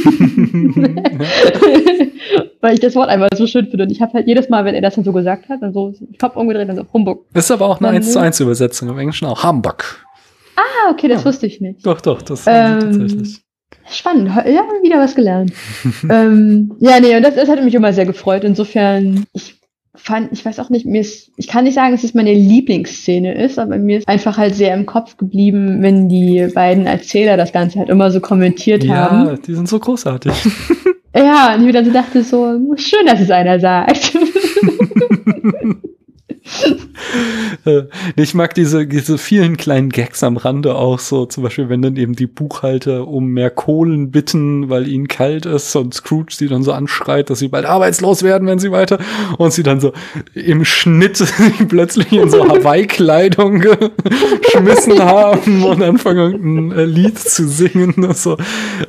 weil 2.61 2.75
ich 2.75 2.81
das 2.81 2.95
Wort 2.95 3.09
einfach 3.09 3.29
so 3.35 3.47
schön 3.47 3.67
finde. 3.69 3.85
Und 3.85 3.91
ich 3.91 4.01
habe 4.01 4.13
halt 4.13 4.27
jedes 4.27 4.49
Mal, 4.49 4.65
wenn 4.65 4.75
er 4.75 4.83
das 4.83 4.97
dann 4.97 5.05
so 5.05 5.13
gesagt 5.13 5.49
hat, 5.49 5.63
dann 5.63 5.73
so 5.73 5.95
Kopf 6.21 6.37
umgedreht 6.37 6.69
und 6.69 6.77
so 6.77 6.85
Humbug. 6.93 7.25
Ist 7.35 7.51
aber 7.51 7.67
auch 7.69 7.81
eine 7.81 7.89
1 7.89 8.13
zu 8.13 8.19
1 8.19 8.41
Übersetzung 8.41 8.89
im 8.89 8.99
Englischen 8.99 9.27
auch. 9.27 9.43
Humbug. 9.43 10.07
Ah, 10.57 10.91
okay, 10.91 11.09
das 11.09 11.23
ja. 11.23 11.27
wusste 11.27 11.47
ich 11.47 11.61
nicht. 11.61 11.87
Doch, 11.87 12.01
doch, 12.01 12.21
das 12.23 12.45
ähm, 12.47 12.81
tatsächlich. 12.81 13.41
Spannend, 13.91 14.29
ja, 14.29 14.65
wieder 14.83 14.99
was 14.99 15.15
gelernt. 15.15 15.53
ähm, 16.11 16.73
ja, 16.79 17.01
nee, 17.01 17.17
und 17.17 17.23
das, 17.23 17.35
das 17.35 17.49
hat 17.49 17.63
mich 17.65 17.75
immer 17.75 17.93
sehr 17.93 18.07
gefreut. 18.07 18.45
Insofern, 18.45 19.25
ich 19.33 19.57
fand, 19.95 20.33
ich 20.33 20.45
weiß 20.45 20.59
auch 20.59 20.71
nicht, 20.71 20.87
mir 20.87 21.01
ist, 21.01 21.31
ich 21.37 21.49
kann 21.49 21.65
nicht 21.65 21.75
sagen, 21.75 21.93
dass 21.93 22.05
es 22.05 22.15
meine 22.15 22.35
Lieblingsszene 22.35 23.35
ist, 23.35 23.59
aber 23.59 23.79
mir 23.79 23.99
ist 23.99 24.09
einfach 24.09 24.39
halt 24.39 24.55
sehr 24.55 24.75
im 24.75 24.87
Kopf 24.87 25.17
geblieben, 25.17 25.83
wenn 25.83 26.09
die 26.09 26.47
beiden 26.55 26.87
Erzähler 26.87 27.37
das 27.37 27.53
Ganze 27.53 27.79
halt 27.79 27.89
immer 27.89 28.11
so 28.11 28.21
kommentiert 28.21 28.85
ja, 28.85 28.95
haben. 28.95 29.27
Ja, 29.27 29.37
die 29.37 29.55
sind 29.55 29.69
so 29.69 29.79
großartig. 29.79 30.33
ja, 31.15 31.55
und 31.55 31.61
ich 31.61 31.67
mir 31.67 31.73
dann 31.73 31.93
dachte 31.93 32.23
so, 32.23 32.59
schön, 32.77 33.07
dass 33.07 33.21
es 33.21 33.31
einer 33.31 33.59
sagt. 33.59 34.17
Äh, 37.65 37.83
ich 38.17 38.35
mag 38.35 38.55
diese, 38.55 38.87
diese 38.87 39.19
vielen 39.19 39.57
kleinen 39.57 39.91
Gags 39.91 40.23
am 40.23 40.37
Rande 40.37 40.75
auch 40.75 40.99
so, 40.99 41.27
zum 41.27 41.43
Beispiel, 41.43 41.69
wenn 41.69 41.83
dann 41.83 41.97
eben 41.97 42.15
die 42.15 42.27
Buchhalter 42.27 43.09
um 43.09 43.27
mehr 43.27 43.51
Kohlen 43.51 44.11
bitten, 44.11 44.69
weil 44.69 44.89
ihnen 44.89 45.09
kalt 45.09 45.47
ist 45.47 45.75
und 45.77 45.95
Scrooge 45.95 46.33
sie 46.35 46.49
dann 46.49 46.63
so 46.63 46.73
anschreit, 46.73 47.31
dass 47.31 47.39
sie 47.39 47.49
bald 47.49 47.67
arbeitslos 47.67 48.23
werden, 48.23 48.49
wenn 48.49 48.59
sie 48.59 48.71
weiter 48.71 48.99
und 49.39 49.53
sie 49.53 49.63
dann 49.63 49.81
so 49.81 49.93
im 50.35 50.65
Schnitt 50.65 51.23
plötzlich 51.69 52.13
in 52.13 52.31
so 52.31 52.49
Hawaii-Kleidung 52.49 53.65
geschmissen 54.43 54.99
haben 55.03 55.65
und 55.65 55.83
anfangen 55.83 56.69
ein 56.69 56.73
äh, 56.73 56.85
Lied 56.85 57.19
zu 57.19 57.47
singen. 57.49 57.95
So. 58.15 58.37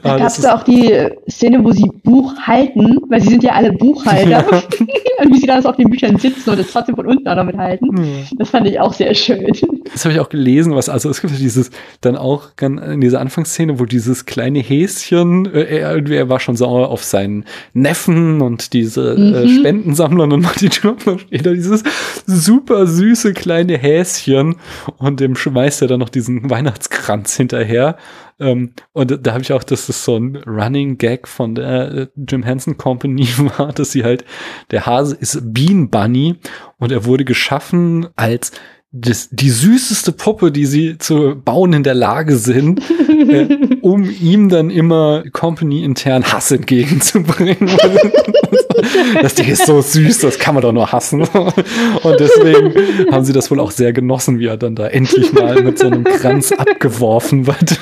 Da 0.03 0.15
ah, 0.15 0.17
gab 0.17 0.27
es 0.27 0.45
auch 0.45 0.63
die 0.63 1.07
Szene, 1.29 1.63
wo 1.63 1.71
sie 1.71 1.89
Buch 2.03 2.33
halten, 2.41 2.97
weil 3.09 3.21
sie 3.21 3.29
sind 3.29 3.43
ja 3.43 3.51
alle 3.53 3.71
Buchhalter 3.73 4.29
ja. 4.29 4.45
und 5.23 5.33
wie 5.33 5.39
sie 5.39 5.47
dann 5.47 5.65
auf 5.65 5.75
den 5.75 5.89
Büchern 5.89 6.17
sitzen 6.17 6.49
und 6.49 6.59
es 6.59 6.71
trotzdem 6.71 6.95
von 6.95 7.05
unten 7.05 7.27
auch 7.27 7.35
noch 7.35 7.45
mithalten. 7.45 7.89
Mhm. 7.89 8.18
Das 8.37 8.49
fand 8.49 8.67
ich 8.67 8.79
auch 8.79 8.93
sehr 8.93 9.13
schön. 9.13 9.51
Das 9.91 10.05
habe 10.05 10.13
ich 10.13 10.19
auch 10.19 10.29
gelesen, 10.29 10.75
was, 10.75 10.89
also 10.89 11.09
es 11.09 11.21
gibt 11.21 11.37
dieses, 11.37 11.71
dann 12.01 12.15
auch 12.15 12.49
in 12.61 13.01
dieser 13.01 13.19
Anfangsszene, 13.21 13.79
wo 13.79 13.85
dieses 13.85 14.25
kleine 14.25 14.59
Häschen, 14.59 15.51
äh, 15.53 15.79
er, 15.79 16.09
er 16.09 16.29
war 16.29 16.39
schon 16.39 16.55
sauer 16.55 16.89
auf 16.89 17.03
seinen 17.03 17.45
Neffen 17.73 18.41
und 18.41 18.73
diese 18.73 19.13
äh, 19.13 19.19
mhm. 19.19 19.35
äh, 19.35 19.47
Spendensammler 19.49 20.23
und 20.23 20.41
macht 20.41 20.61
die 20.61 20.69
Tür 20.69 20.95
und 21.05 21.21
steht 21.21 21.45
da 21.45 21.51
dieses 21.51 21.83
super 22.25 22.87
süße 22.87 23.33
kleine 23.33 23.77
Häschen 23.77 24.55
und 24.97 25.19
dem 25.19 25.35
schmeißt 25.35 25.81
er 25.81 25.87
dann 25.87 25.99
noch 25.99 26.09
diesen 26.09 26.49
Weihnachtskranz 26.49 27.35
hinterher. 27.35 27.97
Ähm, 28.39 28.73
und 28.93 29.25
da 29.25 29.33
habe 29.33 29.41
ich 29.41 29.53
auch, 29.53 29.63
dass 29.63 29.87
das 29.87 30.03
so 30.03 30.17
ein 30.17 30.37
Running 30.37 30.97
Gag 30.97 31.27
von 31.27 31.55
der 31.55 31.91
äh, 31.91 32.07
Jim 32.15 32.43
Henson 32.43 32.77
Company 32.77 33.27
war, 33.57 33.73
dass 33.73 33.91
sie 33.91 34.03
halt, 34.03 34.25
der 34.71 34.85
Hase 34.85 35.15
ist 35.15 35.53
Bean 35.53 35.89
Bunny 35.89 36.35
und 36.77 36.91
er 36.91 37.05
wurde 37.05 37.25
geschaffen 37.25 38.07
als 38.15 38.51
das, 38.91 39.29
die 39.31 39.51
süßeste 39.51 40.11
Puppe, 40.11 40.51
die 40.51 40.65
sie 40.65 40.97
zu 40.97 41.35
bauen 41.35 41.73
in 41.73 41.83
der 41.83 41.93
Lage 41.93 42.37
sind, 42.37 42.81
äh, 43.29 43.77
um 43.81 44.09
ihm 44.09 44.49
dann 44.49 44.71
immer 44.71 45.23
Company 45.31 45.83
intern 45.83 46.23
Hass 46.23 46.49
entgegenzubringen. 46.51 47.69
das 49.21 49.35
Ding 49.35 49.47
ist 49.47 49.67
so 49.67 49.81
süß, 49.81 50.19
das 50.19 50.39
kann 50.39 50.55
man 50.55 50.63
doch 50.63 50.71
nur 50.71 50.91
hassen. 50.91 51.21
Und 51.21 52.19
deswegen 52.19 53.11
haben 53.11 53.25
sie 53.25 53.33
das 53.33 53.51
wohl 53.51 53.59
auch 53.59 53.71
sehr 53.71 53.93
genossen, 53.93 54.39
wie 54.39 54.47
er 54.47 54.57
dann 54.57 54.75
da 54.75 54.87
endlich 54.87 55.33
mal 55.33 55.61
mit 55.61 55.77
so 55.77 55.85
einem 55.85 56.03
Kranz 56.03 56.51
abgeworfen 56.51 57.45
wird. 57.45 57.79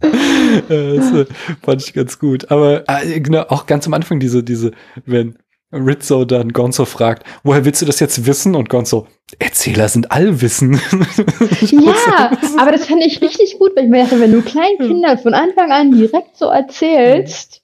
das 0.68 1.12
äh, 1.12 1.26
fand 1.62 1.82
ich 1.82 1.92
ganz 1.92 2.20
gut. 2.20 2.50
Aber 2.52 2.84
äh, 2.88 3.20
genau, 3.20 3.42
auch 3.48 3.66
ganz 3.66 3.86
am 3.88 3.94
Anfang 3.94 4.20
diese, 4.20 4.44
diese, 4.44 4.70
wenn 5.06 5.36
Rizzo 5.74 6.24
dann 6.24 6.52
Gonzo 6.52 6.84
fragt, 6.84 7.24
woher 7.42 7.64
willst 7.64 7.82
du 7.82 7.86
das 7.86 8.00
jetzt 8.00 8.26
wissen? 8.26 8.54
Und 8.54 8.68
Gonzo, 8.68 9.06
Erzähler 9.38 9.88
sind 9.88 10.12
allwissen. 10.12 10.74
ja, 11.60 12.30
aber 12.58 12.72
das 12.72 12.86
fand 12.86 13.02
ich 13.04 13.20
richtig 13.20 13.58
gut, 13.58 13.72
weil 13.76 13.84
ich 13.84 13.90
mir 13.90 14.04
dachte, 14.04 14.20
wenn 14.20 14.32
du 14.32 14.42
kleinen 14.42 14.78
Kindern 14.78 15.18
von 15.18 15.34
Anfang 15.34 15.72
an 15.72 15.92
direkt 15.92 16.36
so 16.36 16.46
erzählst, 16.46 17.62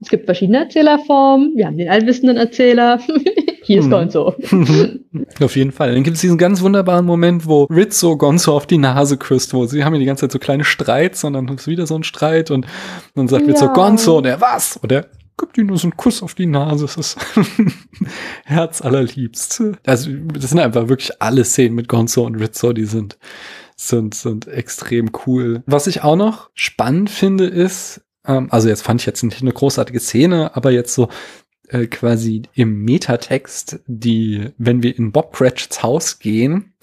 es 0.00 0.08
gibt 0.08 0.26
verschiedene 0.26 0.58
Erzählerformen, 0.58 1.56
wir 1.56 1.66
haben 1.66 1.76
den 1.76 1.88
allwissenden 1.88 2.36
Erzähler, 2.36 3.00
hier 3.64 3.80
ist 3.80 3.86
hm. 3.86 3.90
Gonzo. 3.90 4.34
auf 5.40 5.56
jeden 5.56 5.72
Fall. 5.72 5.92
Dann 5.92 6.04
gibt 6.04 6.14
es 6.16 6.20
diesen 6.20 6.38
ganz 6.38 6.62
wunderbaren 6.62 7.04
Moment, 7.04 7.46
wo 7.46 7.64
Rizzo 7.64 8.16
Gonzo 8.16 8.56
auf 8.56 8.66
die 8.66 8.78
Nase 8.78 9.16
küsst, 9.16 9.54
wo 9.54 9.66
sie 9.66 9.84
haben 9.84 9.94
ja 9.94 10.00
die 10.00 10.06
ganze 10.06 10.22
Zeit 10.22 10.32
so 10.32 10.38
kleine 10.38 10.64
Streits 10.64 11.24
und 11.24 11.32
dann 11.32 11.48
ist 11.48 11.66
wieder 11.66 11.86
so 11.86 11.96
ein 11.96 12.04
Streit 12.04 12.50
und 12.50 12.66
dann 13.16 13.26
sagt 13.26 13.46
ja. 13.46 13.52
Rizzo 13.52 13.72
Gonzo 13.72 14.18
und 14.18 14.26
er 14.26 14.40
was? 14.40 14.76
Und 14.76 14.92
er 14.92 15.06
gibt 15.38 15.56
ihm 15.56 15.66
nur 15.66 15.78
so 15.78 15.86
einen 15.86 15.96
Kuss 15.96 16.22
auf 16.22 16.34
die 16.34 16.46
Nase. 16.46 16.84
Das 16.84 16.96
ist 16.96 17.16
Herz 18.44 18.82
allerliebst. 18.82 19.62
Also, 19.86 20.10
das 20.34 20.50
sind 20.50 20.58
einfach 20.58 20.88
wirklich 20.88 21.22
alle 21.22 21.44
Szenen 21.44 21.74
mit 21.74 21.88
Gonzo 21.88 22.24
und 22.24 22.34
Rizzo, 22.34 22.72
die 22.72 22.84
sind, 22.84 23.18
sind, 23.76 24.14
sind 24.14 24.46
extrem 24.48 25.10
cool. 25.26 25.62
Was 25.66 25.86
ich 25.86 26.02
auch 26.02 26.16
noch 26.16 26.50
spannend 26.54 27.08
finde, 27.08 27.46
ist, 27.46 28.02
ähm, 28.26 28.48
also 28.50 28.68
jetzt 28.68 28.82
fand 28.82 29.00
ich 29.00 29.06
jetzt 29.06 29.22
nicht 29.22 29.40
eine 29.40 29.52
großartige 29.52 30.00
Szene, 30.00 30.54
aber 30.54 30.70
jetzt 30.70 30.94
so 30.94 31.08
äh, 31.68 31.86
quasi 31.86 32.42
im 32.54 32.84
Metatext, 32.84 33.80
die, 33.86 34.50
wenn 34.58 34.82
wir 34.82 34.96
in 34.96 35.12
Bob 35.12 35.32
Cratchits 35.34 35.82
Haus 35.82 36.18
gehen 36.18 36.74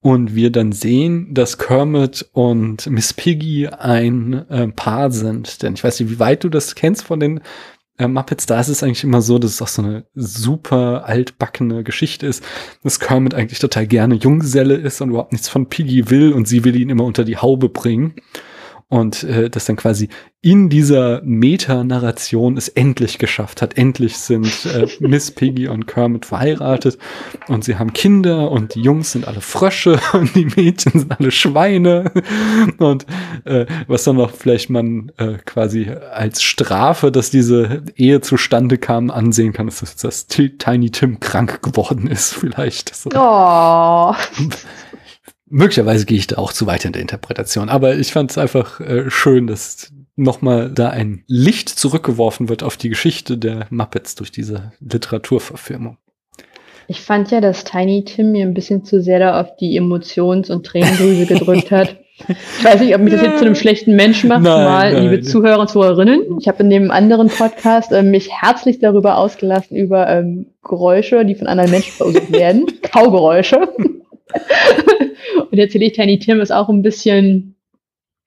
und 0.00 0.34
wir 0.34 0.50
dann 0.50 0.72
sehen, 0.72 1.34
dass 1.34 1.58
Kermit 1.58 2.28
und 2.32 2.86
Miss 2.88 3.12
Piggy 3.12 3.68
ein 3.68 4.48
äh, 4.48 4.68
Paar 4.68 5.10
sind. 5.10 5.62
Denn 5.62 5.74
ich 5.74 5.82
weiß 5.82 6.00
nicht, 6.00 6.10
wie 6.10 6.18
weit 6.18 6.44
du 6.44 6.48
das 6.48 6.74
kennst 6.74 7.04
von 7.04 7.20
den 7.20 7.40
äh, 7.98 8.08
Muppets, 8.08 8.46
da 8.46 8.60
ist 8.60 8.68
es 8.68 8.82
eigentlich 8.82 9.04
immer 9.04 9.22
so, 9.22 9.38
dass 9.38 9.52
es 9.52 9.62
auch 9.62 9.68
so 9.68 9.82
eine 9.82 10.04
super 10.14 11.04
altbackene 11.06 11.84
Geschichte 11.84 12.26
ist, 12.26 12.44
dass 12.82 13.00
Kermit 13.00 13.34
eigentlich 13.34 13.58
total 13.58 13.86
gerne 13.86 14.16
Junggeselle 14.16 14.74
ist 14.74 15.00
und 15.00 15.10
überhaupt 15.10 15.32
nichts 15.32 15.48
von 15.48 15.68
Piggy 15.68 16.10
will 16.10 16.32
und 16.32 16.46
sie 16.46 16.64
will 16.64 16.76
ihn 16.76 16.90
immer 16.90 17.04
unter 17.04 17.24
die 17.24 17.36
Haube 17.36 17.68
bringen 17.68 18.14
und 18.88 19.24
äh, 19.24 19.50
das 19.50 19.64
dann 19.64 19.76
quasi 19.76 20.08
in 20.42 20.68
dieser 20.68 21.22
Metanarration 21.24 22.56
es 22.56 22.68
endlich 22.68 23.18
geschafft 23.18 23.60
hat. 23.60 23.76
Endlich 23.76 24.16
sind 24.16 24.64
äh, 24.66 24.86
Miss 25.00 25.32
Piggy 25.32 25.66
und 25.66 25.88
Kermit 25.88 26.24
verheiratet 26.24 26.98
und 27.48 27.64
sie 27.64 27.76
haben 27.76 27.92
Kinder 27.92 28.52
und 28.52 28.76
die 28.76 28.82
Jungs 28.82 29.10
sind 29.10 29.26
alle 29.26 29.40
Frösche 29.40 29.98
und 30.12 30.36
die 30.36 30.44
Mädchen 30.44 31.00
sind 31.00 31.18
alle 31.18 31.32
Schweine 31.32 32.12
und 32.78 33.06
äh, 33.44 33.66
was 33.88 34.04
dann 34.04 34.16
noch 34.16 34.30
vielleicht 34.30 34.70
man 34.70 35.10
äh, 35.16 35.38
quasi 35.44 35.90
als 35.90 36.42
Strafe, 36.42 37.10
dass 37.10 37.30
diese 37.30 37.82
Ehe 37.96 38.20
zustande 38.20 38.78
kam, 38.78 39.10
ansehen 39.10 39.52
kann, 39.52 39.66
ist, 39.66 39.82
dass, 39.82 39.96
dass 39.96 40.26
Tiny 40.28 40.90
Tim 40.90 41.18
krank 41.18 41.60
geworden 41.60 42.06
ist 42.06 42.34
vielleicht. 42.36 42.92
Oh. 43.14 44.14
Möglicherweise 45.56 46.04
gehe 46.04 46.18
ich 46.18 46.26
da 46.26 46.36
auch 46.36 46.52
zu 46.52 46.66
weit 46.66 46.84
in 46.84 46.92
der 46.92 47.00
Interpretation, 47.00 47.70
aber 47.70 47.94
ich 47.94 48.12
fand 48.12 48.30
es 48.30 48.36
einfach 48.36 48.78
äh, 48.78 49.10
schön, 49.10 49.46
dass 49.46 49.90
nochmal 50.14 50.70
da 50.70 50.90
ein 50.90 51.24
Licht 51.28 51.70
zurückgeworfen 51.70 52.50
wird 52.50 52.62
auf 52.62 52.76
die 52.76 52.90
Geschichte 52.90 53.38
der 53.38 53.66
Muppets 53.70 54.16
durch 54.16 54.30
diese 54.30 54.72
Literaturverfilmung. 54.80 55.96
Ich 56.88 57.00
fand 57.00 57.30
ja, 57.30 57.40
dass 57.40 57.64
Tiny 57.64 58.04
Tim 58.04 58.32
mir 58.32 58.44
ein 58.44 58.52
bisschen 58.52 58.84
zu 58.84 59.00
sehr 59.00 59.18
da 59.18 59.40
auf 59.40 59.56
die 59.56 59.78
Emotions- 59.78 60.50
und 60.50 60.66
Tränendrüse 60.66 61.24
gedrückt 61.24 61.70
hat. 61.70 61.96
Ich 62.28 62.64
weiß 62.64 62.80
nicht, 62.80 62.94
ob 62.94 63.00
mich 63.00 63.14
das 63.14 63.22
jetzt 63.22 63.38
zu 63.38 63.46
einem 63.46 63.54
schlechten 63.54 63.96
Menschen 63.96 64.28
macht, 64.28 64.42
nein, 64.42 64.64
mal, 64.64 64.92
nein. 64.92 65.04
liebe 65.04 65.22
Zuhörer 65.22 65.60
und 65.60 65.70
Zuhörerinnen. 65.70 66.38
Ich 66.38 66.48
habe 66.48 66.62
in 66.62 66.68
dem 66.68 66.90
anderen 66.90 67.28
Podcast 67.28 67.92
äh, 67.92 68.02
mich 68.02 68.30
herzlich 68.30 68.78
darüber 68.78 69.16
ausgelassen, 69.16 69.74
über 69.74 70.06
ähm, 70.06 70.48
Geräusche, 70.62 71.24
die 71.24 71.34
von 71.34 71.46
anderen 71.46 71.70
Menschen 71.70 71.92
verursacht 71.92 72.30
werden. 72.30 72.66
Kaugeräusche. 72.82 73.70
Und 75.50 75.56
jetzt 75.58 75.74
ich 75.74 75.92
Tiny 75.92 76.18
Tim 76.18 76.40
ist 76.40 76.52
auch 76.52 76.68
ein 76.68 76.82
bisschen, 76.82 77.56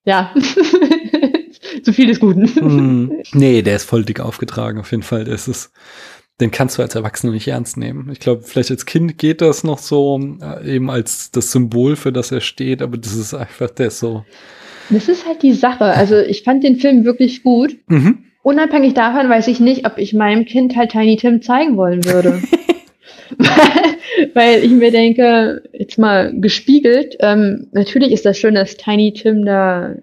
ja, 0.06 0.34
zu 1.84 1.93
viel 1.93 2.08
des 2.08 2.20
Guten. 2.20 2.43
Mm, 2.43 3.22
nee, 3.34 3.62
der 3.62 3.76
ist 3.76 3.86
voll 3.86 4.04
dick 4.04 4.20
aufgetragen, 4.20 4.80
auf 4.80 4.91
jeden 4.91 5.04
Fall. 5.04 5.26
Das 5.26 5.47
ist, 5.47 5.72
den 6.39 6.52
kannst 6.52 6.78
du 6.78 6.82
als 6.82 6.95
Erwachsener 6.95 7.34
nicht 7.34 7.47
ernst 7.47 7.78
nehmen. 7.78 8.10
Ich 8.12 8.20
glaube, 8.20 8.43
vielleicht 8.43 8.72
als 8.72 8.86
Kind 8.86 9.18
geht 9.18 9.41
das 9.41 9.64
noch 9.64 9.80
so, 9.80 10.20
äh, 10.41 10.76
eben 10.76 10.89
als 10.89 11.32
das 11.32 11.52
Symbol, 11.52 11.95
für 11.95 12.12
das 12.12 12.32
er 12.32 12.41
steht, 12.41 12.82
aber 12.82 12.97
das 12.97 13.16
ist 13.16 13.34
einfach, 13.34 13.70
der 13.70 13.88
ist 13.88 14.00
so. 14.00 14.26
Das 14.89 15.08
ist 15.08 15.28
halt 15.28 15.43
die 15.43 15.54
Sache. 15.54 15.86
Also 15.86 16.18
ich 16.18 16.43
fand 16.43 16.64
den 16.64 16.78
Film 16.78 17.06
wirklich 17.06 17.43
gut. 17.43 17.76
Mhm. 17.88 18.26
Unabhängig 18.41 18.93
davon 18.93 19.30
weiß 19.30 19.47
ich 19.47 19.60
nicht, 19.60 19.86
ob 19.86 19.97
ich 19.97 20.14
meinem 20.14 20.45
Kind 20.45 20.76
halt 20.76 20.91
Tiny 20.91 21.18
Tim 21.18 21.41
zeigen 21.41 21.78
wollen 21.78 22.06
würde. 22.06 22.41
weil 24.34 24.63
ich 24.63 24.72
mir 24.72 24.91
denke, 24.91 25.63
jetzt 25.74 25.97
mal 25.97 26.34
gespiegelt, 26.39 27.17
ähm, 27.20 27.67
natürlich 27.72 28.11
ist 28.11 28.26
das 28.26 28.38
schön, 28.38 28.55
dass 28.55 28.78
Tiny 28.78 29.13
Tim 29.13 29.45
da 29.45 29.95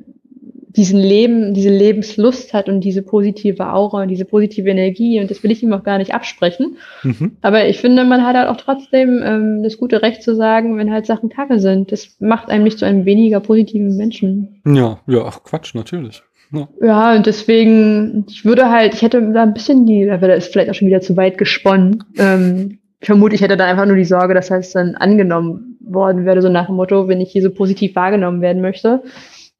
diesen 0.76 1.00
Leben, 1.00 1.54
diese 1.54 1.70
Lebenslust 1.70 2.52
hat 2.52 2.68
und 2.68 2.80
diese 2.80 3.02
positive 3.02 3.72
Aura 3.72 4.02
und 4.02 4.08
diese 4.08 4.26
positive 4.26 4.68
Energie 4.68 5.18
und 5.20 5.30
das 5.30 5.42
will 5.42 5.50
ich 5.50 5.62
ihm 5.62 5.72
auch 5.72 5.82
gar 5.82 5.96
nicht 5.96 6.14
absprechen. 6.14 6.76
Mhm. 7.02 7.38
Aber 7.40 7.66
ich 7.66 7.78
finde, 7.78 8.04
man 8.04 8.24
hat 8.24 8.36
halt 8.36 8.48
auch 8.48 8.58
trotzdem 8.58 9.22
ähm, 9.24 9.62
das 9.62 9.78
gute 9.78 10.02
Recht 10.02 10.22
zu 10.22 10.36
sagen, 10.36 10.76
wenn 10.76 10.92
halt 10.92 11.06
Sachen 11.06 11.30
kacke 11.30 11.58
sind. 11.60 11.92
Das 11.92 12.16
macht 12.20 12.50
einem 12.50 12.64
nicht 12.64 12.78
zu 12.78 12.84
einem 12.84 13.06
weniger 13.06 13.40
positiven 13.40 13.96
Menschen. 13.96 14.60
Ja, 14.66 15.00
ja, 15.06 15.24
ach 15.24 15.42
Quatsch, 15.44 15.74
natürlich. 15.74 16.22
Ja. 16.52 16.68
ja, 16.80 17.16
und 17.16 17.26
deswegen, 17.26 18.24
ich 18.28 18.44
würde 18.44 18.70
halt, 18.70 18.94
ich 18.94 19.02
hätte 19.02 19.32
da 19.32 19.42
ein 19.42 19.54
bisschen 19.54 19.86
die, 19.86 20.04
da 20.04 20.14
ist 20.26 20.52
vielleicht 20.52 20.70
auch 20.70 20.74
schon 20.74 20.88
wieder 20.88 21.00
zu 21.00 21.16
weit 21.16 21.38
gesponnen, 21.38 22.04
ähm, 22.18 22.78
ich 23.00 23.06
vermute, 23.06 23.34
ich 23.34 23.40
hätte 23.40 23.56
da 23.56 23.66
einfach 23.66 23.86
nur 23.86 23.96
die 23.96 24.04
Sorge, 24.04 24.34
dass 24.34 24.50
halt 24.50 24.74
dann 24.74 24.94
angenommen 24.94 25.78
worden 25.80 26.24
wäre, 26.24 26.42
so 26.42 26.48
nach 26.48 26.66
dem 26.66 26.76
Motto, 26.76 27.08
wenn 27.08 27.20
ich 27.20 27.30
hier 27.30 27.42
so 27.42 27.50
positiv 27.50 27.94
wahrgenommen 27.94 28.40
werden 28.40 28.62
möchte, 28.62 29.02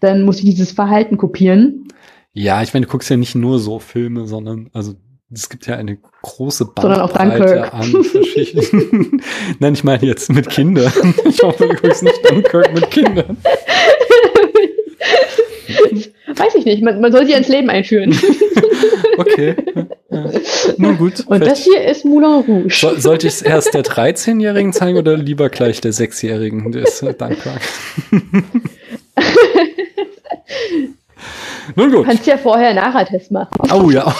dann 0.01 0.22
muss 0.22 0.39
ich 0.39 0.45
dieses 0.47 0.72
Verhalten 0.72 1.16
kopieren. 1.16 1.89
Ja, 2.32 2.62
ich 2.62 2.74
meine, 2.74 2.87
du 2.87 2.93
guckst 2.93 3.11
ja 3.11 3.16
nicht 3.16 3.34
nur 3.34 3.59
so 3.59 3.78
Filme, 3.78 4.26
sondern 4.26 4.70
also 4.72 4.95
es 5.32 5.49
gibt 5.49 5.66
ja 5.66 5.76
eine 5.76 5.99
große 6.22 6.66
Bandbreite 6.66 7.72
an 7.72 7.93
Geschichten. 8.12 9.20
Nein, 9.59 9.74
ich 9.74 9.82
meine 9.84 10.05
jetzt 10.05 10.30
mit 10.32 10.49
Kindern. 10.49 10.93
Ich 11.24 11.43
hoffe, 11.43 11.66
du 11.66 11.74
guckst 11.74 12.03
nicht 12.03 12.30
Dunkirk 12.30 12.72
mit 12.74 12.91
Kindern. 12.91 13.37
Weiß 16.37 16.55
ich 16.55 16.64
nicht, 16.64 16.82
man, 16.82 17.01
man 17.01 17.11
soll 17.12 17.26
sie 17.26 17.32
ins 17.32 17.49
Leben 17.49 17.70
einführen. 17.70 18.16
okay. 19.16 19.57
Nun 20.76 20.98
gut. 20.98 21.24
Und 21.26 21.46
das 21.46 21.64
hier 21.64 21.82
ist 21.84 22.04
Moulin 22.04 22.44
Rouge. 22.46 22.74
So, 22.74 22.98
sollte 22.98 23.26
ich 23.26 23.34
es 23.34 23.42
erst 23.42 23.74
der 23.74 23.82
13-Jährigen 23.82 24.72
zeigen 24.72 24.98
oder 24.98 25.16
lieber 25.16 25.48
gleich 25.48 25.80
der 25.80 25.92
6-Jährigen? 25.92 26.72
Der 26.72 26.82
ist 26.84 27.02
äh, 27.02 27.14
dankbar. 27.14 27.58
Nun 31.74 31.90
gut. 31.90 32.00
Du 32.00 32.04
kannst 32.04 32.26
ja 32.26 32.38
vorher 32.38 32.74
Nachher-Test 32.74 33.30
machen. 33.30 33.56
Oh 33.72 33.90
ja. 33.90 34.14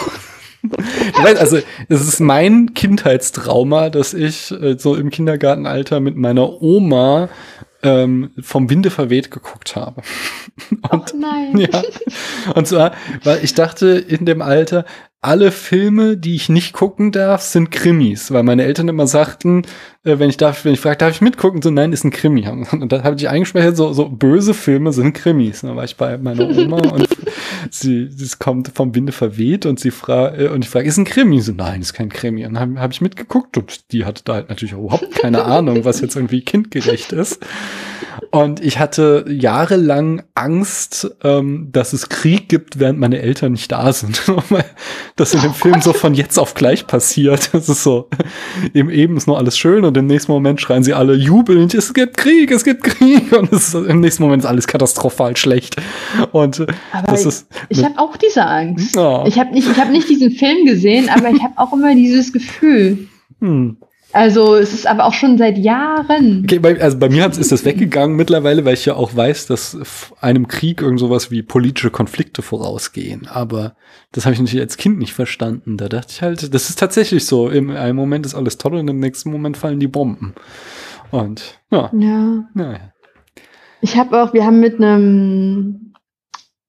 Du 0.62 1.22
weißt, 1.22 1.38
also 1.38 1.59
es 1.88 2.01
ist 2.01 2.20
mein 2.20 2.74
Kindheitstrauma, 2.74 3.90
dass 3.90 4.14
ich 4.14 4.51
äh, 4.51 4.76
so 4.78 4.97
im 4.97 5.11
Kindergartenalter 5.11 6.01
mit 6.01 6.16
meiner 6.16 6.61
Oma 6.61 7.28
ähm, 7.82 8.30
vom 8.40 8.68
Winde 8.68 8.90
verweht 8.90 9.30
geguckt 9.30 9.76
habe. 9.76 10.03
Und, 10.90 11.14
oh 11.14 11.16
nein. 11.16 11.57
Ja. 11.59 11.82
Und 12.55 12.66
zwar, 12.66 12.92
weil 13.22 13.44
ich 13.44 13.55
dachte 13.55 13.86
in 13.90 14.26
dem 14.26 14.42
Alter, 14.42 14.84
alle 15.21 15.51
Filme, 15.51 16.17
die 16.17 16.37
ich 16.37 16.49
nicht 16.49 16.73
gucken 16.73 17.11
darf, 17.11 17.43
sind 17.43 17.71
Krimis, 17.71 18.31
weil 18.31 18.43
meine 18.43 18.64
Eltern 18.64 18.89
immer 18.89 19.07
sagten, 19.07 19.62
äh, 20.05 20.19
wenn 20.19 20.31
ich 20.31 20.37
darf, 20.37 20.64
wenn 20.64 20.75
ich 20.75 20.81
frage, 20.81 20.99
darf 20.99 21.11
ich 21.11 21.21
mitgucken, 21.21 21.62
so 21.62 21.71
nein, 21.71 21.93
ist 21.93 22.05
ein 22.05 22.11
Krimi. 22.11 22.47
Und 22.73 22.93
da 22.93 23.03
habe 23.03 23.17
ich 23.17 23.29
eingespeichert, 23.29 23.77
so, 23.77 23.93
so 23.93 24.09
böse 24.09 24.55
Filme 24.55 24.93
sind 24.93 25.14
Krimis. 25.14 25.62
Und 25.62 25.71
dann 25.71 25.77
war 25.77 25.85
ich 25.85 25.97
bei 25.97 26.17
meiner 26.19 26.49
Oma 26.49 26.77
und 26.77 27.09
sie, 27.71 28.09
sie 28.11 28.37
kommt 28.39 28.71
vom 28.75 28.95
Winde 28.95 29.12
verweht 29.12 29.67
und 29.67 29.81
sie 29.81 29.91
fragt, 29.91 30.39
äh, 30.39 30.49
und 30.49 30.64
ich 30.64 30.71
frage, 30.71 30.87
ist 30.87 30.97
ein 30.97 31.05
Krimi? 31.05 31.41
So, 31.41 31.53
nein, 31.53 31.81
ist 31.81 31.93
kein 31.93 32.09
Krimi. 32.09 32.47
Und 32.47 32.55
dann 32.55 32.61
habe 32.61 32.81
hab 32.81 32.93
ich 32.93 33.01
mitgeguckt 33.01 33.57
und 33.59 33.93
die 33.93 34.05
hatte 34.05 34.23
da 34.25 34.35
halt 34.35 34.49
natürlich 34.49 34.75
überhaupt 34.75 35.14
keine 35.17 35.45
Ahnung, 35.47 35.85
was 35.85 36.01
jetzt 36.01 36.17
irgendwie 36.17 36.43
kindgerecht 36.43 37.12
ist. 37.12 37.45
Und 38.31 38.61
ich 38.61 38.79
hatte 38.79 39.25
jahrelang 39.29 40.23
Angst, 40.35 41.17
ähm, 41.23 41.69
dass 41.73 41.93
es 41.93 42.09
Krieg 42.09 42.49
gibt, 42.49 42.79
während 42.79 42.99
meine 42.99 43.21
Eltern 43.21 43.53
nicht 43.53 43.71
da 43.73 43.93
sind. 43.93 44.23
Das 45.17 45.33
in 45.33 45.41
dem 45.41 45.51
oh 45.51 45.55
Film 45.55 45.81
so 45.81 45.95
von 45.95 46.12
jetzt 46.12 46.39
auf 46.39 46.55
gleich 46.55 46.87
passiert. 46.87 47.51
Das 47.57 47.71
ist 47.71 47.83
so, 47.83 48.09
eben 48.75 48.91
eben 48.91 49.17
ist 49.17 49.27
noch 49.27 49.39
alles 49.39 49.57
schön 49.57 49.85
und 49.85 49.97
im 49.97 50.07
nächsten 50.07 50.31
Moment 50.31 50.61
schreien 50.61 50.85
sie 50.85 50.93
alle 50.93 51.14
jubelnd, 51.14 51.73
es 51.73 51.95
gibt 51.95 52.19
Krieg, 52.19 52.51
es 52.51 52.64
gibt 52.64 52.83
Krieg 52.85 53.33
und 53.33 53.51
ist, 53.51 53.75
im 53.75 54.01
nächsten 54.01 54.23
Moment 54.23 54.43
ist 54.43 54.49
alles 54.49 54.67
katastrophal 54.67 55.37
schlecht. 55.37 55.77
Und 56.33 56.61
aber 56.93 57.07
das 57.07 57.25
ist. 57.25 57.49
Ich 57.71 57.83
habe 57.83 57.99
auch 57.99 58.17
diese 58.19 58.45
Angst. 58.45 58.97
Oh. 58.97 59.25
Ich 59.27 59.39
habe 59.39 59.53
nicht, 59.53 59.69
ich 59.69 59.79
habe 59.79 59.91
nicht 59.91 60.09
diesen 60.09 60.33
Film 60.33 60.67
gesehen, 60.67 61.09
aber 61.09 61.31
ich 61.31 61.43
habe 61.43 61.55
auch 61.57 61.73
immer 61.73 61.95
dieses 61.95 62.33
Gefühl. 62.33 63.09
Hm. 63.41 63.79
Also 64.13 64.55
es 64.55 64.73
ist 64.73 64.87
aber 64.87 65.05
auch 65.05 65.13
schon 65.13 65.37
seit 65.37 65.59
Jahren. 65.59 66.43
Okay, 66.45 66.59
bei, 66.59 66.81
also 66.81 66.99
bei 66.99 67.09
mir 67.09 67.23
hat, 67.23 67.37
ist 67.37 67.53
das 67.53 67.65
weggegangen 67.65 68.17
mittlerweile, 68.17 68.65
weil 68.65 68.75
ich 68.75 68.87
ja 68.87 68.95
auch 68.95 69.15
weiß, 69.15 69.47
dass 69.47 69.79
einem 70.21 70.49
Krieg 70.49 70.81
irgend 70.81 71.01
sowas 71.01 71.31
wie 71.31 71.43
politische 71.43 71.91
Konflikte 71.91 72.41
vorausgehen. 72.41 73.27
Aber 73.27 73.77
das 74.13 74.25
habe 74.25 74.35
ich 74.35 74.41
natürlich 74.41 74.63
als 74.63 74.77
Kind 74.77 74.99
nicht 74.99 75.13
verstanden. 75.13 75.77
Da 75.77 75.89
dachte 75.89 76.13
ich 76.13 76.23
halt, 76.23 76.55
das 76.55 76.71
ist 76.71 76.79
tatsächlich 76.79 77.27
so. 77.27 77.51
Im 77.51 77.71
einen 77.71 77.97
Moment 77.97 78.25
ist 78.25 78.35
alles 78.35 78.57
toll 78.59 78.77
und 78.77 78.89
im 78.89 79.01
nächsten 79.01 79.31
Moment 79.31 79.57
fallen 79.57 79.81
die 79.81 79.89
Bomben. 79.89 80.35
Und 81.11 81.61
ja. 81.71 81.91
Ja. 81.93 82.49
Naja. 82.55 82.93
Ich 83.81 83.97
habe 83.97 84.23
auch, 84.23 84.33
wir 84.33 84.47
haben 84.47 84.61
mit 84.61 84.77
einem 84.77 85.93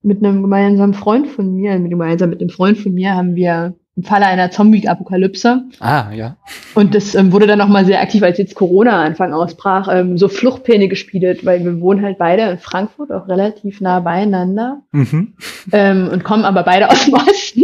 mit 0.01 0.23
einem 0.23 0.41
gemeinsamen 0.41 0.93
Freund 0.93 1.27
von 1.27 1.53
mir, 1.53 1.77
mit 1.79 1.91
gemeinsam 1.91 2.29
mit 2.29 2.39
einem 2.39 2.49
Freund 2.49 2.77
von 2.77 2.93
mir 2.93 3.13
haben 3.13 3.35
wir 3.35 3.75
im 3.97 4.03
Falle 4.03 4.27
einer 4.27 4.51
Zombie-Apokalypse. 4.51 5.63
Ah, 5.79 6.11
ja. 6.13 6.37
Und 6.75 6.93
das 6.93 7.15
ähm, 7.15 7.31
wurde 7.31 7.47
dann 7.47 7.57
nochmal 7.57 7.83
sehr 7.83 7.99
aktiv, 7.99 8.21
als 8.21 8.37
jetzt 8.37 8.53
Corona 8.53 9.03
Anfang 9.03 9.33
ausbrach, 9.33 9.87
ähm, 9.91 10.19
so 10.19 10.27
Fluchtpläne 10.27 10.87
gespielt, 10.87 11.43
weil 11.45 11.65
wir 11.65 11.81
wohnen 11.81 12.03
halt 12.03 12.19
beide 12.19 12.43
in 12.43 12.59
Frankfurt, 12.59 13.11
auch 13.11 13.27
relativ 13.27 13.81
nah 13.81 13.99
beieinander. 13.99 14.83
Mhm. 14.91 15.33
Ähm, 15.71 16.09
und 16.13 16.23
kommen 16.23 16.45
aber 16.45 16.61
beide 16.61 16.91
aus 16.91 17.05
dem 17.05 17.15
Osten. 17.15 17.63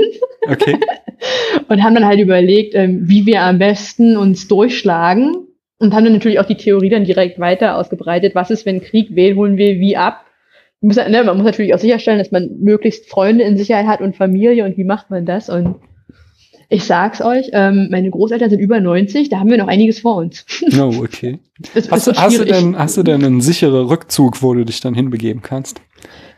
Okay. 0.49 0.79
und 1.69 1.83
haben 1.83 1.93
dann 1.93 2.05
halt 2.05 2.19
überlegt, 2.19 2.73
ähm, 2.73 3.07
wie 3.07 3.27
wir 3.27 3.41
am 3.43 3.59
besten 3.59 4.17
uns 4.17 4.47
durchschlagen. 4.47 5.35
Und 5.77 5.93
haben 5.93 6.03
dann 6.03 6.13
natürlich 6.13 6.39
auch 6.39 6.47
die 6.47 6.57
Theorie 6.57 6.89
dann 6.89 7.03
direkt 7.03 7.39
weiter 7.39 7.77
ausgebreitet. 7.77 8.33
Was 8.33 8.49
ist, 8.49 8.65
wenn 8.65 8.81
Krieg, 8.81 9.09
wen 9.11 9.35
holen 9.35 9.57
wir 9.57 9.79
wie 9.79 9.97
ab? 9.97 10.25
Man 10.81 10.87
muss, 10.87 10.95
ne, 10.95 11.23
man 11.23 11.37
muss 11.37 11.45
natürlich 11.45 11.75
auch 11.75 11.79
sicherstellen, 11.79 12.19
dass 12.19 12.31
man 12.31 12.57
möglichst 12.59 13.07
Freunde 13.07 13.43
in 13.43 13.55
Sicherheit 13.55 13.85
hat 13.85 14.01
und 14.01 14.15
Familie 14.15 14.65
und 14.65 14.77
wie 14.77 14.83
macht 14.83 15.09
man 15.09 15.25
das? 15.25 15.49
Und 15.49 15.75
Ich 16.73 16.85
sag's 16.85 17.21
euch, 17.21 17.51
ähm, 17.53 17.89
meine 17.91 18.09
Großeltern 18.09 18.49
sind 18.49 18.57
über 18.57 18.79
90, 18.79 19.29
da 19.29 19.39
haben 19.39 19.51
wir 19.51 19.59
noch 19.59 19.67
einiges 19.67 19.99
vor 19.99 20.15
uns. 20.15 20.43
Oh, 20.75 20.91
okay. 21.03 21.37
hast, 21.75 22.07
du, 22.07 22.13
hast, 22.13 22.39
du 22.39 22.45
denn, 22.45 22.75
hast 22.75 22.97
du 22.97 23.03
denn 23.03 23.23
einen 23.23 23.41
sicheren 23.41 23.85
Rückzug, 23.85 24.41
wo 24.41 24.55
du 24.55 24.65
dich 24.65 24.81
dann 24.81 24.95
hinbegeben 24.95 25.43
kannst? 25.43 25.79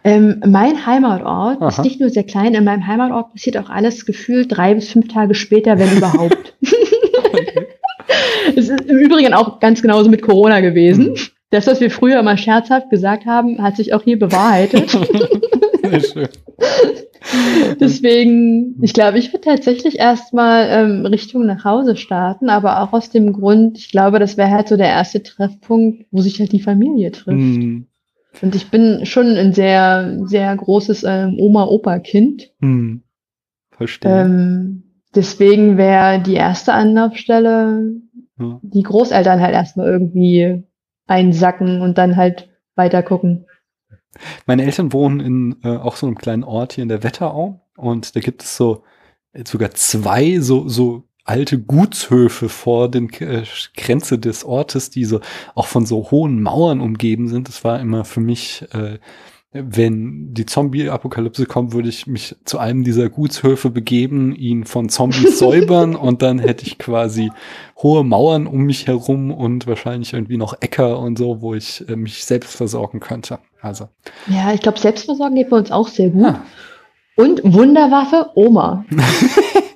Ähm, 0.04 0.42
mein 0.46 0.86
Heimatort 0.86 1.62
Aha. 1.62 1.70
ist 1.70 1.84
nicht 1.84 2.02
nur 2.02 2.10
sehr 2.10 2.26
klein, 2.26 2.54
in 2.54 2.66
meinem 2.66 2.86
Heimatort 2.86 3.32
passiert 3.32 3.58
auch 3.58 3.70
alles 3.70 4.06
gefühlt 4.06 4.48
drei 4.50 4.76
bis 4.76 4.90
fünf 4.90 5.08
Tage 5.08 5.36
später, 5.36 5.80
wenn 5.80 5.96
überhaupt. 5.96 6.54
Es 8.58 8.70
ist 8.70 8.82
im 8.82 8.98
Übrigen 8.98 9.34
auch 9.34 9.62
ganz 9.62 9.82
genauso 9.82 10.10
mit 10.10 10.22
Corona 10.22 10.60
gewesen. 10.60 11.12
Mhm. 11.12 11.16
Das, 11.50 11.66
was 11.68 11.80
wir 11.80 11.90
früher 11.90 12.20
immer 12.20 12.36
scherzhaft 12.36 12.90
gesagt 12.90 13.26
haben, 13.26 13.62
hat 13.64 13.78
sich 13.78 13.94
auch 13.94 14.04
hier 14.04 14.20
bewahrheitet. 14.20 14.98
Sehr 15.90 16.02
schön. 16.02 16.28
Deswegen, 17.80 18.78
ich 18.82 18.94
glaube, 18.94 19.18
ich 19.18 19.34
würde 19.34 19.42
tatsächlich 19.42 19.98
erstmal 20.00 20.68
ähm, 20.70 21.06
Richtung 21.06 21.46
nach 21.46 21.66
Hause 21.66 21.96
starten, 21.96 22.50
aber 22.50 22.82
auch 22.82 22.94
aus 22.94 23.10
dem 23.10 23.34
Grund, 23.34 23.78
ich 23.78 23.92
glaube, 23.92 24.20
das 24.20 24.38
wäre 24.38 24.52
halt 24.52 24.68
so 24.68 24.78
der 24.78 24.90
erste 24.90 25.24
Treffpunkt, 25.24 26.06
wo 26.12 26.22
sich 26.22 26.40
halt 26.40 26.52
die 26.52 26.62
Familie 26.62 27.12
trifft. 27.12 27.38
Mm. 27.38 27.88
Und 28.42 28.56
ich 28.56 28.70
bin 28.70 29.06
schon 29.06 29.28
ein 29.38 29.54
sehr, 29.54 30.20
sehr 30.26 30.56
großes 30.56 31.04
ähm, 31.04 31.38
Oma-Opa-Kind. 31.40 32.52
Mm. 32.60 32.98
Verstehe. 33.72 34.22
Ähm, 34.22 34.84
deswegen 35.16 35.78
wäre 35.78 36.22
die 36.22 36.36
erste 36.36 36.74
Anlaufstelle 36.74 38.02
ja. 38.40 38.60
die 38.62 38.84
Großeltern 38.84 39.42
halt 39.42 39.54
erstmal 39.54 39.88
irgendwie 39.88 40.64
einsacken 41.08 41.82
und 41.82 41.98
dann 41.98 42.16
halt 42.16 42.50
weiter 42.76 43.04
gucken. 43.04 43.46
Meine 44.46 44.64
Eltern 44.64 44.94
wohnen 44.94 45.20
in 45.20 45.56
äh, 45.64 45.78
auch 45.78 45.96
so 45.96 46.08
einem 46.08 46.18
kleinen 46.18 46.44
Ort 46.44 46.74
hier 46.74 46.84
in 46.84 46.90
der 46.90 47.04
Wetterau 47.04 47.60
und 47.76 48.16
da 48.16 48.20
gibt 48.20 48.44
es 48.44 48.56
so 48.58 48.84
äh, 49.34 49.44
sogar 49.46 49.72
zwei 49.72 50.40
so 50.40 50.68
so 50.68 51.04
alte 51.24 51.60
Gutshöfe 51.60 52.50
vor 52.50 52.90
den 52.90 53.10
äh, 53.14 53.44
Grenze 53.76 54.20
des 54.20 54.46
Ortes, 54.46 54.92
die 54.92 55.06
so 55.06 55.22
auch 55.56 55.66
von 55.66 55.86
so 55.86 56.12
hohen 56.12 56.42
Mauern 56.42 56.82
umgeben 56.82 57.28
sind. 57.28 57.48
Das 57.48 57.64
war 57.64 57.80
immer 57.80 58.06
für 58.06 58.22
mich 58.22 58.64
äh, 58.74 59.00
wenn 59.56 60.34
die 60.34 60.46
Zombie-Apokalypse 60.46 61.46
kommt, 61.46 61.72
würde 61.72 61.88
ich 61.88 62.08
mich 62.08 62.36
zu 62.44 62.60
einem 62.60 62.84
dieser 62.84 63.10
Gutshöfe 63.10 63.70
begeben, 63.70 64.36
ihn 64.36 64.66
von 64.66 64.90
Zombies 64.90 65.40
säubern 65.40 65.96
und 65.96 66.22
dann 66.22 66.40
hätte 66.40 66.66
ich 66.66 66.78
quasi 66.78 67.32
hohe 67.78 68.04
Mauern 68.04 68.48
um 68.48 68.64
mich 68.64 68.88
herum 68.88 69.32
und 69.32 69.66
wahrscheinlich 69.66 70.14
irgendwie 70.14 70.38
noch 70.38 70.62
Äcker 70.62 71.00
und 71.00 71.18
so, 71.18 71.42
wo 71.42 71.54
ich 71.54 71.88
äh, 71.88 71.96
mich 71.96 72.26
selbst 72.26 72.56
versorgen 72.56 73.00
könnte. 73.00 73.40
Also. 73.66 73.90
Ja, 74.28 74.54
ich 74.54 74.62
glaube, 74.62 74.78
Selbstversorgen 74.78 75.36
geht 75.36 75.50
bei 75.50 75.58
uns 75.58 75.72
auch 75.72 75.88
sehr 75.88 76.10
gut. 76.10 76.26
Ah. 76.26 76.42
Und 77.16 77.42
Wunderwaffe 77.44 78.30
Oma. 78.36 78.86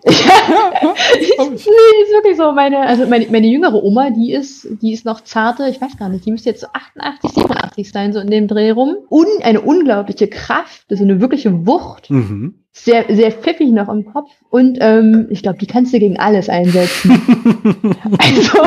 ja, 0.05 1.45
nee, 1.49 1.55
ist 1.55 2.13
wirklich 2.13 2.37
so. 2.37 2.51
Meine, 2.51 2.79
also 2.81 3.07
meine, 3.07 3.27
meine 3.31 3.47
jüngere 3.47 3.83
Oma, 3.83 4.11
die 4.11 4.31
ist, 4.31 4.67
die 4.81 4.93
ist 4.93 5.05
noch 5.05 5.21
zarte, 5.21 5.67
ich 5.69 5.81
weiß 5.81 5.97
gar 5.97 6.09
nicht, 6.09 6.25
die 6.25 6.31
müsste 6.31 6.49
jetzt 6.49 6.61
so 6.61 6.67
88, 6.71 7.31
87 7.31 7.91
sein, 7.91 8.13
so 8.13 8.19
in 8.19 8.29
dem 8.29 8.47
Dreh 8.47 8.71
rum. 8.71 8.95
Und 9.09 9.43
eine 9.43 9.61
unglaubliche 9.61 10.27
Kraft, 10.27 10.85
also 10.89 11.03
eine 11.03 11.19
wirkliche 11.19 11.65
Wucht. 11.65 12.11
Mhm. 12.11 12.59
Sehr, 12.71 13.05
sehr 13.09 13.31
pfiffig 13.31 13.71
noch 13.71 13.89
im 13.89 14.05
Kopf. 14.05 14.29
Und 14.49 14.77
ähm, 14.81 15.27
ich 15.31 15.41
glaube, 15.41 15.57
die 15.57 15.67
kannst 15.67 15.93
du 15.93 15.99
gegen 15.99 16.19
alles 16.19 16.47
einsetzen. 16.47 17.11
also, 18.19 18.59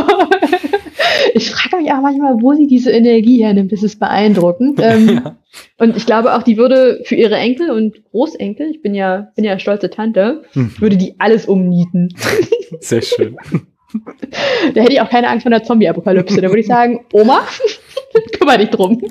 ich 1.34 1.50
frage 1.50 1.82
mich 1.82 1.92
auch 1.92 2.00
manchmal, 2.00 2.40
wo 2.40 2.54
sie 2.54 2.66
diese 2.66 2.90
Energie 2.90 3.42
hernimmt. 3.42 3.72
Das 3.72 3.82
ist 3.82 3.98
beeindruckend. 3.98 4.80
Ähm, 4.92 5.08
ja. 5.08 5.36
Und 5.78 5.96
ich 5.96 6.06
glaube 6.06 6.34
auch, 6.34 6.42
die 6.42 6.56
würde 6.56 7.02
für 7.04 7.14
ihre 7.14 7.36
Enkel 7.36 7.70
und 7.70 8.02
Großenkel, 8.10 8.70
ich 8.70 8.82
bin 8.82 8.94
ja, 8.94 9.30
bin 9.36 9.44
ja 9.44 9.58
stolze 9.58 9.90
Tante, 9.90 10.42
mhm. 10.54 10.74
würde 10.80 10.96
die 10.96 11.14
alles 11.18 11.46
umnieten. 11.46 12.08
Sehr 12.80 13.02
schön. 13.02 13.36
Da 14.74 14.80
hätte 14.80 14.92
ich 14.92 15.02
auch 15.02 15.10
keine 15.10 15.28
Angst 15.28 15.42
vor 15.42 15.50
der 15.50 15.64
Zombie-Apokalypse. 15.64 16.40
Da 16.40 16.48
würde 16.48 16.60
ich 16.60 16.66
sagen, 16.66 17.04
Oma, 17.12 17.42
kümmere 18.32 18.58
dich 18.58 18.70
drum. 18.70 19.02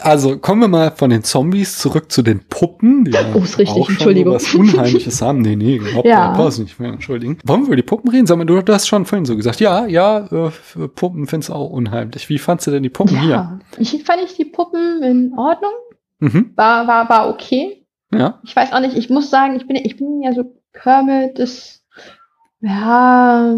Also 0.00 0.38
kommen 0.38 0.60
wir 0.60 0.68
mal 0.68 0.90
von 0.90 1.10
den 1.10 1.22
Zombies 1.22 1.78
zurück 1.78 2.10
zu 2.10 2.22
den 2.22 2.40
Puppen, 2.48 3.04
die 3.04 3.12
oh, 3.34 3.38
ist 3.38 3.58
richtig, 3.58 3.68
auch 3.68 3.86
schon 3.86 3.94
Entschuldigung. 3.94 4.34
was 4.34 4.54
Unheimliches 4.54 5.22
haben. 5.22 5.40
Nee, 5.40 5.56
nee, 5.56 5.76
überhaupt 5.76 6.06
ja. 6.06 6.32
brauchst 6.32 6.58
nicht 6.60 6.78
mehr, 6.78 6.92
entschuldigen. 6.92 7.38
Wollen 7.44 7.62
wir 7.62 7.66
über 7.68 7.76
die 7.76 7.82
Puppen 7.82 8.10
reden? 8.10 8.26
Sag 8.26 8.36
mal, 8.36 8.44
du, 8.44 8.60
du 8.60 8.72
hast 8.72 8.86
schon 8.86 9.06
vorhin 9.06 9.24
so 9.24 9.36
gesagt, 9.36 9.60
ja, 9.60 9.86
ja, 9.86 10.26
äh, 10.26 10.50
Puppen 10.88 11.26
findest 11.26 11.50
du 11.50 11.54
auch 11.54 11.70
unheimlich. 11.70 12.28
Wie 12.28 12.38
fandst 12.38 12.66
du 12.66 12.70
denn 12.70 12.82
die 12.82 12.90
Puppen 12.90 13.16
ja, 13.16 13.22
hier? 13.22 13.58
Ich 13.78 14.04
fand 14.04 14.22
ich 14.22 14.34
die 14.36 14.44
Puppen 14.44 15.02
in 15.02 15.32
Ordnung. 15.36 15.72
Mhm. 16.20 16.52
War, 16.56 16.86
war, 16.86 17.08
war 17.08 17.28
okay. 17.30 17.84
Ja. 18.12 18.40
Ich 18.44 18.54
weiß 18.54 18.72
auch 18.72 18.80
nicht, 18.80 18.96
ich 18.96 19.10
muss 19.10 19.30
sagen, 19.30 19.56
ich 19.56 19.66
bin, 19.66 19.76
ich 19.76 19.96
bin 19.96 20.22
ja 20.22 20.32
so 20.32 20.54
Kermit, 20.72 21.38
das, 21.38 21.82
ja, 22.60 23.56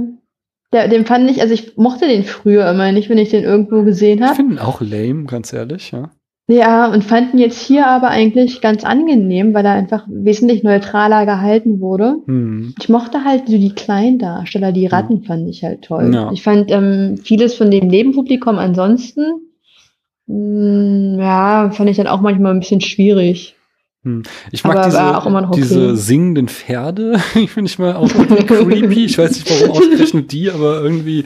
der, 0.73 0.89
den 0.89 1.07
fand 1.07 1.31
ich, 1.31 1.41
also 1.41 1.55
ich 1.55 1.77
mochte 1.77 2.07
den 2.07 2.25
früher 2.25 2.71
immer 2.71 2.91
nicht, 2.93 3.09
wenn 3.09 3.19
ich 3.19 3.31
den 3.31 3.45
irgendwo 3.45 3.83
gesehen 3.83 4.23
habe. 4.23 4.33
Ich 4.33 4.37
finde 4.37 4.55
ihn 4.55 4.59
auch 4.59 4.81
lame, 4.81 5.25
ganz 5.25 5.53
ehrlich, 5.53 5.93
ja. 5.93 6.11
Ja, 6.49 6.93
und 6.93 7.03
fand 7.03 7.35
ihn 7.35 7.41
jetzt 7.41 7.61
hier 7.61 7.89
aber 7.89 8.09
eigentlich 8.09 8.61
ganz 8.61 8.85
angenehm, 8.85 9.53
weil 9.53 9.65
er 9.65 9.73
einfach 9.73 10.07
wesentlich 10.09 10.63
neutraler 10.63 11.27
gehalten 11.27 11.81
wurde. 11.81 12.19
Hm. 12.27 12.73
Ich 12.81 12.89
mochte 12.89 13.25
halt 13.25 13.49
so 13.49 13.59
die 13.59 13.75
kleinen 13.75 14.21
Darsteller, 14.21 14.71
die 14.71 14.87
Ratten 14.87 15.19
hm. 15.19 15.23
fand 15.25 15.49
ich 15.49 15.65
halt 15.65 15.83
toll. 15.83 16.15
Ja. 16.15 16.31
Ich 16.33 16.45
fand 16.45 16.71
ähm, 16.71 17.17
vieles 17.17 17.55
von 17.55 17.73
dem 17.73 17.89
Nebenpublikum 17.89 18.59
ansonsten, 18.59 19.25
mh, 20.27 20.37
hm, 20.37 21.19
ja, 21.19 21.71
fand 21.71 21.91
ich 21.91 21.97
dann 21.97 22.07
auch 22.07 22.21
manchmal 22.21 22.55
ein 22.55 22.61
bisschen 22.61 22.81
schwierig. 22.81 23.56
Hm. 24.07 24.23
Ich 24.53 24.63
mag 24.63 24.85
diese, 24.85 25.51
diese 25.53 25.97
singenden 25.97 26.47
Pferde. 26.47 27.21
ich 27.35 27.51
finde 27.51 27.69
ich 27.69 27.79
mal 27.79 27.97
auch 27.97 28.09
creepy. 28.47 29.05
Ich 29.05 29.19
weiß 29.19 29.33
nicht, 29.33 29.51
warum 29.51 29.77
ausgerechnet 29.77 30.31
die, 30.31 30.49
aber 30.51 30.81
irgendwie 30.81 31.25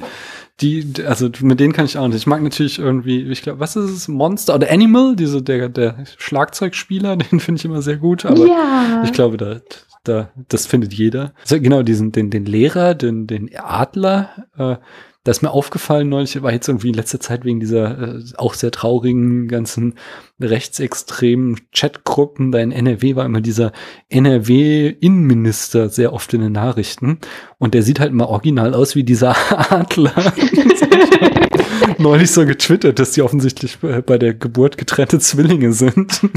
die, 0.62 0.87
also 1.07 1.31
mit 1.43 1.61
denen 1.61 1.74
kann 1.74 1.85
ich 1.85 1.99
auch 1.99 2.09
nicht. 2.09 2.16
Ich 2.16 2.26
mag 2.26 2.43
natürlich 2.43 2.78
irgendwie, 2.78 3.22
ich 3.31 3.43
glaube, 3.43 3.61
was 3.61 3.76
ist 3.76 3.91
es? 3.91 4.09
Monster 4.09 4.55
oder 4.55 4.70
Animal, 4.70 5.14
diese, 5.14 5.43
der, 5.43 5.68
der 5.68 6.05
Schlagzeugspieler, 6.16 7.16
den 7.31 7.39
finde 7.39 7.59
ich 7.59 7.64
immer 7.66 7.83
sehr 7.83 7.99
gut, 7.99 8.24
aber 8.24 8.47
ja. 8.47 9.03
ich 9.05 9.12
glaube, 9.12 9.37
da, 9.37 9.61
da, 10.05 10.31
das 10.49 10.64
findet 10.66 10.95
jeder. 10.95 11.35
Also 11.43 11.61
genau, 11.61 11.83
diesen, 11.83 12.12
den, 12.12 12.31
den 12.31 12.47
Lehrer, 12.47 12.95
den, 12.95 13.26
den 13.26 13.51
Adler, 13.57 14.47
äh, 14.57 14.76
da 15.24 15.32
ist 15.32 15.42
mir 15.42 15.50
aufgefallen 15.50 16.08
neulich, 16.08 16.42
war 16.42 16.52
jetzt 16.52 16.68
irgendwie 16.68 16.88
in 16.88 16.94
letzter 16.94 17.20
Zeit 17.20 17.44
wegen 17.44 17.60
dieser 17.60 18.16
äh, 18.16 18.22
auch 18.38 18.54
sehr 18.54 18.70
traurigen 18.70 19.48
ganzen 19.48 19.94
rechtsextremen 20.40 21.60
Chatgruppen, 21.72 22.52
da 22.52 22.58
in 22.58 22.72
NRW 22.72 23.16
war 23.16 23.26
immer 23.26 23.42
dieser 23.42 23.72
NRW-Innenminister 24.08 25.90
sehr 25.90 26.14
oft 26.14 26.32
in 26.32 26.40
den 26.40 26.52
Nachrichten 26.52 27.18
und 27.58 27.74
der 27.74 27.82
sieht 27.82 28.00
halt 28.00 28.12
immer 28.12 28.28
original 28.28 28.72
aus 28.72 28.94
wie 28.94 29.04
dieser 29.04 29.36
Adler. 29.70 30.14
neulich 31.99 32.31
so 32.31 32.47
getwittert, 32.47 32.99
dass 32.99 33.12
die 33.12 33.22
offensichtlich 33.22 33.78
bei 33.78 34.18
der 34.18 34.35
Geburt 34.35 34.78
getrennte 34.78 35.18
Zwillinge 35.18 35.72
sind. 35.72 36.20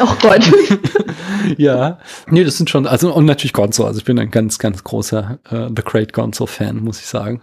Oh 0.00 0.14
Gott. 0.20 0.42
ja. 1.56 1.98
Nee, 2.28 2.44
das 2.44 2.58
sind 2.58 2.68
schon, 2.68 2.86
also 2.86 3.14
und 3.14 3.24
natürlich 3.24 3.54
Gonzo. 3.54 3.86
Also 3.86 4.00
ich 4.00 4.04
bin 4.04 4.18
ein 4.18 4.30
ganz, 4.30 4.58
ganz 4.58 4.84
großer 4.84 5.38
äh, 5.48 5.68
The 5.74 5.82
Great 5.82 6.12
Gonzo-Fan, 6.12 6.82
muss 6.82 7.00
ich 7.00 7.06
sagen. 7.06 7.40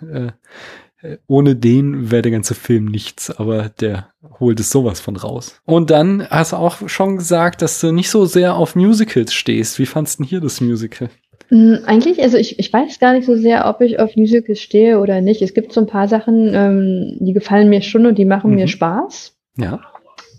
Äh, 1.02 1.08
äh, 1.08 1.18
ohne 1.28 1.56
den 1.56 2.12
wäre 2.12 2.22
der 2.22 2.32
ganze 2.32 2.56
Film 2.56 2.86
nichts, 2.86 3.32
aber 3.32 3.70
der 3.70 4.10
holt 4.40 4.60
es 4.60 4.70
sowas 4.70 5.00
von 5.00 5.16
raus. 5.16 5.62
Und 5.66 5.90
dann 5.90 6.28
hast 6.30 6.52
du 6.52 6.58
auch 6.58 6.88
schon 6.88 7.18
gesagt, 7.18 7.62
dass 7.62 7.80
du 7.80 7.92
nicht 7.92 8.10
so 8.10 8.26
sehr 8.26 8.56
auf 8.56 8.76
Musicals 8.76 9.34
stehst. 9.34 9.80
Wie 9.80 9.86
fandst 9.86 10.20
du 10.20 10.24
denn 10.24 10.30
hier 10.30 10.42
das 10.42 10.62
Musical? 10.62 11.10
Hm, 11.50 11.80
eigentlich, 11.86 12.22
also 12.22 12.38
ich, 12.38 12.60
ich 12.60 12.72
weiß 12.72 13.00
gar 13.00 13.14
nicht 13.14 13.26
so 13.26 13.36
sehr, 13.36 13.68
ob 13.68 13.82
ich 13.82 14.00
auf 14.00 14.16
Musicals 14.16 14.60
stehe 14.60 15.00
oder 15.00 15.22
nicht. 15.22 15.42
Es 15.42 15.54
gibt 15.54 15.74
so 15.74 15.82
ein 15.82 15.88
paar 15.88 16.08
Sachen, 16.08 16.52
ähm, 16.54 17.18
die 17.20 17.34
gefallen 17.34 17.70
mir 17.70 17.82
schon 17.82 18.06
und 18.06 18.18
die 18.18 18.26
machen 18.26 18.52
mhm. 18.52 18.56
mir 18.58 18.68
Spaß. 18.68 19.34
Ja. 19.58 19.80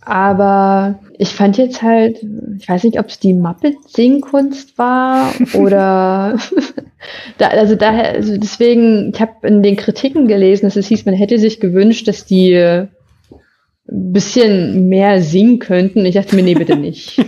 Aber 0.05 1.01
ich 1.19 1.31
fand 1.31 1.59
jetzt 1.59 1.83
halt, 1.83 2.25
ich 2.59 2.69
weiß 2.69 2.85
nicht, 2.85 2.99
ob 3.01 3.09
es 3.09 3.19
die 3.19 3.35
Muppet-Singkunst 3.35 4.79
war 4.79 5.33
oder 5.55 6.39
da, 7.39 7.49
also 7.49 7.75
daher, 7.75 8.13
also 8.13 8.37
deswegen, 8.37 9.13
ich 9.15 9.21
habe 9.21 9.47
in 9.47 9.63
den 9.63 9.77
Kritiken 9.77 10.29
gelesen, 10.29 10.67
dass 10.67 10.77
es 10.77 10.87
hieß, 10.89 11.07
man 11.07 11.15
hätte 11.15 11.39
sich 11.39 11.61
gewünscht, 11.61 12.09
dass 12.09 12.25
die 12.25 12.57
ein 12.57 12.89
bisschen 14.13 14.89
mehr 14.89 15.23
singen 15.23 15.59
könnten. 15.59 16.05
Ich 16.05 16.15
dachte 16.15 16.35
mir, 16.35 16.43
nee, 16.43 16.55
bitte 16.55 16.77
nicht. 16.77 17.25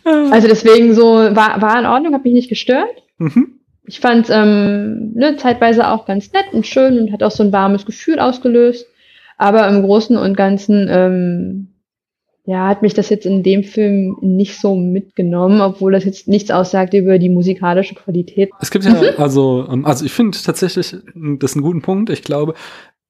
also 0.05 0.49
deswegen 0.49 0.95
so, 0.95 1.05
war, 1.05 1.61
war 1.61 1.79
in 1.79 1.87
Ordnung, 1.87 2.15
hat 2.15 2.25
mich 2.25 2.35
nicht 2.35 2.49
gestört. 2.49 3.03
Mhm. 3.19 3.61
Ich 3.85 4.01
fand 4.01 4.29
ähm, 4.31 5.13
ne, 5.15 5.37
zeitweise 5.37 5.89
auch 5.89 6.07
ganz 6.07 6.33
nett 6.33 6.47
und 6.53 6.67
schön 6.67 6.99
und 6.99 7.13
hat 7.13 7.23
auch 7.23 7.31
so 7.31 7.43
ein 7.43 7.53
warmes 7.53 7.87
Gefühl 7.87 8.21
ausgelöst. 8.21 8.87
Aber 9.37 9.67
im 9.69 9.83
Großen 9.83 10.17
und 10.17 10.37
Ganzen, 10.37 10.87
ähm, 10.91 11.69
ja, 12.45 12.69
hat 12.69 12.83
mich 12.83 12.95
das 12.95 13.09
jetzt 13.09 13.27
in 13.27 13.43
dem 13.43 13.65
Film 13.65 14.17
nicht 14.21 14.61
so 14.61 14.77
mitgenommen, 14.77 15.61
obwohl 15.61 15.93
das 15.93 16.05
jetzt 16.05 16.29
nichts 16.29 16.51
aussagt 16.51 16.95
über 16.95 17.19
die 17.19 17.31
musikalische 17.31 17.95
Qualität. 17.95 18.51
Es 18.61 18.71
gibt 18.71 18.85
ja, 18.85 18.93
also, 19.17 19.67
ähm, 19.71 19.87
also 19.87 20.05
ich 20.05 20.13
finde 20.13 20.39
tatsächlich, 20.43 20.91
das 20.91 21.51
ist 21.51 21.57
ein 21.57 21.63
guter 21.63 21.81
Punkt. 21.81 22.11
Ich 22.11 22.23
glaube, 22.23 22.55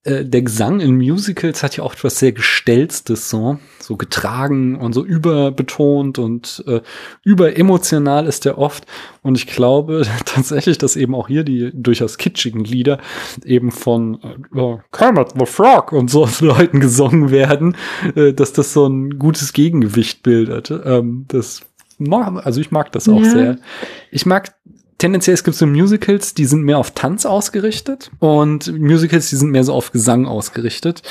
äh, 0.04 0.24
der 0.24 0.42
Gesang 0.42 0.80
in 0.80 0.96
Musicals 0.96 1.62
hat 1.62 1.76
ja 1.76 1.84
auch 1.84 1.92
etwas 1.92 2.18
sehr 2.18 2.32
Gestellstes, 2.32 3.28
so, 3.28 3.58
so 3.80 3.96
getragen 3.96 4.76
und 4.76 4.94
so 4.94 5.04
überbetont 5.04 6.18
und 6.18 6.64
äh, 6.66 6.80
überemotional 7.22 8.26
ist 8.26 8.46
der 8.46 8.56
oft. 8.56 8.86
Und 9.22 9.36
ich 9.36 9.46
glaube 9.46 10.06
tatsächlich, 10.24 10.78
dass 10.78 10.96
eben 10.96 11.14
auch 11.14 11.28
hier 11.28 11.44
die 11.44 11.70
durchaus 11.74 12.16
kitschigen 12.16 12.64
Lieder 12.64 12.98
eben 13.44 13.70
von 13.70 14.20
äh, 14.22 14.76
Kermit 14.90 15.34
the 15.38 15.44
Frog 15.44 15.92
und 15.92 16.10
so 16.10 16.26
Leuten 16.40 16.80
gesungen 16.80 17.30
werden, 17.30 17.76
äh, 18.14 18.32
dass 18.32 18.54
das 18.54 18.72
so 18.72 18.86
ein 18.86 19.18
gutes 19.18 19.52
Gegengewicht 19.52 20.22
bildet. 20.22 20.70
Ähm, 20.84 21.26
das 21.28 21.60
also 22.08 22.62
ich 22.62 22.70
mag 22.70 22.92
das 22.92 23.10
auch 23.10 23.22
ja. 23.22 23.30
sehr. 23.30 23.58
Ich 24.10 24.24
mag 24.24 24.54
tendenziell 25.00 25.34
es 25.34 25.42
gibt 25.42 25.56
so 25.56 25.66
Musicals, 25.66 26.34
die 26.34 26.44
sind 26.44 26.62
mehr 26.62 26.78
auf 26.78 26.92
Tanz 26.92 27.26
ausgerichtet 27.26 28.10
und 28.20 28.78
Musicals, 28.78 29.30
die 29.30 29.36
sind 29.36 29.50
mehr 29.50 29.64
so 29.64 29.74
auf 29.74 29.90
Gesang 29.90 30.26
ausgerichtet. 30.26 31.02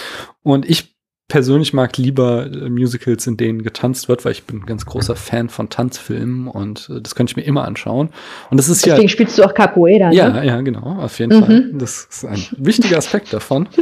Und 0.43 0.69
ich 0.69 0.95
persönlich 1.27 1.73
mag 1.73 1.97
lieber 1.97 2.45
äh, 2.45 2.69
Musicals, 2.69 3.27
in 3.27 3.37
denen 3.37 3.63
getanzt 3.63 4.07
wird, 4.07 4.25
weil 4.25 4.31
ich 4.31 4.45
bin 4.45 4.61
ein 4.61 4.65
ganz 4.65 4.85
großer 4.85 5.15
Fan 5.15 5.49
von 5.49 5.69
Tanzfilmen 5.69 6.47
und 6.47 6.89
äh, 6.89 7.01
das 7.01 7.15
könnte 7.15 7.31
ich 7.31 7.37
mir 7.37 7.43
immer 7.43 7.65
anschauen. 7.65 8.09
Und 8.49 8.57
das 8.57 8.69
ist 8.69 8.85
Deswegen 8.85 9.03
ja. 9.03 9.09
spielst 9.09 9.37
du 9.37 9.43
auch 9.43 9.53
Capoeira. 9.53 10.11
Ja, 10.11 10.29
ne? 10.29 10.45
ja, 10.45 10.61
genau, 10.61 10.99
auf 10.99 11.19
jeden 11.19 11.37
mhm. 11.37 11.43
Fall. 11.43 11.71
Das 11.73 12.07
ist 12.09 12.25
ein 12.25 12.43
wichtiger 12.57 12.97
Aspekt 12.97 13.33
davon. 13.33 13.67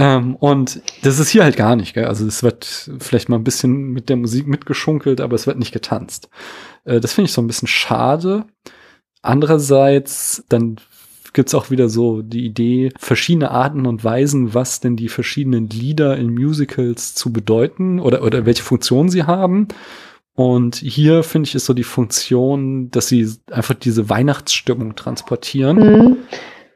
Ähm, 0.00 0.36
und 0.36 0.80
das 1.02 1.18
ist 1.18 1.30
hier 1.30 1.42
halt 1.42 1.56
gar 1.56 1.74
nicht, 1.74 1.94
gell? 1.94 2.04
Also 2.04 2.24
es 2.24 2.44
wird 2.44 2.88
vielleicht 3.00 3.28
mal 3.28 3.34
ein 3.34 3.42
bisschen 3.42 3.90
mit 3.90 4.08
der 4.08 4.14
Musik 4.14 4.46
mitgeschunkelt, 4.46 5.20
aber 5.20 5.34
es 5.34 5.48
wird 5.48 5.58
nicht 5.58 5.72
getanzt. 5.72 6.30
Äh, 6.84 7.00
das 7.00 7.14
finde 7.14 7.26
ich 7.26 7.32
so 7.32 7.42
ein 7.42 7.48
bisschen 7.48 7.66
schade. 7.66 8.44
Andererseits, 9.22 10.44
dann 10.48 10.76
gibt's 11.32 11.54
auch 11.54 11.70
wieder 11.70 11.88
so 11.88 12.22
die 12.22 12.44
Idee, 12.44 12.90
verschiedene 12.98 13.50
Arten 13.50 13.86
und 13.86 14.02
Weisen, 14.04 14.54
was 14.54 14.80
denn 14.80 14.96
die 14.96 15.08
verschiedenen 15.08 15.68
Lieder 15.68 16.16
in 16.16 16.32
Musicals 16.32 17.14
zu 17.14 17.32
bedeuten 17.32 18.00
oder, 18.00 18.22
oder 18.22 18.46
welche 18.46 18.62
Funktion 18.62 19.08
sie 19.08 19.24
haben. 19.24 19.68
Und 20.34 20.76
hier 20.76 21.24
finde 21.24 21.48
ich 21.48 21.54
ist 21.54 21.66
so 21.66 21.74
die 21.74 21.84
Funktion, 21.84 22.90
dass 22.90 23.08
sie 23.08 23.28
einfach 23.50 23.74
diese 23.74 24.08
Weihnachtsstimmung 24.08 24.94
transportieren. 24.94 25.76
Mhm. 25.78 26.16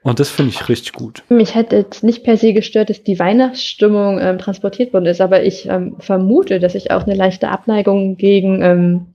Und 0.03 0.19
das 0.19 0.31
finde 0.31 0.51
ich 0.51 0.69
richtig 0.69 0.95
gut. 0.95 1.23
Mich 1.29 1.55
hätte 1.55 1.77
jetzt 1.77 2.03
nicht 2.03 2.25
per 2.25 2.37
se 2.37 2.53
gestört, 2.53 2.91
dass 2.91 3.05
die 3.05 3.21
Weihnachtsstimmung 3.21 4.19
ähm, 4.21 4.39
transportiert 4.39 4.93
worden 4.93 5.07
ist, 5.07 5.21
aber 5.21 5.45
ich 5.45 5.69
ähm, 5.69 5.95
vermute, 6.01 6.59
dass 6.59 6.75
ich 6.75 6.91
auch 6.91 7.05
eine 7.05 7.15
leichte 7.15 7.51
Abneigung 7.51 8.17
gegen 8.17 8.63
ähm, 8.63 9.15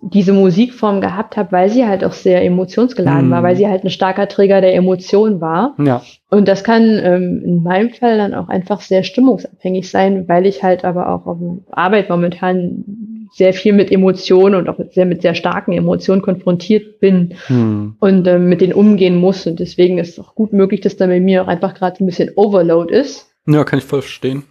diese 0.00 0.32
Musikform 0.32 1.00
gehabt 1.00 1.36
habe, 1.36 1.50
weil 1.50 1.70
sie 1.70 1.84
halt 1.84 2.04
auch 2.04 2.12
sehr 2.12 2.44
emotionsgeladen 2.44 3.28
mm. 3.28 3.30
war, 3.32 3.42
weil 3.42 3.56
sie 3.56 3.66
halt 3.66 3.84
ein 3.84 3.90
starker 3.90 4.28
Träger 4.28 4.60
der 4.60 4.74
Emotion 4.74 5.40
war. 5.40 5.74
Ja. 5.78 6.02
Und 6.30 6.46
das 6.46 6.62
kann 6.62 7.00
ähm, 7.02 7.42
in 7.44 7.62
meinem 7.62 7.90
Fall 7.90 8.16
dann 8.16 8.34
auch 8.34 8.48
einfach 8.48 8.80
sehr 8.80 9.02
stimmungsabhängig 9.02 9.90
sein, 9.90 10.28
weil 10.28 10.46
ich 10.46 10.62
halt 10.62 10.84
aber 10.84 11.08
auch 11.08 11.26
auf 11.26 11.38
Arbeit 11.70 12.10
momentan 12.10 12.84
sehr 13.32 13.52
viel 13.52 13.72
mit 13.72 13.90
Emotionen 13.90 14.54
und 14.54 14.68
auch 14.68 14.78
sehr 14.92 15.04
mit 15.04 15.22
sehr 15.22 15.34
starken 15.34 15.72
Emotionen 15.72 16.22
konfrontiert 16.22 17.00
bin 17.00 17.34
mm. 17.48 17.96
und 17.98 18.26
ähm, 18.28 18.48
mit 18.48 18.60
denen 18.60 18.74
umgehen 18.74 19.16
muss. 19.16 19.46
Und 19.48 19.58
deswegen 19.58 19.98
ist 19.98 20.10
es 20.10 20.24
auch 20.24 20.36
gut 20.36 20.52
möglich, 20.52 20.80
dass 20.80 20.96
da 20.96 21.08
bei 21.08 21.18
mir 21.18 21.42
auch 21.42 21.48
einfach 21.48 21.74
gerade 21.74 22.02
ein 22.02 22.06
bisschen 22.06 22.30
Overload 22.36 22.94
ist. 22.94 23.30
Ja, 23.46 23.64
kann 23.64 23.80
ich 23.80 23.84
voll 23.84 24.02
verstehen. 24.02 24.44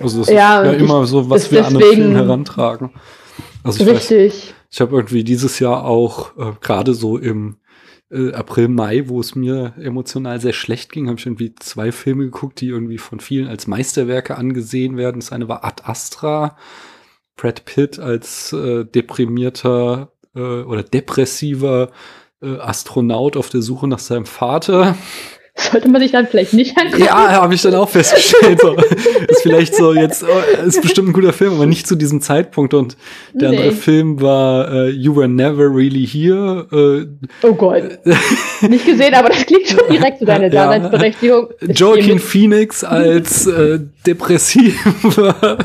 Also 0.00 0.20
das 0.20 0.30
ja, 0.30 0.62
ist 0.62 0.72
ja 0.72 0.78
immer 0.78 1.06
so, 1.06 1.28
was 1.28 1.52
wir 1.52 1.64
an 1.64 1.74
den 1.74 1.82
Film 1.82 2.16
herantragen. 2.16 2.90
Also 3.62 3.84
richtig. 3.84 4.32
Weiß, 4.32 4.54
ich 4.74 4.80
habe 4.80 4.96
irgendwie 4.96 5.22
dieses 5.22 5.60
Jahr 5.60 5.84
auch 5.84 6.36
äh, 6.36 6.52
gerade 6.60 6.94
so 6.94 7.16
im 7.16 7.58
äh, 8.10 8.32
April, 8.32 8.66
Mai, 8.66 9.04
wo 9.06 9.20
es 9.20 9.36
mir 9.36 9.72
emotional 9.78 10.40
sehr 10.40 10.52
schlecht 10.52 10.90
ging, 10.90 11.06
habe 11.06 11.20
ich 11.20 11.26
irgendwie 11.26 11.54
zwei 11.54 11.92
Filme 11.92 12.24
geguckt, 12.24 12.60
die 12.60 12.70
irgendwie 12.70 12.98
von 12.98 13.20
vielen 13.20 13.46
als 13.46 13.68
Meisterwerke 13.68 14.36
angesehen 14.36 14.96
werden. 14.96 15.20
Das 15.20 15.30
eine 15.30 15.46
war 15.46 15.64
Ad 15.64 15.84
Astra, 15.86 16.56
Brad 17.36 17.64
Pitt 17.66 18.00
als 18.00 18.52
äh, 18.52 18.84
deprimierter 18.84 20.10
äh, 20.34 20.40
oder 20.40 20.82
depressiver 20.82 21.92
äh, 22.42 22.56
Astronaut 22.56 23.36
auf 23.36 23.50
der 23.50 23.62
Suche 23.62 23.86
nach 23.86 24.00
seinem 24.00 24.26
Vater. 24.26 24.96
Sollte 25.56 25.88
man 25.88 26.00
sich 26.00 26.10
dann 26.10 26.26
vielleicht 26.26 26.52
nicht 26.52 26.76
angucken? 26.76 27.04
Ja, 27.04 27.30
habe 27.30 27.54
ich 27.54 27.62
dann 27.62 27.76
auch 27.76 27.88
festgestellt. 27.88 28.60
So, 28.60 28.74
ist 28.74 29.42
vielleicht 29.42 29.76
so 29.76 29.94
jetzt, 29.94 30.24
oh, 30.24 30.66
ist 30.66 30.82
bestimmt 30.82 31.10
ein 31.10 31.12
guter 31.12 31.32
Film, 31.32 31.54
aber 31.54 31.66
nicht 31.66 31.86
zu 31.86 31.94
diesem 31.94 32.20
Zeitpunkt. 32.20 32.74
Und 32.74 32.96
der 33.32 33.50
nee. 33.50 33.58
andere 33.58 33.72
Film 33.72 34.20
war 34.20 34.68
uh, 34.72 34.88
You 34.88 35.14
Were 35.14 35.28
Never 35.28 35.72
Really 35.72 36.04
Here. 36.04 36.66
Uh, 36.72 37.06
oh 37.46 37.54
Gott. 37.54 37.84
nicht 38.68 38.84
gesehen, 38.84 39.14
aber 39.14 39.28
das 39.28 39.46
klingt 39.46 39.68
schon 39.68 39.78
direkt 39.88 40.18
zu 40.18 40.24
deiner 40.24 40.50
Daseinsberechtigung. 40.50 41.48
Joaquin 41.60 42.18
Phoenix 42.18 42.82
als 42.82 43.46
äh, 43.46 43.78
depressiver 44.04 45.58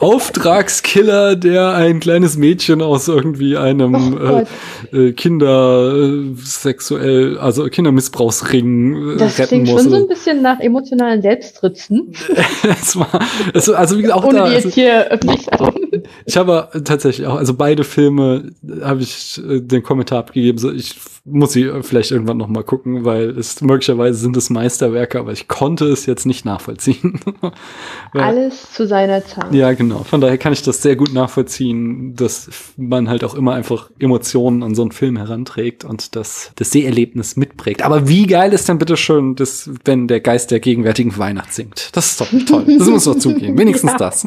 Auftragskiller, 0.00 1.36
der 1.36 1.74
ein 1.74 2.00
kleines 2.00 2.36
Mädchen 2.36 2.82
aus 2.82 3.06
irgendwie 3.06 3.56
einem 3.56 4.18
oh 4.20 4.44
äh, 4.92 5.08
äh, 5.08 5.12
Kinder 5.12 5.94
äh, 5.94 6.34
sexuell, 6.42 7.38
also 7.38 7.66
Kindermissbrauchsring 7.66 8.71
äh, 8.72 9.16
das 9.18 9.38
retten 9.38 9.48
klingt 9.48 9.68
muss. 9.68 9.82
schon 9.82 9.90
so 9.90 9.96
ein 9.96 10.08
bisschen 10.08 10.42
nach 10.42 10.60
emotionalen 10.60 11.22
Selbstritzen. 11.22 12.12
es 12.80 12.96
war, 12.96 13.20
also, 13.54 13.74
also 13.74 13.98
wie 13.98 14.02
gesagt, 14.02 14.18
auch 14.18 14.24
Ohne 14.24 14.38
da. 14.38 14.46
Die 14.46 14.54
jetzt 14.54 14.66
also, 14.66 14.74
hier 14.74 15.06
öffentlich 15.10 15.46
ich 16.24 16.36
habe 16.36 16.68
tatsächlich 16.84 17.26
auch, 17.26 17.36
also 17.36 17.54
beide 17.54 17.84
Filme 17.84 18.52
habe 18.82 19.02
ich 19.02 19.40
äh, 19.46 19.60
den 19.60 19.82
Kommentar 19.82 20.20
abgegeben, 20.20 20.58
so 20.58 20.70
ich 20.70 20.96
muss 21.24 21.52
sie 21.52 21.70
vielleicht 21.82 22.10
irgendwann 22.10 22.36
noch 22.36 22.48
mal 22.48 22.64
gucken, 22.64 23.04
weil 23.04 23.30
es 23.30 23.60
möglicherweise 23.60 24.18
sind 24.18 24.36
es 24.36 24.50
Meisterwerke, 24.50 25.20
aber 25.20 25.30
ich 25.30 25.46
konnte 25.46 25.86
es 25.86 26.04
jetzt 26.04 26.26
nicht 26.26 26.44
nachvollziehen. 26.44 27.20
weil, 28.12 28.22
Alles 28.22 28.72
zu 28.72 28.88
seiner 28.88 29.24
Zeit. 29.24 29.54
Ja, 29.54 29.72
genau. 29.72 30.02
Von 30.02 30.20
daher 30.20 30.36
kann 30.36 30.52
ich 30.52 30.62
das 30.62 30.82
sehr 30.82 30.96
gut 30.96 31.12
nachvollziehen, 31.12 32.16
dass 32.16 32.50
man 32.76 33.08
halt 33.08 33.22
auch 33.22 33.34
immer 33.34 33.54
einfach 33.54 33.88
Emotionen 34.00 34.64
an 34.64 34.74
so 34.74 34.82
einen 34.82 34.90
Film 34.90 35.16
heranträgt 35.16 35.84
und 35.84 36.16
das, 36.16 36.50
das 36.56 36.72
Seherlebnis 36.72 37.36
mitprägt. 37.36 37.82
Aber 37.82 38.08
wie 38.08 38.26
geil 38.26 38.52
ist 38.52 38.68
denn 38.68 38.78
bitte 38.78 38.96
schön, 38.96 39.36
dass, 39.36 39.70
wenn 39.84 40.08
der 40.08 40.20
Geist 40.20 40.50
der 40.50 40.58
gegenwärtigen 40.58 41.16
Weihnacht 41.18 41.52
singt? 41.52 41.90
Das 41.92 42.12
ist 42.12 42.20
doch 42.20 42.30
toll. 42.46 42.64
Das 42.78 42.88
muss 42.88 43.04
doch 43.04 43.16
zugehen. 43.16 43.56
Wenigstens 43.58 43.92
ja. 43.92 43.98
das. 43.98 44.26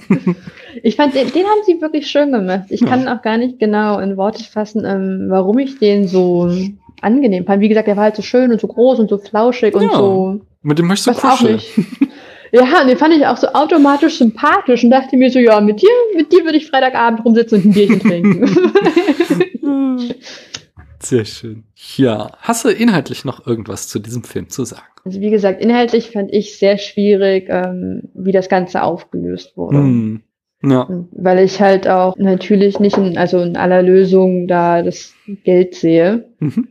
Ich 0.86 0.96
fand, 0.96 1.16
den, 1.16 1.32
den, 1.32 1.46
haben 1.46 1.64
sie 1.66 1.82
wirklich 1.82 2.08
schön 2.08 2.32
gemacht. 2.32 2.66
Ich 2.70 2.82
ja. 2.82 2.88
kann 2.88 3.08
auch 3.08 3.24
gar 3.24 3.38
nicht 3.38 3.58
genau 3.58 3.98
in 4.00 4.18
Worte 4.18 4.44
fassen, 4.44 4.86
ähm, 4.86 5.26
warum 5.30 5.58
ich 5.58 5.80
den 5.80 6.08
so 6.08 6.52
angenehm 7.02 7.46
fand. 7.46 7.60
Wie 7.62 7.70
gesagt, 7.70 7.88
der 7.88 7.98
war 7.98 8.04
halt 8.04 8.16
so 8.16 8.22
schön 8.22 8.52
und 8.52 8.62
so 8.62 8.68
groß 8.68 9.00
und 9.00 9.10
so 9.10 9.18
flauschig 9.18 9.74
ja, 9.74 9.82
und 9.82 9.92
so. 9.94 10.42
Mit 10.62 10.78
dem 10.78 10.86
möchtest 10.86 11.18
du 11.18 11.28
kuscheln. 11.28 11.60
Ja, 12.52 12.82
und 12.82 12.88
den 12.88 12.98
fand 12.98 13.14
ich 13.14 13.26
auch 13.26 13.36
so 13.36 13.48
automatisch 13.48 14.20
sympathisch 14.20 14.84
und 14.84 14.92
dachte 14.92 15.18
mir 15.18 15.30
so, 15.30 15.40
ja, 15.40 15.60
mit 15.60 15.82
dir, 15.82 15.90
mit 16.16 16.32
dir 16.32 16.46
würde 16.46 16.58
ich 16.58 16.68
Freitagabend 16.68 17.26
rumsitzen 17.26 17.58
und 17.58 17.66
ein 17.66 17.74
Bierchen 17.74 18.00
trinken. 18.00 18.48
Sehr 21.00 21.26
schön. 21.26 21.64
Ja, 21.98 22.32
hast 22.40 22.64
du 22.64 22.70
inhaltlich 22.70 23.26
noch 23.26 23.46
irgendwas 23.46 23.90
zu 23.90 24.00
diesem 24.00 24.24
Film 24.24 24.50
zu 24.50 24.64
sagen? 24.64 24.84
Also 25.04 25.20
wie 25.20 25.32
gesagt, 25.32 25.62
inhaltlich 25.62 26.12
fand 26.12 26.32
ich 26.32 26.58
sehr 26.58 26.78
schwierig, 26.78 27.48
ähm, 27.50 28.04
wie 28.14 28.32
das 28.32 28.48
Ganze 28.48 28.84
aufgelöst 28.84 29.58
wurde. 29.58 29.78
Mm. 29.78 30.24
Ja. 30.68 30.88
Weil 31.12 31.40
ich 31.40 31.62
halt 31.62 31.88
auch 31.88 32.16
natürlich 32.18 32.80
nicht 32.80 32.98
in, 32.98 33.18
also 33.18 33.40
in 33.42 33.56
aller 33.56 33.82
Lösung 33.84 34.48
da 34.48 34.82
das 34.82 35.14
Geld 35.44 35.76
sehe. 35.76 36.26
Mhm. 36.40 36.68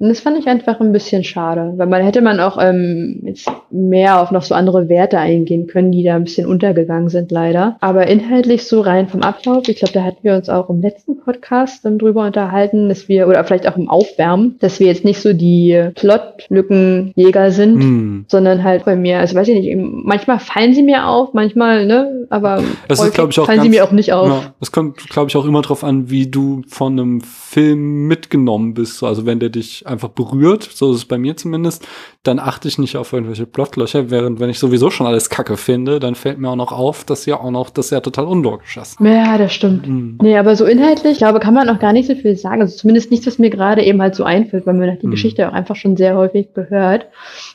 Und 0.00 0.08
das 0.08 0.20
fand 0.20 0.38
ich 0.38 0.46
einfach 0.46 0.80
ein 0.80 0.92
bisschen 0.92 1.24
schade, 1.24 1.72
weil 1.76 1.88
man 1.88 2.04
hätte 2.04 2.20
man 2.20 2.38
auch 2.38 2.56
ähm, 2.60 3.20
jetzt 3.24 3.50
mehr 3.70 4.22
auf 4.22 4.30
noch 4.30 4.42
so 4.42 4.54
andere 4.54 4.88
Werte 4.88 5.18
eingehen 5.18 5.66
können, 5.66 5.90
die 5.90 6.04
da 6.04 6.14
ein 6.14 6.22
bisschen 6.22 6.46
untergegangen 6.46 7.08
sind, 7.08 7.32
leider. 7.32 7.76
Aber 7.80 8.06
inhaltlich 8.06 8.64
so 8.68 8.80
rein 8.80 9.08
vom 9.08 9.22
Ablauf, 9.22 9.66
ich 9.66 9.76
glaube, 9.76 9.94
da 9.94 10.04
hatten 10.04 10.22
wir 10.22 10.36
uns 10.36 10.48
auch 10.48 10.70
im 10.70 10.80
letzten 10.82 11.18
Podcast 11.18 11.84
dann 11.84 11.98
drüber 11.98 12.24
unterhalten, 12.24 12.88
dass 12.88 13.08
wir, 13.08 13.26
oder 13.26 13.42
vielleicht 13.42 13.66
auch 13.66 13.76
im 13.76 13.88
Aufwärmen, 13.88 14.54
dass 14.60 14.78
wir 14.78 14.86
jetzt 14.86 15.04
nicht 15.04 15.20
so 15.20 15.32
die 15.32 15.90
Plotlückenjäger 15.96 17.50
sind, 17.50 17.78
mm. 17.78 18.26
sondern 18.28 18.62
halt 18.62 18.84
bei 18.84 18.94
mir, 18.94 19.18
also 19.18 19.34
weiß 19.34 19.48
ich 19.48 19.60
nicht, 19.60 19.76
manchmal 19.76 20.38
fallen 20.38 20.74
sie 20.74 20.84
mir 20.84 21.08
auf, 21.08 21.34
manchmal, 21.34 21.86
ne, 21.86 22.26
aber 22.30 22.62
das 22.86 23.00
ist, 23.00 23.14
ich, 23.14 23.20
auch 23.20 23.46
fallen 23.46 23.58
ganz, 23.58 23.62
sie 23.62 23.68
mir 23.68 23.82
auch 23.82 23.90
nicht 23.90 24.12
auf. 24.12 24.28
Ja, 24.28 24.54
das 24.60 24.70
kommt, 24.70 24.96
glaube 25.08 25.28
ich, 25.28 25.36
auch 25.36 25.44
immer 25.44 25.62
drauf 25.62 25.82
an, 25.82 26.08
wie 26.08 26.30
du 26.30 26.62
von 26.68 26.92
einem 26.92 27.20
Film 27.20 28.06
mitgenommen 28.06 28.74
bist. 28.74 29.02
Also 29.02 29.26
wenn 29.26 29.40
der 29.40 29.48
dich 29.48 29.87
einfach 29.88 30.08
berührt, 30.08 30.62
so 30.62 30.92
ist 30.92 30.98
es 30.98 31.04
bei 31.04 31.18
mir 31.18 31.36
zumindest, 31.36 31.86
dann 32.22 32.38
achte 32.38 32.68
ich 32.68 32.78
nicht 32.78 32.96
auf 32.96 33.12
irgendwelche 33.12 33.46
Plotlöcher, 33.46 34.10
während 34.10 34.40
wenn 34.40 34.50
ich 34.50 34.58
sowieso 34.58 34.90
schon 34.90 35.06
alles 35.06 35.30
Kacke 35.30 35.56
finde, 35.56 36.00
dann 36.00 36.14
fällt 36.14 36.38
mir 36.38 36.50
auch 36.50 36.56
noch 36.56 36.72
auf, 36.72 37.04
dass 37.04 37.26
ja 37.26 37.40
auch 37.40 37.50
noch, 37.50 37.70
dass 37.70 37.90
ja 37.90 38.00
total 38.00 38.26
unlogisch 38.26 38.76
ist. 38.76 39.00
Ja, 39.00 39.38
das 39.38 39.52
stimmt. 39.52 39.86
Mhm. 39.86 40.18
Nee, 40.22 40.36
aber 40.36 40.56
so 40.56 40.64
inhaltlich, 40.64 41.12
ich 41.12 41.18
glaube, 41.18 41.40
kann 41.40 41.54
man 41.54 41.68
auch 41.68 41.78
gar 41.78 41.92
nicht 41.92 42.08
so 42.08 42.14
viel 42.14 42.36
sagen. 42.36 42.60
Also 42.60 42.76
zumindest 42.76 43.10
nichts, 43.10 43.26
was 43.26 43.38
mir 43.38 43.50
gerade 43.50 43.82
eben 43.82 44.00
halt 44.02 44.14
so 44.14 44.24
einfällt, 44.24 44.66
weil 44.66 44.74
man 44.74 44.98
die 44.98 45.06
mhm. 45.06 45.10
Geschichte 45.10 45.48
auch 45.48 45.52
einfach 45.52 45.76
schon 45.76 45.96
sehr 45.96 46.16
häufig 46.16 46.52
gehört. 46.54 47.06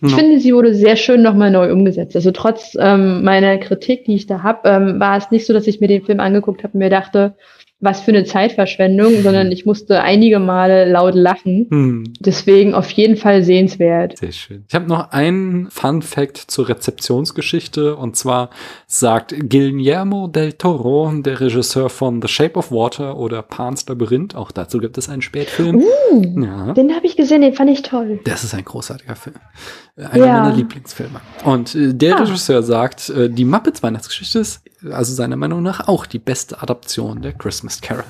Ich 0.02 0.12
ja. 0.12 0.18
finde, 0.18 0.40
sie 0.40 0.54
wurde 0.54 0.74
sehr 0.74 0.96
schön 0.96 1.22
nochmal 1.22 1.52
neu 1.52 1.72
umgesetzt. 1.72 2.16
Also 2.16 2.32
trotz 2.32 2.76
ähm, 2.80 3.24
meiner 3.24 3.58
Kritik, 3.58 4.06
die 4.06 4.16
ich 4.16 4.28
da 4.28 4.44
habe, 4.44 4.68
ähm, 4.70 5.00
war 5.00 5.18
es 5.18 5.32
nicht 5.32 5.46
so, 5.46 5.54
dass 5.54 5.68
ich 5.68 5.80
mir 5.80 5.88
den 5.88 6.04
Film 6.04 6.20
angeguckt 6.20 6.64
habe 6.64 6.74
und 6.74 6.80
mir 6.80 6.90
dachte, 6.90 7.36
was 7.84 8.02
für 8.02 8.12
eine 8.12 8.24
Zeitverschwendung, 8.24 9.22
sondern 9.22 9.52
ich 9.52 9.66
musste 9.66 10.02
einige 10.02 10.40
Male 10.40 10.90
laut 10.90 11.16
lachen. 11.16 11.68
Hm. 11.70 12.14
Deswegen 12.20 12.74
auf 12.74 12.90
jeden 12.92 13.18
Fall 13.18 13.44
sehenswert. 13.44 14.18
Sehr 14.18 14.32
schön. 14.32 14.64
Ich 14.68 14.74
habe 14.76 14.88
noch 14.88 15.12
einen 15.12 15.70
Fun 15.70 16.02
Fact 16.02 16.38
zur 16.38 16.70
Rezeptionsgeschichte 16.70 17.96
und 17.96 18.16
zwar 18.16 18.50
sagt 18.88 19.36
Guillermo 19.50 20.28
del 20.28 20.54
Toro, 20.54 21.12
der 21.16 21.40
Regisseur 21.40 21.90
von 21.90 22.22
The 22.22 22.28
Shape 22.28 22.58
of 22.58 22.72
Water 22.72 23.18
oder 23.18 23.42
Pan's 23.42 23.88
Labyrinth, 23.88 24.36
auch 24.36 24.52
dazu 24.52 24.80
gibt 24.80 24.98
es 24.98 25.10
einen 25.10 25.22
Spätfilm. 25.22 25.78
Uh, 26.12 26.44
Ja. 26.44 26.74
Den 26.74 26.96
habe 26.96 27.06
ich 27.06 27.16
gesehen, 27.18 27.42
den 27.42 27.54
fand 27.54 27.70
ich 27.70 27.82
toll. 27.82 28.20
Das 28.26 28.44
ist 28.44 28.54
ein 28.54 28.64
großartiger 28.64 29.16
Film. 29.16 29.36
Äh, 29.96 30.04
Einer 30.06 30.26
Ja. 30.26 30.44
meiner 30.44 30.56
Lieblingsfilme. 30.56 31.20
Und 31.46 31.76
äh, 31.76 31.94
der 31.94 32.16
Ah. 32.16 32.20
Regisseur 32.24 32.64
sagt, 32.64 33.10
äh, 33.10 33.30
die 33.30 33.46
Muppets 33.46 33.84
Weihnachtsgeschichte 33.84 34.40
ist 34.40 34.62
also 34.92 35.14
seiner 35.14 35.36
Meinung 35.36 35.62
nach 35.62 35.88
auch 35.88 36.06
die 36.06 36.20
beste 36.20 36.62
Adaption 36.62 37.22
der 37.22 37.34
Christmas 37.34 37.82
Carol. 37.82 38.04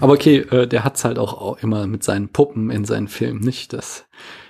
Aber 0.00 0.12
okay, 0.12 0.38
äh, 0.38 0.66
der 0.66 0.84
hat's 0.84 1.04
halt 1.04 1.18
auch, 1.18 1.58
immer 1.58 1.86
mit 1.86 2.02
seinen 2.02 2.28
Puppen 2.28 2.70
in 2.70 2.84
seinen 2.84 3.08
Filmen, 3.08 3.40
nicht? 3.40 3.72
Das, 3.72 4.06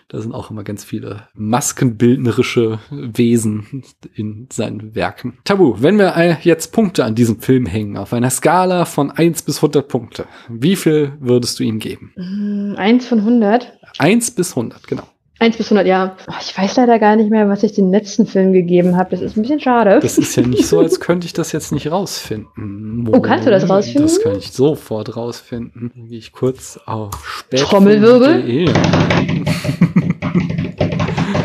da 0.09 0.21
sind 0.21 0.33
auch 0.33 0.51
immer 0.51 0.63
ganz 0.63 0.85
viele 0.85 1.29
maskenbildnerische 1.35 2.79
Wesen 2.91 3.85
in 4.15 4.47
seinen 4.53 4.95
Werken. 4.95 5.39
Tabu, 5.45 5.77
wenn 5.79 5.99
wir 5.99 6.39
jetzt 6.43 6.73
Punkte 6.73 7.05
an 7.05 7.15
diesem 7.15 7.41
Film 7.41 7.67
hängen, 7.67 7.97
auf 7.97 8.13
einer 8.13 8.31
Skala 8.31 8.85
von 8.85 9.11
1 9.11 9.43
bis 9.43 9.57
100 9.57 9.89
Punkte, 9.89 10.27
wie 10.49 10.77
viel 10.77 11.13
würdest 11.21 11.59
du 11.59 11.65
ihm 11.65 11.79
geben? 11.79 12.13
Mm, 12.17 12.77
Eins 12.77 13.07
von 13.07 13.19
100. 13.19 13.73
1 13.99 14.33
bis 14.33 14.51
100, 14.51 14.87
genau. 14.87 15.07
Eins 15.39 15.57
bis 15.57 15.67
100, 15.67 15.87
ja. 15.87 16.17
Oh, 16.29 16.35
ich 16.41 16.57
weiß 16.57 16.77
leider 16.77 16.99
gar 16.99 17.17
nicht 17.17 17.31
mehr, 17.31 17.49
was 17.49 17.63
ich 17.65 17.73
den 17.73 17.91
letzten 17.91 18.27
Film 18.27 18.53
gegeben 18.53 18.97
habe. 18.97 19.11
Das 19.11 19.21
ist 19.21 19.37
ein 19.37 19.43
bisschen 19.43 19.61
schade. 19.61 19.99
Das 20.01 20.17
ist 20.19 20.37
ja 20.37 20.43
nicht 20.43 20.67
so, 20.67 20.79
als 20.79 21.01
könnte 21.01 21.27
ich 21.27 21.33
das 21.33 21.53
jetzt 21.53 21.73
nicht 21.73 21.91
rausfinden. 21.91 23.09
Oh, 23.13 23.21
kannst 23.21 23.47
du 23.47 23.51
das 23.51 23.69
rausfinden? 23.69 24.03
Das 24.05 24.23
kann 24.23 24.37
ich 24.37 24.53
sofort 24.53 25.17
rausfinden. 25.17 25.91
Dann 25.95 26.07
gehe 26.09 26.19
ich 26.19 26.33
kurz 26.33 26.79
auf 26.87 27.11
spätfilm.de. 27.27 27.69
Trommelwirbel? 27.69 28.67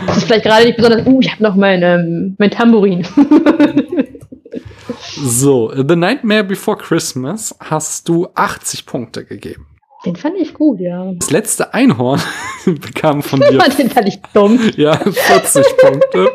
Das 0.08 0.18
ist 0.18 0.24
vielleicht 0.24 0.46
gerade 0.46 0.66
nicht 0.66 0.78
besonders. 0.78 1.06
Uh, 1.06 1.20
ich 1.22 1.32
habe 1.32 1.44
noch 1.44 1.56
mein, 1.56 1.84
ähm, 1.84 2.36
mein 2.38 2.50
Tambourin. 2.50 3.06
So, 5.20 5.72
The 5.76 5.96
Nightmare 5.96 6.44
Before 6.44 6.78
Christmas 6.78 7.56
hast 7.60 8.08
du 8.08 8.28
80 8.36 8.86
Punkte 8.86 9.26
gegeben. 9.26 9.66
Den 10.08 10.16
fand 10.16 10.36
ich 10.40 10.54
gut, 10.54 10.80
ja. 10.80 11.12
Das 11.18 11.32
letzte 11.32 11.74
Einhorn 11.74 12.22
bekam 12.66 13.22
von 13.24 13.40
dir 13.50 13.58
Den 13.78 13.90
fand 13.90 14.08
ich 14.08 14.20
dumm. 14.34 14.60
ja 14.78 14.98
40 14.98 15.66
Punkte. 15.78 16.30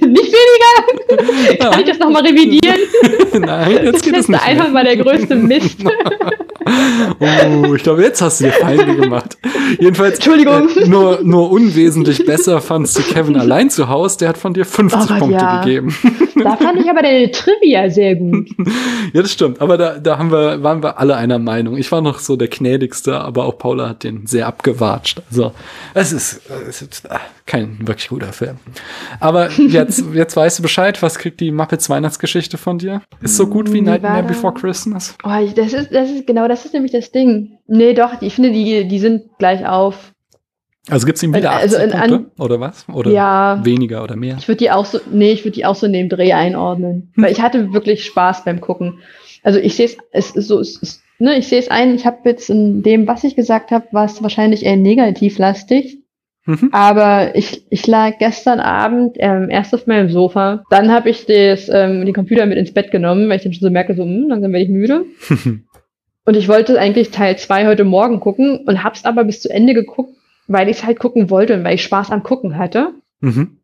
Nicht 0.00 0.32
weniger. 0.32 1.70
Kann 1.70 1.80
ich 1.80 1.86
das 1.88 1.98
nochmal 1.98 2.22
revidieren? 2.26 2.78
Nein, 3.38 3.78
jetzt 3.84 4.02
geht 4.02 4.14
es 4.14 4.26
Das 4.26 4.28
nicht. 4.28 4.42
einfach 4.46 4.64
Mehr. 4.64 4.72
mal 4.72 4.84
der 4.84 4.96
größte 4.96 5.34
Mist. 5.36 5.78
Oh, 7.20 7.74
ich 7.74 7.82
glaube, 7.82 8.02
jetzt 8.02 8.20
hast 8.22 8.40
du 8.40 8.44
dir 8.44 8.52
Feinde 8.52 8.94
gemacht. 8.96 9.36
Jedenfalls 9.78 10.14
Entschuldigung. 10.16 10.68
Äh, 10.76 10.88
nur, 10.88 11.20
nur 11.22 11.50
unwesentlich 11.50 12.24
besser 12.24 12.60
fandst 12.60 12.98
du 12.98 13.02
Kevin 13.02 13.36
allein 13.36 13.70
zu 13.70 13.88
Hause. 13.88 14.18
Der 14.18 14.28
hat 14.30 14.38
von 14.38 14.52
dir 14.54 14.64
50 14.64 15.00
Oh 15.10 15.18
Punkte 15.18 15.34
ja. 15.40 15.62
gegeben. 15.64 15.94
Da 16.42 16.56
fand 16.56 16.80
ich 16.80 16.88
aber 16.90 17.02
deine 17.02 17.30
Trivia 17.30 17.88
sehr 17.90 18.16
gut. 18.16 18.48
Ja, 19.12 19.22
das 19.22 19.32
stimmt. 19.32 19.60
Aber 19.60 19.76
da, 19.78 19.98
da 19.98 20.18
haben 20.18 20.30
wir, 20.32 20.62
waren 20.62 20.82
wir 20.82 20.98
alle 20.98 21.16
einer 21.16 21.38
Meinung. 21.38 21.76
Ich 21.76 21.90
war 21.92 22.00
noch 22.00 22.18
so 22.18 22.36
der 22.42 22.48
gnädigste, 22.48 23.20
aber 23.20 23.44
auch 23.44 23.56
Paula 23.56 23.88
hat 23.88 24.04
den 24.04 24.26
sehr 24.26 24.46
abgewatscht. 24.46 25.22
Also, 25.30 25.52
es 25.94 26.12
ist, 26.12 26.40
es 26.68 26.82
ist 26.82 27.10
ah, 27.10 27.20
kein 27.46 27.78
wirklich 27.86 28.08
guter 28.08 28.32
Film. 28.32 28.56
Aber 29.20 29.50
jetzt, 29.50 30.04
jetzt 30.14 30.36
weißt 30.36 30.58
du 30.58 30.62
Bescheid. 30.62 31.00
Was 31.02 31.18
kriegt 31.18 31.40
die 31.40 31.50
Muppets 31.50 31.88
Weihnachtsgeschichte 31.88 32.58
von 32.58 32.78
dir? 32.78 33.02
Ist 33.20 33.36
so 33.36 33.46
gut 33.46 33.72
wie 33.72 33.78
war 33.78 33.92
Nightmare? 33.92 34.24
Before 34.24 34.52
Christmas? 34.52 35.16
Oh, 35.24 35.30
das 35.54 35.72
ist, 35.72 35.92
das 35.92 36.10
ist, 36.10 36.26
genau, 36.26 36.48
das 36.48 36.64
ist 36.64 36.74
nämlich 36.74 36.92
das 36.92 37.12
Ding. 37.12 37.58
Nee, 37.66 37.94
doch, 37.94 38.20
ich 38.20 38.34
finde, 38.34 38.50
die, 38.50 38.86
die 38.88 38.98
sind 38.98 39.38
gleich 39.38 39.66
auf. 39.66 40.12
Also 40.90 41.06
gibt's 41.06 41.22
ihm 41.22 41.32
wieder 41.32 41.52
80 41.52 41.78
Also 41.78 41.96
Punkte? 41.96 42.42
Oder 42.42 42.58
was? 42.60 42.88
Oder 42.88 43.10
Ja. 43.12 43.60
weniger 43.62 44.02
oder 44.02 44.16
mehr? 44.16 44.36
Ich 44.38 44.48
würde 44.48 44.58
die 44.58 44.70
auch 44.72 44.84
so, 44.84 44.98
nee, 45.12 45.30
ich 45.32 45.44
würde 45.44 45.54
die 45.54 45.64
auch 45.64 45.76
so 45.76 45.86
in 45.86 45.92
dem 45.92 46.08
Dreh 46.08 46.32
einordnen. 46.32 47.12
Hm. 47.14 47.24
Weil 47.24 47.32
ich 47.32 47.40
hatte 47.40 47.72
wirklich 47.72 48.04
Spaß 48.04 48.44
beim 48.44 48.60
Gucken. 48.60 48.98
Also 49.44 49.58
ich 49.58 49.76
sehe 49.76 49.86
es, 49.86 49.96
es 50.10 50.30
ist 50.32 50.48
so, 50.48 50.58
es 50.60 50.76
ist, 50.76 51.01
ne, 51.22 51.38
ich 51.38 51.48
sehe 51.48 51.60
es 51.60 51.70
ein, 51.70 51.94
ich 51.94 52.04
habe 52.04 52.18
jetzt 52.24 52.50
in 52.50 52.82
dem, 52.82 53.06
was 53.06 53.24
ich 53.24 53.36
gesagt 53.36 53.70
habe, 53.70 53.86
war 53.92 54.04
es 54.04 54.22
wahrscheinlich 54.22 54.64
eher 54.64 54.76
negativlastig. 54.76 55.98
Mhm. 56.44 56.70
Aber 56.72 57.36
ich, 57.36 57.64
ich 57.70 57.86
lag 57.86 58.18
gestern 58.18 58.58
Abend 58.58 59.16
ähm, 59.20 59.48
erst 59.48 59.72
auf 59.72 59.86
meinem 59.86 60.10
Sofa. 60.10 60.64
Dann 60.70 60.90
habe 60.90 61.10
ich 61.10 61.24
das, 61.26 61.68
ähm, 61.68 62.04
den 62.04 62.12
Computer 62.12 62.46
mit 62.46 62.58
ins 62.58 62.74
Bett 62.74 62.90
genommen, 62.90 63.28
weil 63.28 63.36
ich 63.36 63.44
dann 63.44 63.52
schon 63.52 63.68
so 63.68 63.70
merke, 63.70 63.94
so, 63.94 64.02
hm, 64.02 64.28
langsam 64.28 64.52
werde 64.52 64.64
ich 64.64 64.70
müde. 64.70 65.04
Und 66.24 66.36
ich 66.36 66.48
wollte 66.48 66.78
eigentlich 66.78 67.10
Teil 67.10 67.36
2 67.36 67.66
heute 67.66 67.82
Morgen 67.82 68.20
gucken 68.20 68.58
und 68.64 68.84
hab's 68.84 69.04
aber 69.04 69.24
bis 69.24 69.42
zu 69.42 69.50
Ende 69.50 69.74
geguckt, 69.74 70.14
weil 70.46 70.68
ich 70.68 70.76
es 70.76 70.84
halt 70.84 71.00
gucken 71.00 71.30
wollte 71.30 71.54
und 71.54 71.64
weil 71.64 71.74
ich 71.74 71.82
Spaß 71.82 72.12
am 72.12 72.22
Gucken 72.22 72.58
hatte. 72.58 72.94
mhm. 73.18 73.58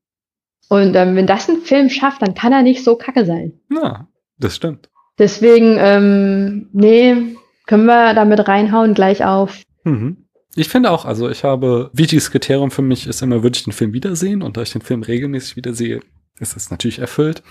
Und 0.69 0.97
ähm, 0.97 1.15
wenn 1.15 1.29
das 1.29 1.49
ein 1.49 1.59
Film 1.59 1.89
schafft, 1.89 2.21
dann 2.21 2.35
kann 2.35 2.53
er 2.53 2.63
nicht 2.63 2.83
so 2.83 2.97
kacke 2.97 3.25
sein. 3.25 3.53
Ja, 3.73 4.09
das 4.39 4.57
stimmt. 4.57 4.91
Deswegen, 5.19 5.77
ähm, 5.79 6.69
nee, 6.73 7.37
können 7.69 7.85
wir 7.85 8.15
damit 8.15 8.49
reinhauen 8.49 8.95
gleich 8.95 9.25
auf. 9.25 9.63
Mhm. 9.85 10.25
Ich 10.57 10.69
finde 10.69 10.91
auch, 10.91 11.05
also 11.05 11.31
ich 11.31 11.45
habe, 11.45 11.91
wichtiges 11.93 12.33
Kriterium 12.33 12.73
für 12.73 12.83
mich 12.83 13.07
ist 13.07 13.23
immer, 13.23 13.45
würde 13.45 13.57
ich 13.57 13.65
den 13.65 13.73
Film 13.73 13.93
wiedersehen 13.93 14.43
und 14.43 14.57
da 14.57 14.63
ich 14.63 14.73
den 14.73 14.83
Film 14.83 15.03
regelmäßig 15.03 15.55
wiedersehe, 15.55 16.01
ist 16.41 16.57
es 16.57 16.71
natürlich 16.71 16.99
erfüllt. 16.99 17.43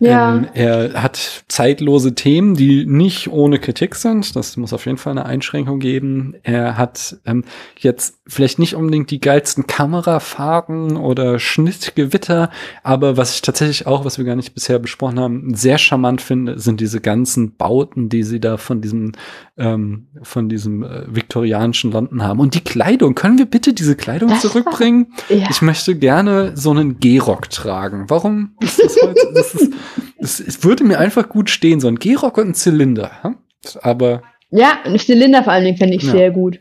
Ja. 0.00 0.36
Ähm, 0.36 0.48
er 0.54 1.02
hat 1.02 1.44
zeitlose 1.48 2.14
Themen, 2.14 2.54
die 2.54 2.84
nicht 2.86 3.28
ohne 3.28 3.58
Kritik 3.58 3.94
sind. 3.94 4.34
Das 4.36 4.56
muss 4.56 4.72
auf 4.72 4.86
jeden 4.86 4.98
Fall 4.98 5.12
eine 5.12 5.26
Einschränkung 5.26 5.78
geben. 5.78 6.34
Er 6.42 6.76
hat 6.76 7.16
ähm, 7.26 7.44
jetzt 7.78 8.18
vielleicht 8.26 8.58
nicht 8.58 8.74
unbedingt 8.74 9.10
die 9.10 9.20
geilsten 9.20 9.66
Kamerafahrten 9.66 10.96
oder 10.96 11.38
Schnittgewitter, 11.38 12.50
aber 12.82 13.16
was 13.16 13.34
ich 13.34 13.42
tatsächlich 13.42 13.86
auch, 13.86 14.04
was 14.04 14.18
wir 14.18 14.24
gar 14.24 14.36
nicht 14.36 14.54
bisher 14.54 14.78
besprochen 14.78 15.20
haben, 15.20 15.54
sehr 15.54 15.78
charmant 15.78 16.20
finde, 16.20 16.58
sind 16.58 16.80
diese 16.80 17.00
ganzen 17.00 17.56
Bauten, 17.56 18.08
die 18.08 18.22
sie 18.22 18.40
da 18.40 18.56
von 18.56 18.80
diesem 18.80 19.12
ähm, 19.56 20.08
von 20.22 20.48
diesem 20.48 20.82
äh, 20.82 21.04
viktorianischen 21.14 21.92
London 21.92 22.22
haben. 22.24 22.40
Und 22.40 22.54
die 22.54 22.60
Kleidung, 22.64 23.14
können 23.14 23.38
wir 23.38 23.46
bitte 23.46 23.72
diese 23.72 23.94
Kleidung 23.94 24.28
Das 24.30 24.42
war- 24.42 24.50
zurückbringen? 24.50 25.12
Ja. 25.28 25.46
Ich 25.50 25.62
möchte 25.62 25.94
gerne 25.94 26.56
so 26.56 26.70
einen 26.72 26.98
Gehrock 26.98 27.50
tragen. 27.50 28.03
Warum 28.08 28.56
ist 28.60 28.78
das 28.82 28.96
heute? 29.02 29.32
Das 29.34 29.54
ist, 29.54 29.72
das, 30.18 30.40
es 30.40 30.64
würde 30.64 30.84
mir 30.84 30.98
einfach 30.98 31.28
gut 31.28 31.50
stehen, 31.50 31.80
so 31.80 31.88
ein 31.88 31.96
Gehrock 31.96 32.38
und 32.38 32.48
ein 32.48 32.54
Zylinder. 32.54 33.10
hm? 33.22 33.36
Aber 33.82 34.22
Ja, 34.50 34.78
ein 34.84 34.98
Zylinder 34.98 35.42
vor 35.42 35.52
allen 35.52 35.64
Dingen 35.64 35.76
fände 35.78 35.96
ich 35.96 36.02
Ja. 36.02 36.12
sehr 36.12 36.30
gut. 36.30 36.58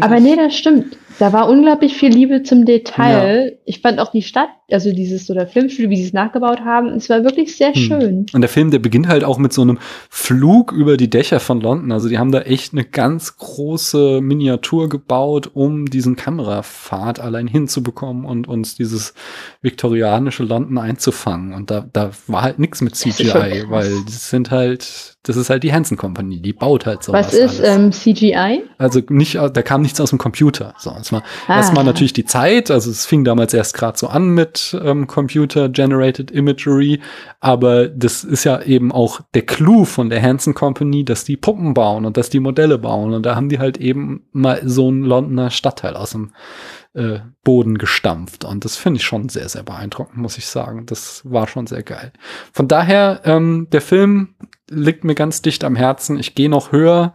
Aber 0.00 0.20
nee, 0.20 0.36
das 0.36 0.56
stimmt. 0.56 0.96
Da 1.20 1.32
war 1.34 1.48
unglaublich 1.50 1.94
viel 1.98 2.10
Liebe 2.10 2.42
zum 2.42 2.64
Detail. 2.64 3.58
Ich 3.66 3.80
fand 3.82 3.98
auch 3.98 4.10
die 4.10 4.22
Stadt, 4.22 4.48
also 4.70 4.90
dieses 4.92 5.26
so 5.26 5.34
der 5.34 5.46
Filmstudio, 5.46 5.90
wie 5.90 5.96
sie 5.96 6.06
es 6.06 6.12
nachgebaut 6.14 6.60
haben, 6.60 6.88
es 6.88 7.10
war 7.10 7.22
wirklich 7.24 7.56
sehr 7.56 7.74
Hm. 7.74 7.74
schön. 7.74 8.26
Und 8.32 8.40
der 8.40 8.48
Film, 8.48 8.70
der 8.70 8.78
beginnt 8.78 9.06
halt 9.06 9.22
auch 9.22 9.36
mit 9.36 9.52
so 9.52 9.60
einem 9.60 9.78
Flug 10.08 10.72
über 10.72 10.96
die 10.96 11.10
Dächer 11.10 11.38
von 11.38 11.60
London. 11.60 11.92
Also 11.92 12.08
die 12.08 12.18
haben 12.18 12.32
da 12.32 12.40
echt 12.40 12.72
eine 12.72 12.84
ganz 12.84 13.36
große 13.36 14.20
Miniatur 14.22 14.88
gebaut, 14.88 15.50
um 15.52 15.86
diesen 15.86 16.16
Kamerapfad 16.16 17.20
allein 17.20 17.46
hinzubekommen 17.46 18.24
und 18.24 18.48
uns 18.48 18.74
dieses 18.76 19.12
viktorianische 19.60 20.42
London 20.42 20.78
einzufangen. 20.78 21.52
Und 21.52 21.70
da, 21.70 21.84
da 21.92 22.12
war 22.26 22.42
halt 22.42 22.58
nichts 22.58 22.80
mit 22.80 22.96
CGI, 22.96 23.64
weil 23.68 23.92
das 24.06 24.30
sind 24.30 24.50
halt, 24.50 25.16
das 25.22 25.36
ist 25.36 25.50
halt 25.50 25.62
die 25.64 25.72
Hansen 25.72 25.96
Company, 25.98 26.40
die 26.40 26.52
baut 26.54 26.86
halt 26.86 27.02
sowas. 27.02 27.26
Was 27.26 27.34
ist 27.34 27.60
alles. 27.60 27.76
ähm, 27.76 27.92
CGI? 27.92 28.62
Also 28.78 29.00
nicht, 29.10 29.34
da 29.34 29.50
kam 29.62 29.82
nichts 29.82 30.00
aus 30.00 30.10
dem 30.10 30.18
Computer. 30.18 30.74
So, 30.78 30.92
war 31.12 31.22
Ah. 31.48 31.56
erstmal 31.56 31.84
natürlich 31.84 32.12
die 32.12 32.24
Zeit. 32.24 32.70
Also 32.70 32.90
es 32.90 33.06
fing 33.06 33.24
damals 33.24 33.54
erst 33.54 33.74
gerade 33.74 33.98
so 33.98 34.08
an 34.08 34.30
mit 34.34 34.76
ähm, 34.82 35.06
Computer-Generated 35.06 36.30
Imagery. 36.30 37.00
Aber 37.40 37.88
das 37.88 38.24
ist 38.24 38.44
ja 38.44 38.60
eben 38.62 38.92
auch 38.92 39.20
der 39.34 39.42
Clou 39.42 39.84
von 39.84 40.10
der 40.10 40.22
Hansen 40.22 40.54
Company, 40.54 41.04
dass 41.04 41.24
die 41.24 41.36
Puppen 41.36 41.74
bauen 41.74 42.04
und 42.04 42.16
dass 42.16 42.30
die 42.30 42.40
Modelle 42.40 42.78
bauen. 42.78 43.12
Und 43.14 43.24
da 43.26 43.34
haben 43.36 43.48
die 43.48 43.58
halt 43.58 43.78
eben 43.78 44.26
mal 44.32 44.60
so 44.64 44.88
einen 44.88 45.02
Londoner 45.02 45.50
Stadtteil 45.50 45.96
aus 45.96 46.10
dem 46.10 46.32
äh, 46.92 47.20
Boden 47.44 47.78
gestampft. 47.78 48.44
Und 48.44 48.64
das 48.64 48.76
finde 48.76 48.98
ich 48.98 49.04
schon 49.06 49.28
sehr, 49.28 49.48
sehr 49.48 49.62
beeindruckend, 49.62 50.16
muss 50.16 50.38
ich 50.38 50.46
sagen. 50.46 50.86
Das 50.86 51.22
war 51.24 51.46
schon 51.46 51.66
sehr 51.68 51.82
geil. 51.84 52.12
Von 52.52 52.66
daher, 52.66 53.20
ähm, 53.24 53.68
der 53.70 53.80
Film 53.80 54.34
liegt 54.68 55.04
mir 55.04 55.14
ganz 55.14 55.40
dicht 55.40 55.62
am 55.62 55.76
Herzen. 55.76 56.18
Ich 56.18 56.34
gehe 56.34 56.48
noch 56.50 56.72
höher. 56.72 57.14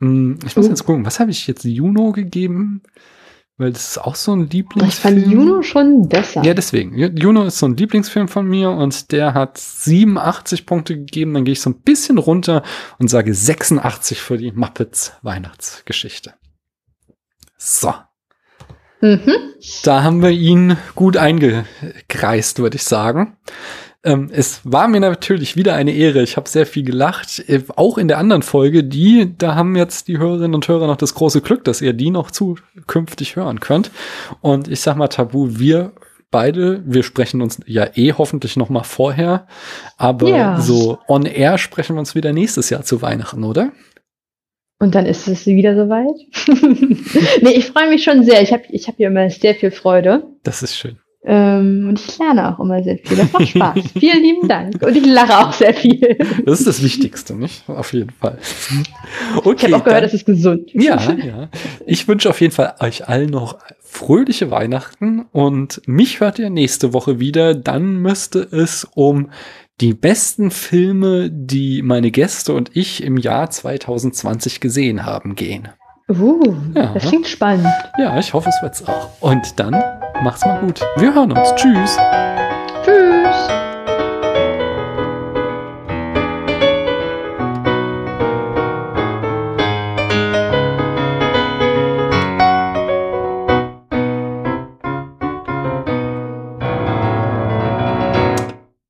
Hm, 0.00 0.40
Ich 0.44 0.56
muss 0.56 0.66
Uh. 0.66 0.70
jetzt 0.70 0.84
gucken, 0.84 1.06
was 1.06 1.20
habe 1.20 1.30
ich 1.30 1.46
jetzt 1.46 1.64
Juno 1.64 2.10
gegeben? 2.10 2.82
Weil 3.56 3.70
das 3.72 3.90
ist 3.90 3.98
auch 3.98 4.16
so 4.16 4.34
ein 4.34 4.46
Ich 4.46 4.52
Lieblingsfilm. 4.52 5.22
fand 5.22 5.32
Juno 5.32 5.62
schon 5.62 6.08
besser. 6.08 6.42
Ja, 6.44 6.54
deswegen. 6.54 6.96
Ju- 6.96 7.16
Juno 7.16 7.44
ist 7.44 7.58
so 7.58 7.66
ein 7.66 7.76
Lieblingsfilm 7.76 8.26
von 8.26 8.48
mir 8.48 8.70
und 8.70 9.12
der 9.12 9.32
hat 9.34 9.58
87 9.58 10.66
Punkte 10.66 10.96
gegeben. 10.96 11.34
Dann 11.34 11.44
gehe 11.44 11.52
ich 11.52 11.60
so 11.60 11.70
ein 11.70 11.80
bisschen 11.82 12.18
runter 12.18 12.64
und 12.98 13.08
sage 13.08 13.32
86 13.32 14.20
für 14.20 14.38
die 14.38 14.50
Muppets 14.50 15.12
Weihnachtsgeschichte. 15.22 16.34
So, 17.56 17.94
Mhm. 19.00 19.20
da 19.84 20.02
haben 20.02 20.20
wir 20.22 20.30
ihn 20.30 20.76
gut 20.96 21.16
eingekreist, 21.16 22.58
würde 22.58 22.76
ich 22.76 22.82
sagen. 22.84 23.36
Ähm, 24.04 24.30
es 24.30 24.60
war 24.64 24.86
mir 24.86 25.00
natürlich 25.00 25.56
wieder 25.56 25.74
eine 25.74 25.92
Ehre. 25.92 26.22
Ich 26.22 26.36
habe 26.36 26.48
sehr 26.48 26.66
viel 26.66 26.84
gelacht. 26.84 27.42
Äh, 27.48 27.62
auch 27.74 27.96
in 27.96 28.08
der 28.08 28.18
anderen 28.18 28.42
Folge, 28.42 28.84
die, 28.84 29.34
da 29.36 29.54
haben 29.54 29.76
jetzt 29.76 30.08
die 30.08 30.18
Hörerinnen 30.18 30.54
und 30.54 30.68
Hörer 30.68 30.86
noch 30.86 30.96
das 30.96 31.14
große 31.14 31.40
Glück, 31.40 31.64
dass 31.64 31.80
ihr 31.80 31.94
die 31.94 32.10
noch 32.10 32.30
zukünftig 32.30 33.36
hören 33.36 33.60
könnt. 33.60 33.90
Und 34.42 34.68
ich 34.68 34.80
sag 34.80 34.96
mal, 34.96 35.08
Tabu, 35.08 35.58
wir 35.58 35.92
beide, 36.30 36.82
wir 36.84 37.02
sprechen 37.02 37.40
uns 37.40 37.60
ja 37.64 37.86
eh 37.94 38.12
hoffentlich 38.12 38.56
noch 38.56 38.68
mal 38.68 38.82
vorher, 38.82 39.46
aber 39.96 40.28
ja. 40.28 40.60
so 40.60 40.98
on 41.08 41.26
air 41.26 41.58
sprechen 41.58 41.94
wir 41.94 42.00
uns 42.00 42.16
wieder 42.16 42.32
nächstes 42.32 42.70
Jahr 42.70 42.82
zu 42.82 43.00
Weihnachten, 43.02 43.44
oder? 43.44 43.70
Und 44.80 44.96
dann 44.96 45.06
ist 45.06 45.28
es 45.28 45.46
wieder 45.46 45.76
soweit. 45.76 46.16
nee, 47.42 47.52
ich 47.52 47.66
freue 47.66 47.88
mich 47.88 48.02
schon 48.02 48.24
sehr. 48.24 48.42
Ich 48.42 48.52
habe 48.52 48.64
ich 48.68 48.88
hab 48.88 48.96
hier 48.96 49.06
immer 49.06 49.30
sehr 49.30 49.54
viel 49.54 49.70
Freude. 49.70 50.24
Das 50.42 50.62
ist 50.62 50.76
schön. 50.76 50.98
Ähm, 51.26 51.86
und 51.88 51.98
ich 51.98 52.18
lerne 52.18 52.52
auch 52.52 52.60
immer 52.60 52.82
sehr 52.82 52.98
viel. 52.98 53.16
Das 53.16 53.32
macht 53.32 53.48
Spaß. 53.48 53.78
Vielen 53.98 54.22
lieben 54.22 54.48
Dank. 54.48 54.82
Und 54.82 54.94
ich 54.94 55.06
lache 55.06 55.38
auch 55.38 55.52
sehr 55.52 55.72
viel. 55.72 56.18
Das 56.44 56.60
ist 56.60 56.66
das 56.66 56.82
Wichtigste, 56.82 57.34
nicht? 57.34 57.68
Auf 57.68 57.94
jeden 57.94 58.10
Fall. 58.10 58.38
Okay, 59.36 59.54
ich 59.56 59.64
habe 59.64 59.76
auch 59.76 59.84
gehört, 59.84 59.86
dann, 59.86 60.02
das 60.02 60.14
ist 60.14 60.26
gesund. 60.26 60.70
Ja, 60.74 61.00
ja. 61.14 61.48
Ich 61.86 62.06
wünsche 62.06 62.28
auf 62.28 62.40
jeden 62.40 62.52
Fall 62.52 62.74
euch 62.80 63.08
allen 63.08 63.30
noch 63.30 63.58
fröhliche 63.80 64.50
Weihnachten 64.50 65.24
und 65.32 65.80
mich 65.86 66.20
hört 66.20 66.38
ihr 66.38 66.50
nächste 66.50 66.92
Woche 66.92 67.20
wieder. 67.20 67.54
Dann 67.54 68.02
müsste 68.02 68.40
es 68.40 68.86
um 68.94 69.30
die 69.80 69.94
besten 69.94 70.50
Filme, 70.50 71.30
die 71.30 71.82
meine 71.82 72.10
Gäste 72.10 72.52
und 72.52 72.76
ich 72.76 73.02
im 73.02 73.16
Jahr 73.16 73.50
2020 73.50 74.60
gesehen 74.60 75.06
haben, 75.06 75.36
gehen. 75.36 75.68
Uh, 76.10 76.54
ja. 76.74 76.92
das 76.92 77.08
klingt 77.08 77.26
spannend. 77.26 77.66
Ja, 77.96 78.18
ich 78.18 78.34
hoffe, 78.34 78.50
es 78.50 78.60
wird's 78.60 78.86
auch. 78.86 79.08
Und 79.20 79.58
dann 79.58 79.72
macht's 80.22 80.44
mal 80.44 80.60
gut. 80.60 80.80
Wir 80.96 81.14
hören 81.14 81.32
uns. 81.32 81.54
Tschüss. 81.54 81.96